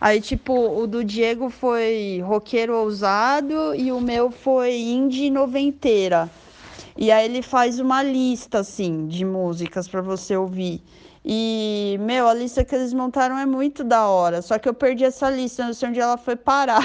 Aí, 0.00 0.20
tipo, 0.20 0.54
o 0.54 0.86
do 0.86 1.02
Diego 1.02 1.50
foi 1.50 2.22
roqueiro 2.24 2.76
ousado 2.76 3.74
e 3.74 3.90
o 3.90 4.00
meu 4.00 4.30
foi 4.30 4.76
indie 4.76 5.30
noventeira. 5.30 6.30
E 6.98 7.12
aí 7.12 7.26
ele 7.26 7.42
faz 7.42 7.78
uma 7.78 8.02
lista, 8.02 8.60
assim, 8.60 9.06
de 9.06 9.24
músicas 9.24 9.86
para 9.86 10.00
você 10.00 10.36
ouvir. 10.36 10.82
E, 11.24 11.98
meu, 12.00 12.28
a 12.28 12.32
lista 12.32 12.64
que 12.64 12.74
eles 12.74 12.92
montaram 12.92 13.36
é 13.36 13.44
muito 13.44 13.84
da 13.84 14.06
hora. 14.06 14.40
Só 14.40 14.58
que 14.58 14.68
eu 14.68 14.72
perdi 14.72 15.04
essa 15.04 15.28
lista, 15.28 15.66
não 15.66 15.74
sei 15.74 15.88
onde 15.88 16.00
ela 16.00 16.16
foi 16.16 16.36
parar. 16.36 16.82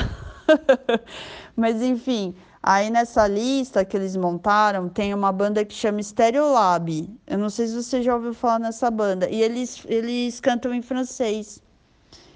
Mas, 1.55 1.81
enfim, 1.81 2.35
aí 2.61 2.89
nessa 2.89 3.27
lista 3.27 3.85
que 3.85 3.95
eles 3.95 4.15
montaram, 4.17 4.89
tem 4.89 5.13
uma 5.13 5.31
banda 5.31 5.63
que 5.63 5.73
chama 5.73 6.03
Stereolab. 6.03 7.07
Eu 7.27 7.37
não 7.37 7.49
sei 7.49 7.67
se 7.67 7.75
você 7.75 8.01
já 8.01 8.15
ouviu 8.15 8.33
falar 8.33 8.59
nessa 8.59 8.91
banda. 8.91 9.29
E 9.29 9.41
eles, 9.41 9.83
eles 9.87 10.39
cantam 10.39 10.73
em 10.73 10.81
francês. 10.81 11.61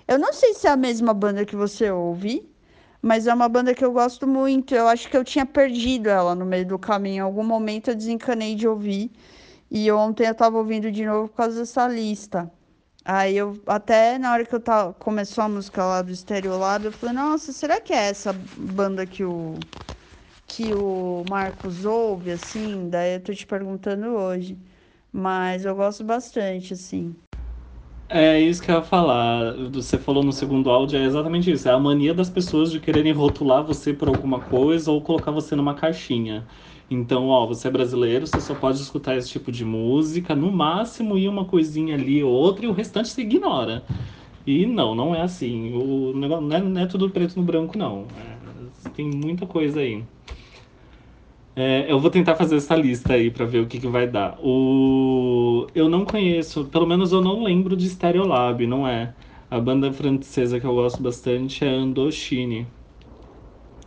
Eu 0.07 0.19
não 0.19 0.31
sei 0.31 0.53
se 0.53 0.67
é 0.67 0.69
a 0.69 0.77
mesma 0.77 1.13
banda 1.13 1.43
que 1.43 1.55
você 1.55 1.89
ouve, 1.89 2.47
mas 3.05 3.27
é 3.27 3.33
uma 3.33 3.47
banda 3.47 3.75
que 3.75 3.85
eu 3.85 3.91
gosto 3.93 4.27
muito. 4.27 4.73
Eu 4.73 4.87
acho 4.87 5.07
que 5.09 5.15
eu 5.17 5.23
tinha 5.23 5.45
perdido 5.45 6.09
ela 6.09 6.33
no 6.33 6.43
meio 6.45 6.65
do 6.65 6.79
caminho. 6.79 7.17
Em 7.17 7.19
algum 7.19 7.43
momento 7.43 7.89
eu 7.89 7.95
desencanei 7.95 8.55
de 8.55 8.67
ouvir. 8.67 9.11
E 9.71 9.91
ontem 9.91 10.27
eu 10.27 10.35
tava 10.35 10.57
ouvindo 10.57 10.91
de 10.91 11.05
novo 11.05 11.29
por 11.29 11.35
causa 11.37 11.59
dessa 11.59 11.87
lista. 11.87 12.51
Aí 13.05 13.37
eu, 13.37 13.61
até 13.67 14.17
na 14.19 14.33
hora 14.33 14.45
que 14.45 14.55
eu 14.55 14.59
tava, 14.59 14.93
começou 14.95 15.43
a 15.43 15.49
música 15.49 15.85
lá 15.85 16.01
do 16.01 16.15
Stereo 16.15 16.57
Lab, 16.57 16.85
eu 16.87 16.91
falei, 16.91 17.15
nossa, 17.15 17.53
será 17.53 17.79
que 17.81 17.93
é 17.93 18.07
essa 18.09 18.33
banda 18.33 19.05
que 19.07 19.23
o, 19.23 19.63
que 20.47 20.73
o 20.75 21.23
Marcos 21.25 21.85
ouve, 21.85 22.31
assim? 22.31 22.89
Daí 22.89 23.15
eu 23.15 23.21
tô 23.23 23.33
te 23.33 23.45
perguntando 23.47 24.07
hoje. 24.09 24.57
Mas 25.11 25.65
eu 25.65 25.75
gosto 25.75 26.03
bastante, 26.03 26.73
assim. 26.73 27.15
É 28.07 28.39
isso 28.39 28.61
que 28.61 28.69
eu 28.69 28.75
ia 28.75 28.81
falar. 28.83 29.53
Você 29.73 29.97
falou 29.97 30.23
no 30.23 30.31
segundo 30.31 30.69
áudio, 30.69 30.99
é 30.99 31.05
exatamente 31.05 31.51
isso. 31.51 31.67
É 31.67 31.71
a 31.71 31.79
mania 31.79 32.13
das 32.13 32.29
pessoas 32.29 32.71
de 32.71 32.79
quererem 32.79 33.11
rotular 33.11 33.63
você 33.63 33.93
por 33.93 34.07
alguma 34.07 34.39
coisa 34.39 34.91
ou 34.91 35.01
colocar 35.01 35.31
você 35.31 35.55
numa 35.55 35.73
caixinha. 35.73 36.45
Então, 36.89 37.29
ó, 37.29 37.47
você 37.47 37.67
é 37.67 37.71
brasileiro, 37.71 38.27
você 38.27 38.39
só 38.39 38.53
pode 38.53 38.79
escutar 38.79 39.17
esse 39.17 39.29
tipo 39.29 39.51
de 39.51 39.65
música, 39.65 40.35
no 40.35 40.51
máximo 40.51 41.17
ir 41.17 41.27
uma 41.27 41.45
coisinha 41.45 41.95
ali 41.95 42.23
ou 42.23 42.31
outra, 42.31 42.65
e 42.65 42.67
o 42.67 42.73
restante 42.73 43.09
você 43.09 43.21
ignora. 43.21 43.83
E 44.45 44.67
não, 44.67 44.93
não 44.93 45.15
é 45.15 45.21
assim. 45.21 45.73
O 45.73 46.13
negócio 46.15 46.45
não 46.45 46.55
é, 46.55 46.61
não 46.61 46.81
é 46.81 46.85
tudo 46.85 47.09
preto 47.09 47.35
no 47.37 47.43
branco, 47.43 47.75
não. 47.75 48.05
É, 48.85 48.89
tem 48.89 49.09
muita 49.09 49.47
coisa 49.47 49.79
aí. 49.79 50.03
É, 51.57 51.89
eu 51.89 51.99
vou 51.99 52.09
tentar 52.11 52.35
fazer 52.35 52.57
essa 52.57 52.75
lista 52.75 53.13
aí 53.13 53.31
para 53.31 53.45
ver 53.45 53.59
o 53.59 53.67
que, 53.67 53.79
que 53.79 53.87
vai 53.87 54.07
dar. 54.07 54.37
O... 54.41 55.67
Eu 55.73 55.87
não 55.87 56.05
conheço, 56.05 56.65
pelo 56.65 56.85
menos 56.85 57.13
eu 57.13 57.21
não 57.21 57.43
lembro 57.43 57.77
de 57.77 57.89
Stereolab, 57.89 58.67
não 58.67 58.85
é? 58.87 59.15
A 59.49 59.59
banda 59.59 59.91
francesa 59.93 60.59
que 60.59 60.65
eu 60.65 60.73
gosto 60.75 61.01
bastante 61.01 61.63
é 61.63 61.69
Andochine. 61.69 62.67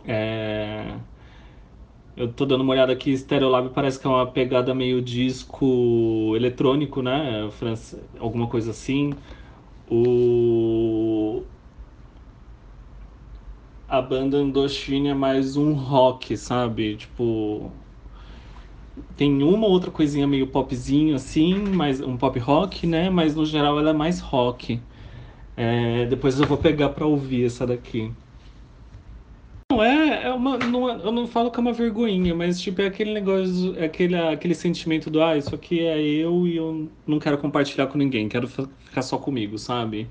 É... 0.03 0.99
Eu 2.15 2.33
tô 2.33 2.45
dando 2.45 2.61
uma 2.61 2.73
olhada 2.73 2.91
aqui, 2.91 3.15
Stereolab 3.17 3.69
parece 3.73 3.99
que 3.99 4.05
é 4.05 4.09
uma 4.09 4.29
pegada 4.29 4.75
meio 4.75 5.01
disco 5.01 6.33
eletrônico, 6.35 7.01
né? 7.01 7.49
France... 7.51 7.97
Alguma 8.19 8.47
coisa 8.49 8.71
assim. 8.71 9.11
O 9.87 11.47
a 13.89 14.01
banda 14.01 14.37
Indochine 14.37 15.09
é 15.09 15.13
mais 15.13 15.57
um 15.57 15.73
rock, 15.73 16.37
sabe? 16.37 16.95
Tipo. 16.95 17.71
Tem 19.17 19.41
uma 19.43 19.67
outra 19.67 19.89
coisinha 19.91 20.27
meio 20.27 20.47
popzinho 20.47 21.15
assim, 21.15 21.55
mais 21.55 21.99
um 22.01 22.15
pop 22.17 22.37
rock, 22.39 22.85
né? 22.85 23.09
Mas 23.09 23.35
no 23.35 23.45
geral 23.45 23.79
ela 23.79 23.89
é 23.89 23.93
mais 23.93 24.19
rock. 24.19 24.79
É, 25.57 26.05
depois 26.05 26.39
eu 26.39 26.45
vou 26.47 26.57
pegar 26.57 26.89
pra 26.89 27.05
ouvir 27.05 27.45
essa 27.45 27.65
daqui. 27.65 28.11
Não 29.71 29.83
é, 29.83 30.23
é 30.25 30.33
uma, 30.33 30.57
não, 30.57 30.89
é, 30.89 30.95
eu 31.05 31.11
não 31.11 31.27
falo 31.27 31.51
que 31.51 31.59
é 31.59 31.61
uma 31.61 31.73
vergonhinha, 31.73 32.33
mas 32.33 32.59
tipo 32.59 32.81
é 32.81 32.87
aquele 32.87 33.13
negócio, 33.13 33.77
é 33.77 33.85
aquele, 33.85 34.15
aquele 34.15 34.55
sentimento 34.55 35.09
do 35.09 35.21
ah, 35.21 35.37
isso 35.37 35.53
aqui 35.53 35.79
é 35.81 36.01
eu 36.01 36.47
e 36.47 36.55
eu 36.55 36.89
não 37.05 37.19
quero 37.19 37.37
compartilhar 37.37 37.87
com 37.87 37.97
ninguém, 37.97 38.27
quero 38.27 38.47
ficar 38.47 39.01
só 39.01 39.17
comigo, 39.17 39.57
sabe? 39.59 40.09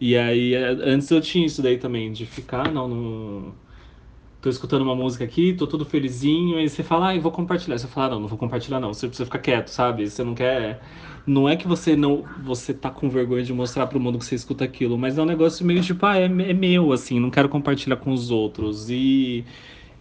E 0.00 0.16
aí, 0.16 0.54
é, 0.54 0.66
antes 0.68 1.10
eu 1.10 1.20
tinha 1.20 1.46
isso 1.46 1.60
daí 1.62 1.78
também, 1.78 2.10
de 2.12 2.24
ficar, 2.26 2.72
não, 2.72 2.88
não. 2.88 3.54
Tô 4.40 4.48
escutando 4.48 4.82
uma 4.82 4.96
música 4.96 5.24
aqui, 5.24 5.52
tô 5.54 5.66
todo 5.66 5.84
felizinho, 5.84 6.56
aí 6.58 6.68
você 6.68 6.82
fala, 6.82 7.08
ah, 7.10 7.16
eu 7.16 7.20
vou 7.22 7.30
compartilhar. 7.32 7.78
Você 7.78 7.86
fala, 7.88 8.14
não, 8.14 8.20
não 8.22 8.28
vou 8.28 8.38
compartilhar, 8.38 8.80
não. 8.80 8.92
Você 8.94 9.06
precisa 9.06 9.26
ficar 9.26 9.38
quieto, 9.40 9.68
sabe? 9.68 10.08
Você 10.08 10.24
não 10.24 10.34
quer. 10.34 10.82
Não 11.26 11.48
é 11.48 11.56
que 11.56 11.68
você 11.68 11.94
não. 11.96 12.30
Você 12.38 12.72
tá 12.72 12.90
com 12.90 13.10
vergonha 13.10 13.42
de 13.44 13.52
mostrar 13.52 13.86
pro 13.86 14.00
mundo 14.00 14.18
que 14.18 14.24
você 14.24 14.34
escuta 14.34 14.64
aquilo, 14.64 14.96
mas 14.98 15.18
é 15.18 15.22
um 15.22 15.26
negócio 15.26 15.64
meio 15.66 15.82
tipo, 15.82 16.06
ah, 16.06 16.16
é, 16.18 16.24
é 16.24 16.28
meu, 16.54 16.92
assim, 16.92 17.20
não 17.20 17.30
quero 17.30 17.48
compartilhar 17.50 17.96
com 17.98 18.12
os 18.12 18.30
outros. 18.30 18.88
E. 18.90 19.46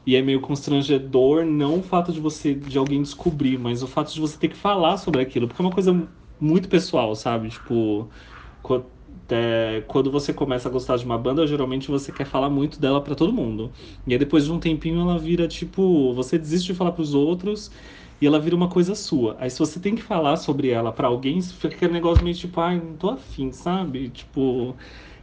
E 0.05 0.15
é 0.15 0.21
meio 0.21 0.41
constrangedor, 0.41 1.45
não 1.45 1.79
o 1.79 1.83
fato 1.83 2.11
de 2.11 2.19
você, 2.19 2.55
de 2.55 2.77
alguém 2.77 3.01
descobrir, 3.01 3.59
mas 3.59 3.83
o 3.83 3.87
fato 3.87 4.13
de 4.13 4.19
você 4.19 4.37
ter 4.37 4.47
que 4.49 4.55
falar 4.57 4.97
sobre 4.97 5.21
aquilo, 5.21 5.47
porque 5.47 5.61
é 5.61 5.65
uma 5.65 5.71
coisa 5.73 6.09
muito 6.39 6.67
pessoal, 6.69 7.15
sabe? 7.15 7.49
Tipo, 7.49 8.09
é, 9.29 9.81
quando 9.87 10.11
você 10.11 10.33
começa 10.33 10.67
a 10.69 10.71
gostar 10.71 10.97
de 10.97 11.05
uma 11.05 11.17
banda, 11.17 11.45
geralmente 11.47 11.89
você 11.89 12.11
quer 12.11 12.25
falar 12.25 12.49
muito 12.49 12.79
dela 12.79 13.01
para 13.03 13.15
todo 13.15 13.31
mundo. 13.33 13.71
E 14.07 14.13
aí 14.13 14.19
depois 14.19 14.45
de 14.45 14.51
um 14.51 14.59
tempinho 14.59 15.01
ela 15.01 15.17
vira 15.19 15.47
tipo, 15.47 16.13
você 16.13 16.37
desiste 16.37 16.67
de 16.67 16.73
falar 16.77 16.91
para 16.93 17.01
os 17.01 17.13
outros 17.13 17.71
e 18.21 18.25
ela 18.27 18.39
vira 18.39 18.55
uma 18.55 18.69
coisa 18.69 18.95
sua. 18.95 19.37
Aí 19.39 19.49
se 19.49 19.59
você 19.59 19.79
tem 19.79 19.95
que 19.95 20.01
falar 20.01 20.37
sobre 20.37 20.69
ela 20.69 20.91
para 20.91 21.07
alguém, 21.07 21.41
fica 21.41 21.67
aquele 21.75 21.93
negócio 21.93 22.23
meio 22.23 22.35
tipo, 22.35 22.59
ai, 22.59 22.79
não 22.79 22.97
tô 22.97 23.09
afim, 23.09 23.51
sabe? 23.51 24.09
Tipo, 24.09 24.75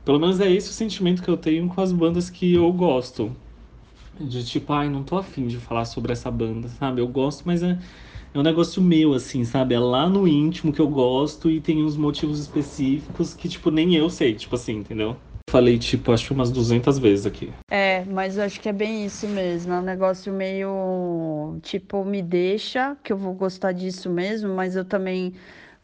pelo 0.05 0.19
menos 0.21 0.41
é 0.41 0.51
esse 0.51 0.71
o 0.71 0.73
sentimento 0.73 1.23
que 1.23 1.29
eu 1.31 1.37
tenho 1.37 1.69
com 1.69 1.81
as 1.81 1.93
bandas 1.93 2.31
que 2.31 2.55
eu 2.55 2.73
gosto. 2.73 3.37
De 4.19 4.45
tipo, 4.47 4.73
ai, 4.73 4.89
não 4.89 5.05
tô 5.05 5.17
afim 5.19 5.47
de 5.47 5.59
falar 5.59 5.85
sobre 5.85 6.13
essa 6.13 6.31
banda, 6.31 6.69
sabe? 6.69 7.01
Eu 7.03 7.09
gosto, 7.09 7.43
mas 7.47 7.63
é 7.63 7.79
é 8.37 8.39
um 8.39 8.43
negócio 8.43 8.83
meu, 8.83 9.15
assim, 9.15 9.45
sabe? 9.45 9.75
É 9.75 9.79
lá 9.79 10.09
no 10.09 10.29
íntimo 10.29 10.73
que 10.73 10.81
eu 10.81 10.89
gosto 10.89 11.51
e 11.51 11.59
tem 11.61 11.83
uns 11.83 11.97
motivos 11.97 12.39
específicos 12.39 13.33
que, 13.33 13.49
tipo, 13.49 13.71
nem 13.71 13.95
eu 13.95 14.11
sei, 14.11 14.35
tipo 14.35 14.55
assim, 14.55 14.75
entendeu? 14.75 15.17
Falei, 15.51 15.79
tipo, 15.79 16.13
acho 16.13 16.35
umas 16.35 16.51
200 16.51 16.99
vezes 16.99 17.25
aqui. 17.25 17.51
É, 17.71 18.05
mas 18.05 18.39
acho 18.39 18.61
que 18.61 18.69
é 18.69 18.73
bem 18.73 19.07
isso 19.07 19.27
mesmo. 19.27 19.73
É 19.73 19.79
um 19.79 19.83
negócio 19.83 20.33
meio, 20.33 21.59
tipo, 21.63 22.05
me 22.05 22.23
deixa, 22.23 22.95
que 23.03 23.13
eu 23.13 23.17
vou 23.17 23.33
gostar 23.35 23.73
disso 23.73 24.11
mesmo, 24.11 24.55
mas 24.55 24.77
eu 24.77 24.85
também, 24.85 25.35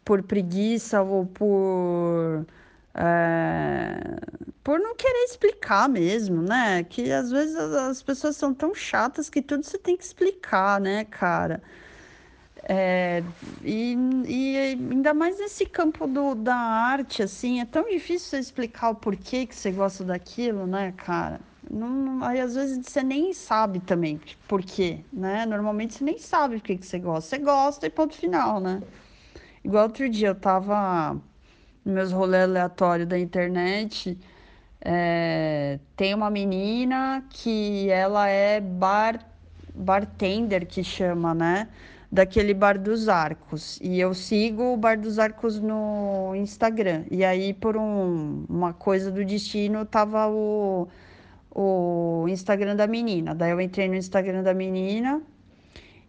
por 0.04 0.22
preguiça 0.22 1.02
ou 1.02 1.26
por. 1.26 2.46
É, 2.94 4.20
por 4.62 4.78
não 4.78 4.94
querer 4.94 5.24
explicar 5.24 5.88
mesmo, 5.88 6.42
né? 6.42 6.84
Que 6.84 7.10
às 7.12 7.30
vezes 7.30 7.56
as 7.56 8.02
pessoas 8.02 8.36
são 8.36 8.52
tão 8.54 8.74
chatas 8.74 9.30
que 9.30 9.40
tudo 9.42 9.64
você 9.64 9.78
tem 9.78 9.96
que 9.96 10.04
explicar, 10.04 10.80
né, 10.80 11.04
cara? 11.06 11.62
É, 12.64 13.22
e, 13.64 13.96
e 14.26 14.56
ainda 14.56 15.12
mais 15.12 15.38
nesse 15.38 15.66
campo 15.66 16.06
do, 16.06 16.34
da 16.34 16.54
arte, 16.54 17.22
assim, 17.22 17.60
é 17.60 17.64
tão 17.64 17.88
difícil 17.88 18.30
você 18.30 18.38
explicar 18.38 18.90
o 18.90 18.94
porquê 18.94 19.46
que 19.46 19.54
você 19.54 19.72
gosta 19.72 20.04
daquilo, 20.04 20.66
né, 20.66 20.92
cara? 20.96 21.40
Não, 21.68 22.22
aí 22.24 22.40
às 22.40 22.54
vezes 22.54 22.86
você 22.86 23.02
nem 23.02 23.32
sabe 23.32 23.80
também 23.80 24.20
por 24.46 24.62
quê, 24.62 25.00
né? 25.12 25.46
Normalmente 25.46 25.94
você 25.94 26.04
nem 26.04 26.18
sabe 26.18 26.58
por 26.58 26.64
que, 26.64 26.76
que 26.76 26.86
você 26.86 26.98
gosta. 26.98 27.30
Você 27.30 27.38
gosta 27.38 27.86
e 27.86 27.90
ponto 27.90 28.14
final, 28.14 28.60
né? 28.60 28.82
Igual 29.64 29.84
outro 29.84 30.08
dia 30.08 30.28
eu 30.28 30.34
tava 30.34 31.14
nos 31.84 31.94
meus 31.94 32.12
rolês 32.12 32.44
aleatórios 32.44 33.08
da 33.08 33.18
internet, 33.18 34.18
é, 34.80 35.78
tem 35.96 36.14
uma 36.14 36.30
menina 36.30 37.24
que 37.30 37.88
ela 37.90 38.28
é 38.28 38.60
bar, 38.60 39.24
bartender, 39.74 40.66
que 40.66 40.82
chama, 40.82 41.34
né? 41.34 41.68
Daquele 42.12 42.52
Bar 42.52 42.78
dos 42.78 43.08
Arcos. 43.08 43.78
E 43.80 43.98
eu 43.98 44.12
sigo 44.12 44.74
o 44.74 44.76
Bar 44.76 45.00
dos 45.00 45.18
Arcos 45.18 45.58
no 45.58 46.34
Instagram. 46.36 47.04
E 47.10 47.24
aí, 47.24 47.54
por 47.54 47.74
um, 47.74 48.44
uma 48.50 48.74
coisa 48.74 49.10
do 49.10 49.24
destino, 49.24 49.86
tava 49.86 50.28
o, 50.28 50.86
o 51.50 52.26
Instagram 52.28 52.76
da 52.76 52.86
menina. 52.86 53.34
Daí 53.34 53.50
eu 53.50 53.60
entrei 53.60 53.88
no 53.88 53.94
Instagram 53.94 54.42
da 54.42 54.52
menina. 54.52 55.22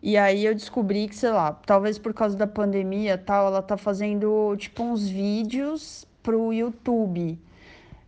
E 0.02 0.18
aí 0.18 0.46
eu 0.46 0.54
descobri 0.54 1.08
que, 1.08 1.16
sei 1.16 1.32
lá, 1.32 1.54
talvez 1.54 1.98
por 1.98 2.14
causa 2.14 2.36
da 2.36 2.46
pandemia 2.46 3.18
tal, 3.18 3.48
ela 3.48 3.62
tá 3.62 3.78
fazendo 3.78 4.54
tipo 4.58 4.84
uns 4.84 5.08
vídeos 5.08 6.06
pro 6.22 6.52
YouTube. 6.52 7.40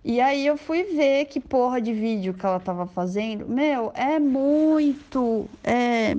E 0.03 0.19
aí 0.19 0.45
eu 0.45 0.57
fui 0.57 0.83
ver 0.83 1.25
que 1.25 1.39
porra 1.39 1.79
de 1.79 1.93
vídeo 1.93 2.33
que 2.33 2.45
ela 2.45 2.59
tava 2.59 2.85
fazendo. 2.85 3.47
Meu, 3.47 3.93
é 3.95 4.19
muito. 4.19 5.49
É 5.63 6.15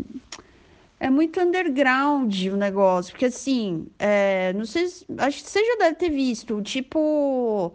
é 0.99 1.11
muito 1.11 1.41
underground 1.41 2.35
o 2.47 2.57
negócio, 2.57 3.13
porque 3.13 3.27
assim, 3.27 3.87
é, 3.99 4.53
não 4.55 4.65
sei, 4.65 4.87
acho 5.19 5.45
que 5.45 5.51
você 5.51 5.65
já 5.65 5.77
deve 5.79 5.97
ter 5.97 6.11
visto, 6.11 6.61
tipo 6.63 7.73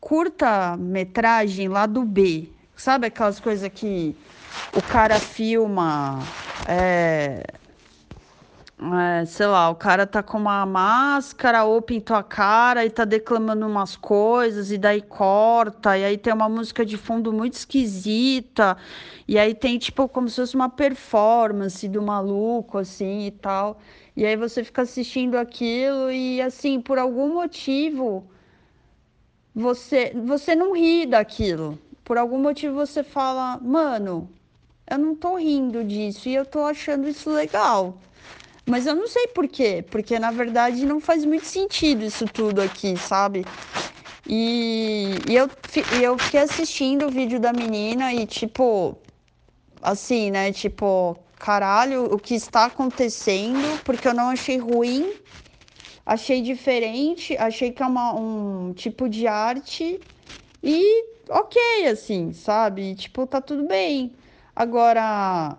curta-metragem 0.00 1.68
lá 1.68 1.86
do 1.86 2.04
B, 2.04 2.48
sabe 2.76 3.06
aquelas 3.06 3.40
coisas 3.40 3.70
que 3.72 4.14
o 4.76 4.82
cara 4.82 5.18
filma, 5.18 6.18
é, 6.68 7.42
é, 8.76 9.24
sei 9.24 9.46
lá, 9.46 9.70
o 9.70 9.74
cara 9.76 10.06
tá 10.06 10.22
com 10.22 10.36
uma 10.36 10.66
máscara 10.66 11.64
ou 11.64 11.80
pintou 11.80 12.16
a 12.16 12.22
cara 12.22 12.84
e 12.84 12.90
tá 12.90 13.04
declamando 13.04 13.66
umas 13.66 13.96
coisas 13.96 14.70
e 14.72 14.78
daí 14.78 15.00
corta, 15.00 15.96
e 15.96 16.04
aí 16.04 16.18
tem 16.18 16.32
uma 16.32 16.48
música 16.48 16.84
de 16.84 16.96
fundo 16.96 17.32
muito 17.32 17.54
esquisita, 17.54 18.76
e 19.28 19.38
aí 19.38 19.54
tem 19.54 19.78
tipo 19.78 20.08
como 20.08 20.28
se 20.28 20.36
fosse 20.36 20.54
uma 20.56 20.68
performance 20.68 21.88
do 21.88 22.02
maluco 22.02 22.78
assim 22.78 23.26
e 23.26 23.30
tal. 23.30 23.80
E 24.16 24.24
aí 24.24 24.36
você 24.36 24.62
fica 24.64 24.82
assistindo 24.82 25.36
aquilo 25.36 26.10
e 26.10 26.40
assim, 26.40 26.80
por 26.80 26.98
algum 26.98 27.34
motivo 27.34 28.24
você 29.54 30.12
você 30.24 30.54
não 30.54 30.74
ri 30.74 31.06
daquilo. 31.06 31.78
Por 32.04 32.18
algum 32.18 32.38
motivo 32.38 32.74
você 32.74 33.02
fala, 33.02 33.58
mano, 33.62 34.28
eu 34.90 34.98
não 34.98 35.14
tô 35.16 35.36
rindo 35.36 35.82
disso 35.84 36.28
e 36.28 36.34
eu 36.34 36.44
tô 36.44 36.60
achando 36.64 37.08
isso 37.08 37.30
legal. 37.30 37.96
Mas 38.66 38.86
eu 38.86 38.94
não 38.94 39.06
sei 39.06 39.28
por 39.28 39.46
quê, 39.48 39.84
porque 39.90 40.18
na 40.18 40.30
verdade 40.30 40.86
não 40.86 41.00
faz 41.00 41.24
muito 41.24 41.46
sentido 41.46 42.04
isso 42.04 42.28
tudo 42.28 42.60
aqui, 42.62 42.96
sabe? 42.98 43.46
E, 44.26 45.22
e 45.26 45.36
eu, 45.36 45.50
eu 45.90 46.18
fiquei 46.18 46.40
assistindo 46.40 47.06
o 47.06 47.10
vídeo 47.10 47.38
da 47.40 47.52
menina 47.52 48.12
e, 48.14 48.26
tipo, 48.26 48.96
assim, 49.82 50.30
né? 50.30 50.52
Tipo, 50.52 51.16
caralho, 51.38 52.04
o 52.06 52.18
que 52.18 52.34
está 52.34 52.66
acontecendo? 52.66 53.78
Porque 53.84 54.08
eu 54.08 54.14
não 54.14 54.30
achei 54.30 54.58
ruim, 54.58 55.14
achei 56.06 56.42
diferente, 56.42 57.36
achei 57.38 57.72
que 57.72 57.82
é 57.82 57.86
uma, 57.86 58.14
um 58.14 58.72
tipo 58.74 59.08
de 59.08 59.26
arte 59.26 60.00
e 60.62 61.04
ok, 61.30 61.86
assim, 61.88 62.32
sabe? 62.32 62.94
Tipo, 62.94 63.26
tá 63.26 63.40
tudo 63.40 63.66
bem. 63.66 64.14
Agora, 64.56 65.58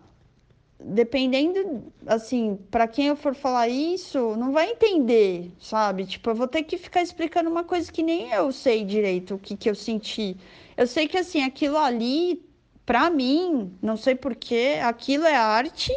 dependendo, 0.79 1.91
assim, 2.05 2.57
para 2.69 2.87
quem 2.87 3.07
eu 3.07 3.15
for 3.15 3.33
falar 3.33 3.67
isso, 3.67 4.35
não 4.35 4.51
vai 4.51 4.71
entender, 4.71 5.51
sabe? 5.59 6.05
Tipo, 6.05 6.29
eu 6.31 6.35
vou 6.35 6.47
ter 6.47 6.63
que 6.63 6.77
ficar 6.77 7.01
explicando 7.01 7.49
uma 7.49 7.63
coisa 7.63 7.91
que 7.91 8.03
nem 8.03 8.31
eu 8.31 8.51
sei 8.51 8.83
direito 8.83 9.35
o 9.35 9.39
que, 9.39 9.55
que 9.55 9.69
eu 9.69 9.75
senti. 9.75 10.37
Eu 10.75 10.85
sei 10.87 11.07
que, 11.07 11.17
assim, 11.17 11.43
aquilo 11.43 11.77
ali, 11.77 12.43
para 12.85 13.09
mim, 13.09 13.73
não 13.81 13.95
sei 13.97 14.15
porquê, 14.15 14.79
aquilo 14.83 15.25
é 15.25 15.35
arte. 15.35 15.91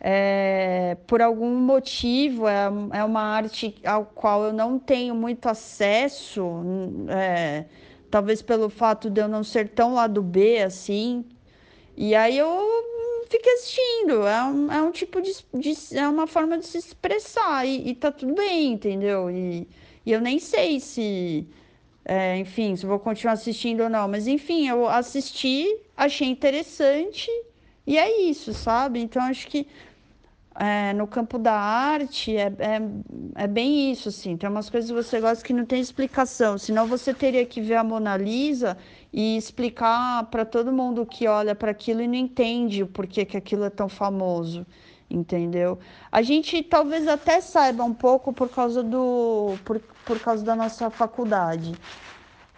É, 0.00 0.96
por 1.06 1.20
algum 1.20 1.54
motivo, 1.56 2.46
é, 2.48 2.66
é 2.92 3.04
uma 3.04 3.20
arte 3.20 3.74
ao 3.84 4.04
qual 4.06 4.44
eu 4.44 4.52
não 4.52 4.78
tenho 4.78 5.14
muito 5.14 5.48
acesso, 5.48 6.44
é, 7.08 7.64
talvez 8.10 8.40
pelo 8.40 8.70
fato 8.70 9.10
de 9.10 9.20
eu 9.20 9.28
não 9.28 9.42
ser 9.42 9.68
tão 9.70 9.94
lado 9.94 10.22
B 10.22 10.62
assim. 10.62 11.24
E 11.96 12.14
aí 12.14 12.38
eu 12.38 12.48
fique 13.28 13.48
assistindo. 13.50 14.26
É 14.26 14.44
um, 14.44 14.72
é 14.72 14.82
um 14.82 14.90
tipo 14.90 15.20
de, 15.20 15.32
de, 15.54 15.96
É 15.96 16.08
uma 16.08 16.26
forma 16.26 16.58
de 16.58 16.66
se 16.66 16.78
expressar 16.78 17.66
e, 17.66 17.90
e 17.90 17.94
tá 17.94 18.10
tudo 18.12 18.34
bem, 18.34 18.72
entendeu? 18.72 19.30
E, 19.30 19.66
e 20.04 20.12
eu 20.12 20.20
nem 20.20 20.38
sei 20.38 20.80
se. 20.80 21.46
É, 22.04 22.38
enfim, 22.38 22.74
se 22.74 22.86
vou 22.86 22.98
continuar 22.98 23.34
assistindo 23.34 23.82
ou 23.82 23.90
não. 23.90 24.08
Mas 24.08 24.26
enfim, 24.26 24.68
eu 24.68 24.88
assisti, 24.88 25.78
achei 25.96 26.28
interessante 26.28 27.30
e 27.86 27.98
é 27.98 28.22
isso, 28.22 28.52
sabe? 28.54 29.00
Então 29.00 29.22
acho 29.22 29.46
que 29.46 29.66
é, 30.60 30.92
no 30.92 31.06
campo 31.06 31.38
da 31.38 31.54
arte 31.54 32.36
é, 32.36 32.52
é, 32.58 32.80
é, 33.36 33.46
bem 33.46 33.92
isso, 33.92 34.08
assim. 34.08 34.36
Tem 34.36 34.50
umas 34.50 34.68
coisas 34.68 34.90
que 34.90 34.96
você 34.96 35.20
gosta 35.20 35.44
que 35.44 35.52
não 35.52 35.64
tem 35.64 35.80
explicação. 35.80 36.58
Senão 36.58 36.84
você 36.84 37.14
teria 37.14 37.46
que 37.46 37.60
ver 37.60 37.76
a 37.76 37.84
Mona 37.84 38.16
Lisa 38.16 38.76
e 39.12 39.36
explicar 39.36 40.24
para 40.24 40.44
todo 40.44 40.72
mundo 40.72 41.06
que 41.06 41.28
olha 41.28 41.54
para 41.54 41.70
aquilo 41.70 42.02
e 42.02 42.08
não 42.08 42.16
entende 42.16 42.82
o 42.82 42.88
porquê 42.88 43.24
que 43.24 43.36
aquilo 43.36 43.64
é 43.64 43.70
tão 43.70 43.88
famoso, 43.88 44.66
entendeu? 45.08 45.78
A 46.10 46.22
gente 46.22 46.60
talvez 46.64 47.06
até 47.06 47.40
saiba 47.40 47.84
um 47.84 47.94
pouco 47.94 48.32
por 48.32 48.48
causa 48.48 48.82
do 48.82 49.54
por, 49.64 49.80
por 50.04 50.18
causa 50.18 50.44
da 50.44 50.56
nossa 50.56 50.90
faculdade. 50.90 51.72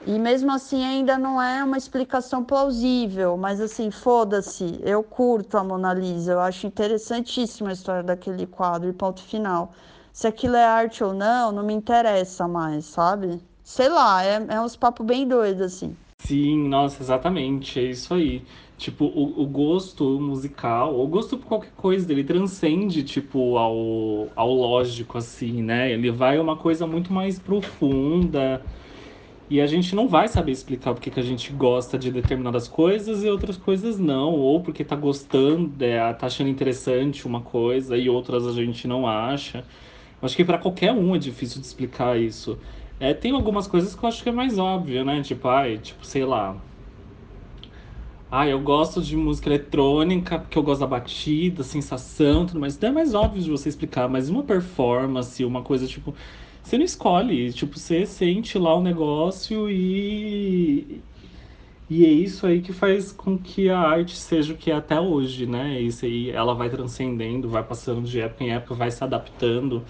E 0.07 0.19
mesmo 0.19 0.51
assim 0.51 0.83
ainda 0.83 1.19
não 1.19 1.41
é 1.41 1.63
uma 1.63 1.77
explicação 1.77 2.43
plausível, 2.43 3.37
mas 3.37 3.61
assim, 3.61 3.91
foda-se, 3.91 4.81
eu 4.83 5.03
curto 5.03 5.59
a 5.59 5.65
Mona 5.65 5.93
Lisa, 5.93 6.33
eu 6.33 6.41
acho 6.41 6.67
interessantíssima 6.67 7.69
a 7.71 7.73
história 7.73 8.03
daquele 8.03 8.47
quadro 8.47 8.89
e 8.89 8.93
ponto 8.95 9.23
final. 9.23 9.73
Se 10.13 10.27
aquilo 10.27 10.57
é 10.57 10.65
arte 10.65 11.05
ou 11.05 11.13
não, 11.13 11.53
não 11.53 11.63
me 11.63 11.75
interessa 11.75 12.49
mais, 12.49 12.87
sabe? 12.87 13.41
Sei 13.63 13.89
lá, 13.89 14.25
é, 14.25 14.45
é 14.49 14.61
uns 14.61 14.75
papos 14.75 15.07
bem 15.07 15.29
doidos, 15.29 15.63
assim. 15.63 15.97
Sim, 16.23 16.69
nossa, 16.69 17.03
exatamente, 17.03 17.79
é 17.79 17.85
isso 17.85 18.15
aí. 18.15 18.43
Tipo, 18.77 19.05
o, 19.05 19.43
o 19.43 19.47
gosto 19.47 20.05
musical, 20.21 20.99
o 20.99 21.07
gosto 21.07 21.37
por 21.37 21.47
qualquer 21.47 21.73
coisa, 21.73 22.11
ele 22.11 22.25
transcende, 22.25 23.03
tipo, 23.03 23.57
ao, 23.59 24.29
ao 24.35 24.53
lógico, 24.53 25.19
assim, 25.19 25.63
né? 25.63 25.93
Ele 25.93 26.11
vai 26.11 26.39
uma 26.39 26.57
coisa 26.57 26.87
muito 26.87 27.13
mais 27.13 27.39
profunda. 27.39 28.65
E 29.51 29.61
a 29.61 29.67
gente 29.67 29.97
não 29.97 30.07
vai 30.09 30.29
saber 30.29 30.53
explicar 30.53 30.95
porque 30.95 31.11
que 31.11 31.19
a 31.19 31.23
gente 31.25 31.53
gosta 31.53 31.99
de 31.99 32.11
determinadas 32.13 32.69
coisas 32.69 33.25
e 33.25 33.29
outras 33.29 33.57
coisas 33.57 33.99
não. 33.99 34.33
Ou 34.33 34.63
porque 34.63 34.85
tá 34.85 34.95
gostando, 34.97 35.85
é, 35.85 36.13
tá 36.15 36.27
achando 36.27 36.49
interessante 36.49 37.27
uma 37.27 37.41
coisa 37.43 37.97
e 37.97 38.09
outras 38.09 38.47
a 38.47 38.53
gente 38.53 38.87
não 38.87 39.07
acha. 39.09 39.67
Acho 40.23 40.37
que 40.37 40.45
para 40.45 40.59
qualquer 40.59 40.93
um 40.93 41.17
é 41.17 41.19
difícil 41.19 41.61
de 41.61 41.67
explicar 41.67 42.19
isso. 42.21 42.61
É, 43.01 43.13
tem 43.15 43.33
algumas 43.33 43.67
coisas 43.67 43.95
que 43.95 44.05
eu 44.05 44.09
acho 44.09 44.23
que 44.23 44.29
é 44.29 44.33
mais 44.33 44.59
óbvio, 44.59 45.05
né? 45.05 45.23
Tipo, 45.23 45.49
ai, 45.49 45.79
tipo, 45.79 46.07
sei 46.07 46.25
lá. 46.25 46.57
Ah, 48.31 48.47
eu 48.47 48.61
gosto 48.61 49.03
de 49.03 49.17
música 49.17 49.49
eletrônica 49.49 50.39
porque 50.39 50.57
eu 50.57 50.63
gosto 50.63 50.81
da 50.81 50.87
batida, 50.87 51.65
sensação, 51.65 52.47
tudo 52.47 52.61
mais. 52.61 52.75
Isso 52.75 52.87
é 52.87 52.91
mais 52.93 53.15
óbvio 53.15 53.43
de 53.43 53.51
você 53.51 53.69
explicar, 53.69 54.09
mas 54.09 54.29
uma 54.29 54.45
performance, 54.45 55.45
uma 55.45 55.63
coisa 55.63 55.87
tipo. 55.87 56.15
Você 56.71 56.79
não 56.79 56.85
escolhe, 56.85 57.53
tipo, 57.53 57.77
você 57.77 58.07
sente 58.07 58.57
lá 58.57 58.77
o 58.77 58.81
negócio 58.81 59.69
e. 59.69 61.01
E 61.91 62.05
é 62.07 62.09
isso 62.09 62.47
aí 62.47 62.61
que 62.61 62.73
faz 62.73 63.11
com 63.11 63.37
que 63.37 63.69
a 63.69 63.81
arte 63.81 64.17
seja 64.17 64.53
o 64.53 64.57
que 64.57 64.71
é 64.71 64.75
até 64.77 65.01
hoje, 65.01 65.47
né? 65.47 65.81
Isso 65.81 66.05
aí, 66.05 66.31
ela 66.31 66.55
vai 66.55 66.71
transcendendo, 66.71 67.49
vai 67.49 67.65
passando 67.65 68.07
de 68.07 68.21
época 68.21 68.45
em 68.45 68.53
época, 68.53 68.77
vai 68.77 68.89
se 68.89 69.03
adaptando 69.03 69.83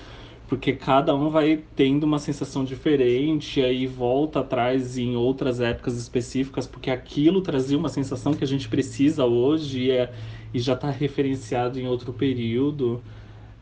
porque 0.48 0.72
cada 0.72 1.14
um 1.14 1.28
vai 1.28 1.62
tendo 1.76 2.04
uma 2.04 2.18
sensação 2.18 2.64
diferente, 2.64 3.60
aí 3.60 3.86
volta 3.86 4.40
atrás 4.40 4.96
em 4.96 5.16
outras 5.16 5.60
épocas 5.60 5.98
específicas, 5.98 6.66
porque 6.66 6.90
aquilo 6.90 7.42
trazia 7.42 7.76
uma 7.76 7.90
sensação 7.90 8.32
que 8.32 8.42
a 8.42 8.46
gente 8.46 8.68
precisa 8.70 9.26
hoje 9.26 9.82
e, 9.82 9.90
é, 9.90 10.10
e 10.54 10.58
já 10.58 10.72
está 10.72 10.90
referenciado 10.90 11.78
em 11.78 11.86
outro 11.86 12.12
período. 12.12 13.02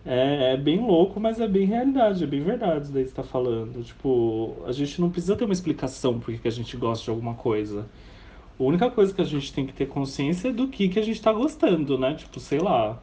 É, 0.05 0.55
é, 0.55 0.57
bem 0.57 0.81
louco, 0.81 1.21
mas 1.21 1.41
é 1.41 1.47
bem 1.47 1.67
realidade, 1.67 2.25
é 2.25 2.27
bem 2.27 2.41
verdade 2.41 2.85
isso 2.85 2.93
daí 2.93 3.05
que 3.05 3.11
você 3.11 3.17
tá 3.17 3.23
falando. 3.23 3.83
Tipo, 3.85 4.57
a 4.67 4.73
gente 4.73 5.01
não 5.01 5.11
precisa 5.11 5.37
ter 5.37 5.45
uma 5.45 5.53
explicação 5.53 6.19
por 6.19 6.33
que 6.35 6.49
a 6.49 6.51
gente 6.51 6.77
gosta 6.77 7.05
de 7.05 7.11
alguma 7.11 7.35
coisa. 7.35 7.87
A 8.59 8.63
única 8.63 8.91
coisa 8.91 9.15
que 9.15 9.21
a 9.21 9.25
gente 9.25 9.53
tem 9.53 9.67
que 9.67 9.73
ter 9.73 9.87
consciência 9.87 10.49
é 10.49 10.53
do 10.53 10.69
que, 10.69 10.89
que 10.89 10.99
a 10.99 11.03
gente 11.03 11.21
tá 11.21 11.33
gostando, 11.33 11.99
né? 11.99 12.15
Tipo, 12.15 12.41
sei 12.41 12.61
lá 12.61 13.01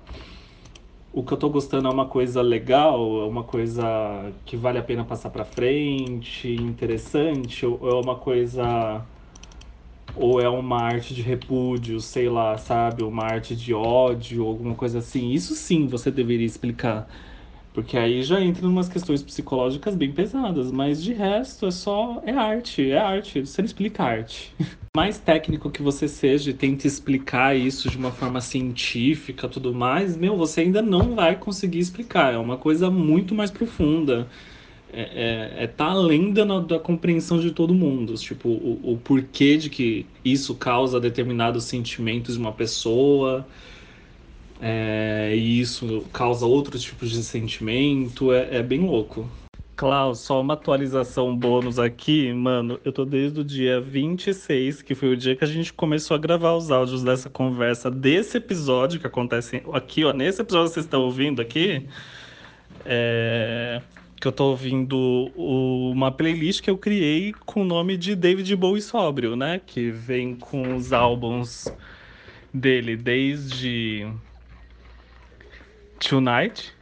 o 1.16 1.24
que 1.24 1.32
eu 1.32 1.38
tô 1.38 1.50
gostando 1.50 1.88
é 1.88 1.92
uma 1.92 2.08
coisa 2.08 2.42
legal, 2.42 3.22
é 3.22 3.26
uma 3.26 3.44
coisa 3.46 4.34
que 4.46 4.58
vale 4.58 4.78
a 4.78 4.84
pena 4.84 5.06
passar 5.06 5.30
para 5.30 5.46
frente, 5.46 6.52
interessante, 6.52 7.66
ou 7.66 7.90
é 7.90 7.94
uma 7.94 8.18
coisa 8.18 9.02
ou 10.14 10.42
é 10.42 10.48
uma 10.50 10.82
arte 10.82 11.14
de 11.14 11.22
repúdio, 11.22 12.00
sei 12.00 12.30
lá, 12.30 12.58
sabe, 12.58 13.04
uma 13.04 13.24
arte 13.24 13.56
de 13.56 13.74
ódio, 13.74 14.46
alguma 14.46 14.76
coisa 14.76 15.00
assim. 15.00 15.32
Isso 15.32 15.56
sim 15.56 15.88
você 15.88 16.12
deveria 16.12 16.46
explicar. 16.46 17.08
Porque 17.74 17.98
aí 17.98 18.24
já 18.24 18.40
entra 18.42 18.66
em 18.66 18.70
umas 18.70 18.88
questões 18.88 19.22
psicológicas 19.22 19.96
bem 19.96 20.12
pesadas, 20.12 20.72
mas 20.72 21.04
de 21.04 21.14
resto 21.14 21.66
é 21.66 21.72
só 21.72 22.22
é 22.26 22.32
arte, 22.32 22.90
é 22.90 22.98
arte, 22.98 23.42
você 23.46 23.62
não 23.62 23.66
explica 23.66 24.04
arte. 24.04 24.54
mais 24.96 25.20
técnico 25.20 25.70
que 25.70 25.82
você 25.82 26.08
seja 26.08 26.52
e 26.52 26.54
tente 26.54 26.88
explicar 26.88 27.54
isso 27.54 27.90
de 27.90 27.98
uma 27.98 28.12
forma 28.12 28.40
científica, 28.40 29.50
tudo 29.50 29.74
mais, 29.74 30.16
meu, 30.16 30.38
você 30.38 30.62
ainda 30.62 30.82
não 30.82 31.14
vai 31.16 31.36
conseguir 31.36 31.80
explicar. 31.80 32.34
É 32.34 32.38
uma 32.38 32.58
coisa 32.58 32.90
muito 32.90 33.36
mais 33.36 33.52
profunda. 33.52 34.30
É, 34.94 35.02
é, 35.60 35.64
é 35.64 35.68
tá 35.68 35.86
além 35.88 36.32
da, 36.32 36.44
da 36.60 36.80
compreensão 36.80 37.40
de 37.40 37.52
todo 37.52 37.74
mundo. 37.74 38.14
Tipo, 38.16 38.50
o, 38.50 38.94
o 38.94 38.98
porquê 38.98 39.58
de 39.58 39.70
que 39.70 40.06
isso 40.24 40.56
causa 40.56 41.00
determinados 41.00 41.66
sentimentos 41.66 42.36
de 42.36 42.40
uma 42.40 42.52
pessoa 42.52 43.46
é, 44.62 45.34
e 45.36 45.60
isso 45.60 46.06
causa 46.14 46.46
outros 46.46 46.82
tipos 46.82 47.12
de 47.12 47.24
sentimento, 47.24 48.32
é, 48.32 48.58
é 48.58 48.64
bem 48.64 48.82
louco. 48.82 49.30
Klaus, 49.76 50.20
só 50.20 50.40
uma 50.40 50.54
atualização 50.54 51.36
bônus 51.36 51.78
aqui, 51.78 52.32
mano. 52.32 52.80
Eu 52.86 52.94
tô 52.94 53.04
desde 53.04 53.42
o 53.42 53.44
dia 53.44 53.82
26, 53.82 54.82
que 54.82 54.96
foi 54.96 55.10
o 55.10 55.18
dia 55.18 55.36
que 55.36 55.44
a 55.44 55.48
gente 55.48 55.74
começou 55.74 56.16
a 56.16 56.18
gravar 56.18 56.56
os 56.56 56.72
áudios 56.72 57.04
dessa 57.04 57.30
conversa, 57.30 57.92
desse 57.92 58.38
episódio 58.38 59.02
que 59.02 59.08
acontece 59.08 59.62
aqui, 59.74 60.06
ó. 60.06 60.14
Nesse 60.14 60.42
episódio 60.42 60.70
que 60.70 60.76
vocês 60.76 60.86
estão 60.86 61.02
ouvindo 61.02 61.42
aqui, 61.42 61.86
é... 62.86 63.82
que 64.26 64.30
eu 64.30 64.32
tô 64.32 64.46
ouvindo 64.46 65.32
uma 65.36 66.12
playlist 66.12 66.60
que 66.60 66.70
eu 66.72 66.80
criei 66.80 67.32
com 67.46 67.62
o 67.62 67.64
nome 67.64 67.96
de 67.96 68.16
David 68.16 68.56
Bowie 68.56 68.82
Sóbrio, 68.82 69.36
né? 69.36 69.62
Que 69.64 69.92
vem 69.92 70.36
com 70.36 70.76
os 70.76 70.92
álbuns 70.92 71.72
dele 72.52 72.98
desde 72.98 74.12
Tonight, 76.00 76.74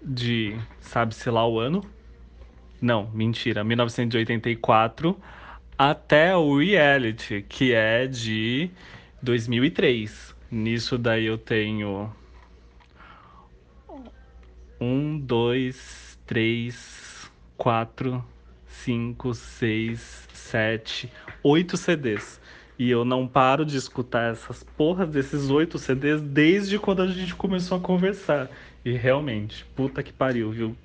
de 0.00 0.56
sabe-se 0.78 1.28
lá 1.28 1.44
o 1.44 1.58
ano, 1.58 1.84
não, 2.80 3.10
mentira, 3.12 3.64
1984 3.64 5.20
até 5.76 6.36
o 6.36 6.58
Reality, 6.58 7.44
que 7.48 7.72
é 7.72 8.06
de 8.06 8.70
2003. 9.20 10.32
Nisso 10.52 10.96
daí 10.96 11.24
eu 11.24 11.36
tenho 11.36 12.14
um, 14.80 15.18
dois, 15.18 16.03
três, 16.26 17.30
quatro, 17.56 18.24
cinco, 18.66 19.34
seis, 19.34 20.26
sete, 20.32 21.10
oito 21.42 21.76
CDs. 21.76 22.40
E 22.78 22.90
eu 22.90 23.04
não 23.04 23.26
paro 23.26 23.64
de 23.64 23.76
escutar 23.76 24.32
essas 24.32 24.64
porras 24.64 25.08
desses 25.08 25.48
oito 25.48 25.78
CDs 25.78 26.20
desde 26.20 26.78
quando 26.78 27.02
a 27.02 27.06
gente 27.06 27.34
começou 27.34 27.78
a 27.78 27.80
conversar. 27.80 28.50
E 28.84 28.92
realmente, 28.92 29.64
puta 29.76 30.02
que 30.02 30.12
pariu, 30.12 30.50
viu? 30.50 30.76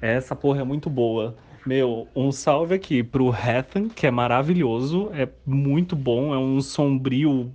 Essa 0.00 0.36
porra 0.36 0.60
é 0.60 0.64
muito 0.64 0.88
boa. 0.88 1.36
Meu, 1.66 2.08
um 2.14 2.30
salve 2.30 2.74
aqui 2.74 3.02
pro 3.02 3.30
Hathan, 3.30 3.88
que 3.88 4.06
é 4.06 4.10
maravilhoso, 4.10 5.10
é 5.12 5.28
muito 5.44 5.96
bom, 5.96 6.32
é 6.32 6.38
um 6.38 6.60
sombrio 6.60 7.52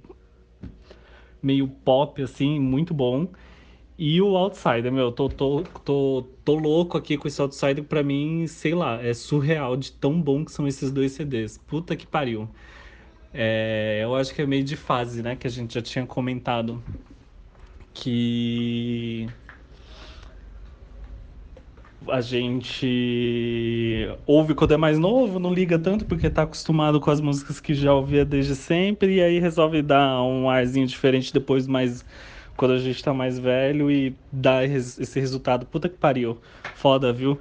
meio 1.41 1.67
pop, 1.67 2.21
assim, 2.21 2.59
muito 2.59 2.93
bom. 2.93 3.27
E 3.97 4.21
o 4.21 4.35
Outsider, 4.35 4.91
meu, 4.91 5.11
tô, 5.11 5.29
tô, 5.29 5.63
tô, 5.83 6.25
tô 6.43 6.55
louco 6.55 6.97
aqui 6.97 7.17
com 7.17 7.27
esse 7.27 7.41
Outsider, 7.41 7.83
pra 7.83 8.03
mim, 8.03 8.45
sei 8.47 8.73
lá, 8.75 9.01
é 9.01 9.13
surreal 9.13 9.77
de 9.77 9.91
tão 9.91 10.21
bom 10.21 10.43
que 10.45 10.51
são 10.51 10.67
esses 10.67 10.91
dois 10.91 11.13
CDs. 11.13 11.57
Puta 11.57 11.95
que 11.95 12.05
pariu. 12.05 12.49
É, 13.33 14.01
eu 14.03 14.15
acho 14.15 14.33
que 14.33 14.41
é 14.41 14.45
meio 14.45 14.63
de 14.63 14.75
fase, 14.75 15.23
né, 15.23 15.35
que 15.35 15.47
a 15.47 15.49
gente 15.49 15.73
já 15.73 15.81
tinha 15.81 16.05
comentado. 16.05 16.83
Que 17.93 19.27
a 22.09 22.21
gente 22.21 24.07
ouve 24.25 24.53
quando 24.53 24.73
é 24.73 24.77
mais 24.77 24.99
novo, 24.99 25.39
não 25.39 25.53
liga 25.53 25.79
tanto 25.79 26.05
porque 26.05 26.29
tá 26.29 26.43
acostumado 26.43 26.99
com 26.99 27.09
as 27.09 27.21
músicas 27.21 27.59
que 27.59 27.73
já 27.73 27.93
ouvia 27.93 28.25
desde 28.25 28.55
sempre, 28.55 29.15
e 29.15 29.21
aí 29.21 29.39
resolve 29.39 29.81
dar 29.81 30.21
um 30.23 30.49
arzinho 30.49 30.85
diferente 30.87 31.33
depois, 31.33 31.67
mais 31.67 32.05
quando 32.55 32.71
a 32.73 32.79
gente 32.79 33.03
tá 33.03 33.13
mais 33.13 33.39
velho 33.39 33.89
e 33.91 34.15
dá 34.31 34.63
esse 34.63 35.19
resultado. 35.19 35.65
Puta 35.65 35.89
que 35.89 35.97
pariu. 35.97 36.39
Foda, 36.75 37.11
viu? 37.13 37.39